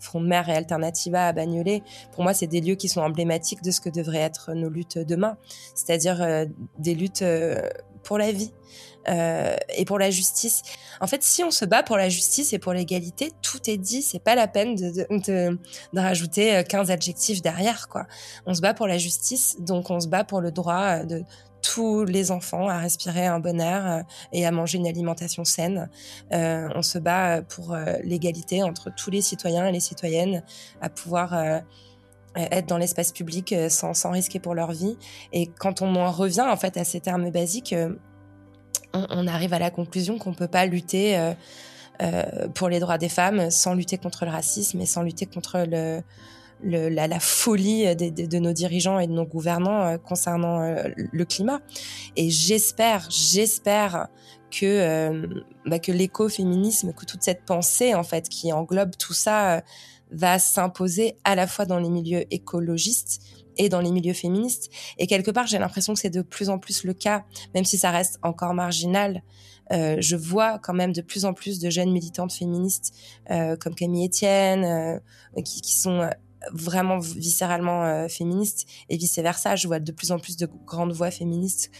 Front 0.00 0.20
de 0.20 0.26
mer 0.26 0.48
et 0.48 0.54
Alternativa 0.54 1.28
à 1.28 1.32
Bagnolet. 1.32 1.82
Pour 2.12 2.24
moi, 2.24 2.34
c'est 2.34 2.46
des 2.46 2.60
lieux 2.60 2.74
qui 2.74 2.88
sont 2.88 3.00
emblématiques 3.00 3.62
de 3.62 3.70
ce 3.70 3.80
que 3.80 3.88
devraient 3.88 4.18
être 4.18 4.54
nos 4.54 4.68
luttes 4.68 4.98
demain, 4.98 5.36
c'est-à-dire 5.74 6.46
des 6.78 6.94
luttes 6.94 7.24
pour 8.02 8.18
la 8.18 8.32
vie 8.32 8.52
euh, 9.08 9.56
et 9.76 9.84
pour 9.84 9.98
la 9.98 10.10
justice. 10.10 10.62
En 11.00 11.06
fait, 11.06 11.22
si 11.22 11.42
on 11.44 11.50
se 11.50 11.64
bat 11.64 11.82
pour 11.82 11.96
la 11.96 12.08
justice 12.08 12.52
et 12.52 12.58
pour 12.58 12.72
l'égalité, 12.72 13.32
tout 13.42 13.70
est 13.70 13.76
dit. 13.76 14.02
C'est 14.02 14.22
pas 14.22 14.34
la 14.34 14.48
peine 14.48 14.74
de, 14.74 15.06
de, 15.10 15.58
rajouter 15.94 16.62
15 16.68 16.90
euh, 16.90 16.94
adjectifs 16.94 17.42
derrière, 17.42 17.88
quoi. 17.88 18.06
On 18.46 18.54
se 18.54 18.60
bat 18.60 18.74
pour 18.74 18.86
la 18.86 18.98
justice, 18.98 19.56
donc 19.60 19.90
on 19.90 20.00
se 20.00 20.08
bat 20.08 20.24
pour 20.24 20.40
le 20.40 20.50
droit 20.50 21.04
de 21.04 21.22
tous 21.68 22.06
les 22.06 22.30
enfants 22.30 22.66
à 22.66 22.78
respirer 22.78 23.26
un 23.26 23.40
bon 23.40 23.60
air 23.60 23.86
euh, 23.86 24.02
et 24.32 24.46
à 24.46 24.50
manger 24.50 24.78
une 24.78 24.86
alimentation 24.86 25.44
saine. 25.44 25.90
Euh, 26.32 26.66
on 26.74 26.80
se 26.80 26.98
bat 26.98 27.42
pour 27.42 27.74
euh, 27.74 27.96
l'égalité 28.02 28.62
entre 28.62 28.90
tous 28.94 29.10
les 29.10 29.20
citoyens 29.20 29.66
et 29.66 29.72
les 29.72 29.80
citoyennes, 29.80 30.42
à 30.80 30.88
pouvoir 30.88 31.34
être 32.36 32.66
dans 32.66 32.78
l'espace 32.78 33.12
public 33.12 33.54
sans, 33.68 34.10
risquer 34.10 34.38
pour 34.38 34.54
leur 34.54 34.72
vie. 34.72 34.96
Et 35.32 35.46
quand 35.46 35.82
on 35.82 35.94
en 35.96 36.10
revient 36.10 36.46
en 36.48 36.56
fait 36.56 36.76
à 36.76 36.84
ces 36.84 37.00
termes 37.00 37.30
basiques, 37.30 37.74
on, 38.94 39.26
arrive 39.26 39.52
à 39.52 39.58
la 39.58 39.70
conclusion 39.70 40.18
qu'on 40.18 40.32
peut 40.32 40.48
pas 40.48 40.64
lutter 40.66 41.32
pour 42.54 42.68
les 42.68 42.80
droits 42.80 42.98
des 42.98 43.08
femmes 43.08 43.50
sans 43.50 43.74
lutter 43.74 43.98
contre 43.98 44.24
le 44.24 44.30
racisme 44.30 44.80
et 44.80 44.86
sans 44.86 45.02
lutter 45.02 45.26
contre 45.26 45.64
le, 45.66 46.00
le, 46.62 46.88
la, 46.88 47.06
la, 47.06 47.20
folie 47.20 47.94
de, 47.94 48.10
de, 48.10 48.26
de, 48.26 48.38
nos 48.38 48.52
dirigeants 48.52 48.98
et 48.98 49.06
de 49.06 49.12
nos 49.12 49.24
gouvernants 49.24 49.86
euh, 49.86 49.98
concernant 49.98 50.62
euh, 50.62 50.88
le 50.96 51.24
climat. 51.24 51.60
Et 52.16 52.30
j'espère, 52.30 53.08
j'espère 53.10 54.08
que 54.50 54.66
euh, 54.66 55.26
bah, 55.66 55.78
que 55.78 55.92
l'écoféminisme, 55.92 56.92
que 56.92 57.04
toute 57.04 57.22
cette 57.22 57.44
pensée 57.44 57.94
en 57.94 58.02
fait 58.02 58.28
qui 58.28 58.52
englobe 58.52 58.96
tout 58.98 59.12
ça 59.12 59.62
va 60.10 60.38
s'imposer 60.38 61.16
à 61.24 61.34
la 61.34 61.46
fois 61.46 61.66
dans 61.66 61.78
les 61.78 61.90
milieux 61.90 62.24
écologistes 62.32 63.20
et 63.58 63.68
dans 63.68 63.80
les 63.80 63.90
milieux 63.90 64.14
féministes. 64.14 64.70
Et 64.96 65.06
quelque 65.06 65.30
part, 65.30 65.46
j'ai 65.46 65.58
l'impression 65.58 65.92
que 65.92 66.00
c'est 66.00 66.10
de 66.10 66.22
plus 66.22 66.48
en 66.48 66.58
plus 66.58 66.84
le 66.84 66.94
cas, 66.94 67.24
même 67.54 67.64
si 67.64 67.76
ça 67.76 67.90
reste 67.90 68.18
encore 68.22 68.54
marginal. 68.54 69.22
Euh, 69.72 69.96
je 70.00 70.16
vois 70.16 70.58
quand 70.58 70.72
même 70.72 70.92
de 70.92 71.02
plus 71.02 71.24
en 71.24 71.34
plus 71.34 71.58
de 71.58 71.68
jeunes 71.68 71.92
militantes 71.92 72.32
féministes 72.32 72.94
euh, 73.30 73.56
comme 73.56 73.74
Camille 73.74 74.06
Etienne, 74.06 74.64
euh, 74.64 75.42
qui, 75.42 75.60
qui, 75.60 75.76
sont 75.76 76.08
vraiment 76.52 76.98
viscéralement 76.98 78.08
féministe 78.08 78.66
et 78.88 78.96
vice 78.96 79.18
versa. 79.18 79.56
Je 79.56 79.66
vois 79.66 79.80
de 79.80 79.92
plus 79.92 80.12
en 80.12 80.18
plus 80.18 80.36
de 80.36 80.48
grandes 80.66 80.92
voix 80.92 81.10
féministes 81.10 81.70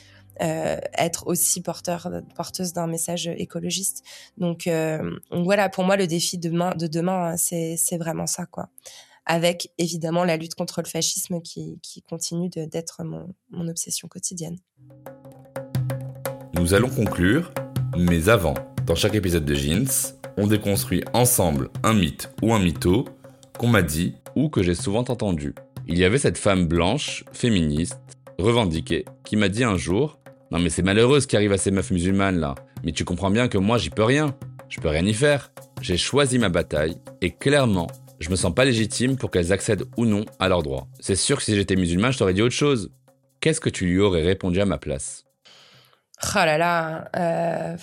être 0.40 1.26
aussi 1.26 1.62
porteur, 1.62 2.08
porteuse 2.36 2.72
d'un 2.72 2.86
message 2.86 3.26
écologiste. 3.26 4.04
Donc, 4.36 4.68
voilà, 5.30 5.68
pour 5.68 5.84
moi, 5.84 5.96
le 5.96 6.06
défi 6.06 6.38
de 6.38 6.48
demain, 6.48 6.74
de 6.74 6.86
demain 6.86 7.36
c'est 7.36 7.98
vraiment 7.98 8.26
ça, 8.26 8.46
quoi. 8.46 8.68
Avec 9.26 9.72
évidemment 9.76 10.24
la 10.24 10.36
lutte 10.36 10.54
contre 10.54 10.80
le 10.80 10.88
fascisme 10.88 11.42
qui, 11.42 11.78
qui 11.82 12.02
continue 12.02 12.48
d'être 12.48 13.04
mon, 13.04 13.34
mon 13.50 13.68
obsession 13.68 14.08
quotidienne. 14.08 14.56
Nous 16.54 16.72
allons 16.72 16.88
conclure, 16.88 17.52
mais 17.96 18.28
avant, 18.28 18.54
dans 18.86 18.94
chaque 18.94 19.14
épisode 19.14 19.44
de 19.44 19.54
Jeans, 19.54 20.14
on 20.38 20.46
déconstruit 20.46 21.02
ensemble 21.12 21.68
un 21.82 21.92
mythe 21.92 22.30
ou 22.42 22.54
un 22.54 22.58
mytho 22.58 23.04
qu'on 23.58 23.68
m'a 23.68 23.82
dit 23.82 24.14
ou 24.36 24.48
que 24.48 24.62
j'ai 24.62 24.74
souvent 24.74 25.00
entendu. 25.00 25.54
Il 25.88 25.98
y 25.98 26.04
avait 26.04 26.18
cette 26.18 26.38
femme 26.38 26.66
blanche, 26.66 27.24
féministe, 27.32 27.98
revendiquée, 28.38 29.04
qui 29.24 29.36
m'a 29.36 29.48
dit 29.48 29.64
un 29.64 29.76
jour 29.76 30.18
Non 30.50 30.58
mais 30.58 30.70
c'est 30.70 30.82
malheureux 30.82 31.20
ce 31.20 31.26
qui 31.26 31.36
arrive 31.36 31.52
à 31.52 31.58
ces 31.58 31.70
meufs 31.70 31.90
musulmanes 31.90 32.38
là, 32.38 32.54
mais 32.84 32.92
tu 32.92 33.04
comprends 33.04 33.30
bien 33.30 33.48
que 33.48 33.58
moi 33.58 33.76
j'y 33.76 33.90
peux 33.90 34.04
rien, 34.04 34.34
je 34.68 34.80
peux 34.80 34.88
rien 34.88 35.04
y 35.04 35.12
faire. 35.12 35.52
J'ai 35.80 35.96
choisi 35.96 36.38
ma 36.38 36.48
bataille 36.48 36.96
et 37.20 37.32
clairement, 37.32 37.88
je 38.20 38.30
me 38.30 38.36
sens 38.36 38.54
pas 38.54 38.64
légitime 38.64 39.16
pour 39.16 39.30
qu'elles 39.30 39.52
accèdent 39.52 39.84
ou 39.96 40.06
non 40.06 40.24
à 40.38 40.48
leurs 40.48 40.62
droits. 40.62 40.86
C'est 41.00 41.16
sûr 41.16 41.38
que 41.38 41.42
si 41.42 41.54
j'étais 41.54 41.76
musulman, 41.76 42.12
je 42.12 42.18
t'aurais 42.18 42.34
dit 42.34 42.42
autre 42.42 42.54
chose. 42.54 42.90
Qu'est-ce 43.40 43.60
que 43.60 43.70
tu 43.70 43.86
lui 43.86 44.00
aurais 44.00 44.22
répondu 44.22 44.60
à 44.60 44.66
ma 44.66 44.78
place? 44.78 45.24
Oh 46.24 46.38
là 46.38 46.58
là, 46.58 47.08
euh... 47.16 47.76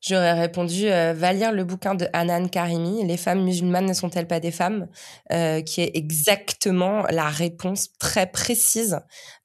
J'aurais 0.00 0.32
répondu 0.32 0.88
euh, 0.88 1.12
va 1.12 1.32
lire 1.32 1.52
le 1.52 1.64
bouquin 1.64 1.94
de 1.94 2.06
Hanan 2.12 2.48
Karimi, 2.48 3.04
Les 3.04 3.16
femmes 3.16 3.42
musulmanes 3.42 3.86
ne 3.86 3.92
sont-elles 3.92 4.28
pas 4.28 4.40
des 4.40 4.52
femmes? 4.52 4.88
Euh, 5.32 5.60
qui 5.62 5.80
est 5.80 5.90
exactement 5.94 7.02
la 7.10 7.28
réponse 7.28 7.88
très 7.98 8.26
précise 8.30 9.00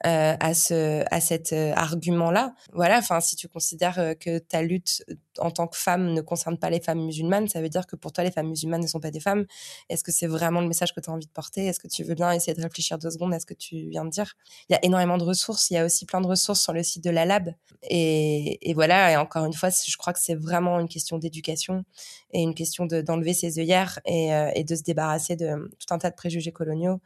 euh, 0.05 0.35
à 0.39 0.53
ce 0.53 1.03
à 1.11 1.19
cet 1.21 1.53
euh, 1.53 1.73
argument-là. 1.75 2.53
Voilà, 2.73 2.97
enfin 2.99 3.19
si 3.19 3.35
tu 3.35 3.47
considères 3.47 3.99
euh, 3.99 4.13
que 4.13 4.37
ta 4.37 4.61
lutte 4.61 5.03
en 5.39 5.51
tant 5.51 5.67
que 5.67 5.77
femme 5.77 6.13
ne 6.13 6.21
concerne 6.21 6.57
pas 6.57 6.69
les 6.69 6.79
femmes 6.79 7.03
musulmanes, 7.05 7.47
ça 7.47 7.61
veut 7.61 7.69
dire 7.69 7.87
que 7.87 7.95
pour 7.95 8.11
toi 8.11 8.23
les 8.23 8.31
femmes 8.31 8.49
musulmanes 8.49 8.81
ne 8.81 8.87
sont 8.87 8.99
pas 8.99 9.11
des 9.11 9.19
femmes. 9.19 9.45
Est-ce 9.89 10.03
que 10.03 10.11
c'est 10.11 10.27
vraiment 10.27 10.61
le 10.61 10.67
message 10.67 10.93
que 10.93 10.99
tu 10.99 11.09
as 11.09 11.13
envie 11.13 11.25
de 11.25 11.31
porter? 11.31 11.65
Est-ce 11.65 11.79
que 11.79 11.87
tu 11.87 12.03
veux 12.03 12.15
bien 12.15 12.31
essayer 12.31 12.53
de 12.53 12.61
réfléchir 12.61 12.97
deux 12.97 13.09
secondes 13.09 13.33
à 13.33 13.39
ce 13.39 13.45
que 13.45 13.53
tu 13.53 13.89
viens 13.89 14.05
de 14.05 14.09
dire? 14.09 14.35
Il 14.69 14.73
y 14.73 14.75
a 14.75 14.79
énormément 14.83 15.17
de 15.17 15.23
ressources, 15.23 15.69
il 15.69 15.75
y 15.75 15.77
a 15.77 15.85
aussi 15.85 16.05
plein 16.05 16.21
de 16.21 16.27
ressources 16.27 16.61
sur 16.61 16.73
le 16.73 16.83
site 16.83 17.03
de 17.03 17.09
la 17.09 17.25
Lab. 17.25 17.53
Et, 17.89 18.73
voilà, 18.75 19.11
et 19.11 19.17
encore 19.17 19.45
une 19.45 19.53
fois, 19.53 19.69
je 19.69 19.97
crois 19.97 20.13
que 20.13 20.19
c'est 20.19 20.35
vraiment 20.35 20.79
une 20.79 20.87
question 20.87 21.17
d'éducation 21.17 21.83
et 22.31 22.41
une 22.41 22.55
question 22.55 22.85
d'enlever 22.85 23.33
ses 23.33 23.59
œillères 23.59 23.99
et, 24.05 24.33
euh, 24.33 24.51
et, 24.55 24.63
de 24.63 24.75
se 24.75 24.83
débarrasser 24.83 25.35
de 25.35 25.69
tout 25.79 25.93
un 25.93 25.97
tas 25.97 26.09
de 26.09 26.15
préjugés 26.15 26.51
coloniaux 26.51 27.01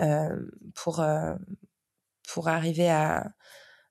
euh, 0.00 0.36
pour, 0.74 1.00
euh, 1.00 1.34
pour 2.28 2.48
arriver 2.48 2.88
à, 2.90 3.32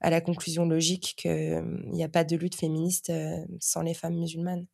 à 0.02 0.10
la 0.10 0.22
conclusion 0.22 0.66
logique 0.66 1.16
qu'il 1.18 1.64
n'y 1.92 2.04
a 2.04 2.10
pas 2.10 2.24
de 2.24 2.36
lutte 2.36 2.56
féministe 2.56 3.12
sans 3.60 3.82
les 3.82 3.94
femmes 3.94 4.16
musulmanes. 4.16 4.66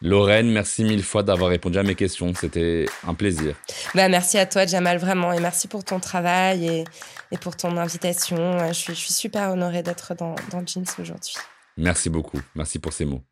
Lorraine, 0.00 0.50
merci 0.50 0.82
mille 0.84 1.02
fois 1.02 1.22
d'avoir 1.22 1.50
répondu 1.50 1.78
à 1.78 1.82
mes 1.82 1.94
questions. 1.94 2.32
C'était 2.34 2.86
un 3.06 3.14
plaisir. 3.14 3.54
Bah, 3.94 4.08
merci 4.08 4.38
à 4.38 4.46
toi, 4.46 4.66
Jamal, 4.66 4.98
vraiment. 4.98 5.32
Et 5.32 5.40
merci 5.40 5.68
pour 5.68 5.84
ton 5.84 6.00
travail 6.00 6.66
et, 6.66 6.84
et 7.32 7.36
pour 7.38 7.56
ton 7.56 7.76
invitation. 7.76 8.66
Je 8.68 8.72
suis, 8.72 8.94
je 8.94 8.98
suis 8.98 9.12
super 9.12 9.50
honorée 9.50 9.82
d'être 9.82 10.14
dans, 10.14 10.34
dans 10.50 10.66
Jeans 10.66 10.84
aujourd'hui. 10.98 11.34
Merci 11.76 12.08
beaucoup. 12.08 12.40
Merci 12.54 12.78
pour 12.78 12.92
ces 12.92 13.04
mots. 13.04 13.22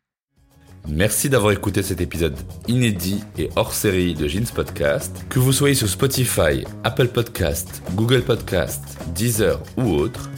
Merci 0.87 1.29
d'avoir 1.29 1.53
écouté 1.53 1.81
cet 1.81 2.01
épisode 2.01 2.37
inédit 2.67 3.23
et 3.37 3.49
hors 3.55 3.73
série 3.73 4.15
de 4.15 4.27
Jeans 4.27 4.51
Podcast. 4.53 5.25
Que 5.29 5.39
vous 5.39 5.53
soyez 5.53 5.75
sur 5.75 5.87
Spotify, 5.87 6.65
Apple 6.83 7.07
Podcast, 7.07 7.81
Google 7.91 8.21
Podcast, 8.21 8.83
Deezer 9.15 9.63
ou 9.77 9.93
autre, 9.93 10.29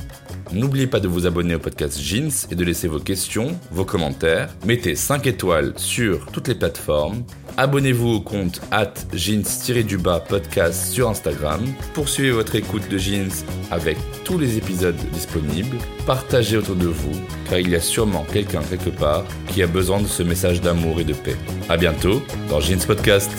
n'oubliez 0.55 0.87
pas 0.87 0.99
de 0.99 1.07
vous 1.07 1.27
abonner 1.27 1.55
au 1.55 1.59
podcast 1.59 1.99
Jeans 1.99 2.31
et 2.51 2.55
de 2.55 2.63
laisser 2.63 2.87
vos 2.87 2.99
questions, 2.99 3.57
vos 3.71 3.85
commentaires. 3.85 4.49
Mettez 4.65 4.95
5 4.95 5.27
étoiles 5.27 5.73
sur 5.77 6.25
toutes 6.31 6.47
les 6.47 6.55
plateformes 6.55 7.23
Abonnez-vous 7.57 8.15
au 8.15 8.19
compte 8.19 8.59
at 8.71 8.93
jeans-du-bas 9.13 10.19
podcast 10.27 10.91
sur 10.91 11.09
Instagram. 11.09 11.61
Poursuivez 11.93 12.31
votre 12.31 12.55
écoute 12.55 12.89
de 12.89 12.97
Jeans 12.97 13.31
avec 13.71 13.97
tous 14.25 14.37
les 14.37 14.57
épisodes 14.57 14.97
disponibles. 15.13 15.77
Partagez 16.05 16.57
autour 16.57 16.75
de 16.75 16.87
vous, 16.87 17.21
car 17.49 17.59
il 17.59 17.69
y 17.69 17.75
a 17.75 17.79
sûrement 17.79 18.25
quelqu'un 18.31 18.61
quelque 18.61 18.89
part 18.89 19.23
qui 19.47 19.63
a 19.63 19.67
besoin 19.67 20.01
de 20.01 20.07
ce 20.07 20.21
message 20.21 20.59
d'amour 20.59 20.99
et 20.99 21.05
de 21.05 21.13
paix. 21.13 21.37
À 21.69 21.77
bientôt 21.77 22.21
dans 22.49 22.59
Jeans 22.59 22.85
Podcast. 22.85 23.31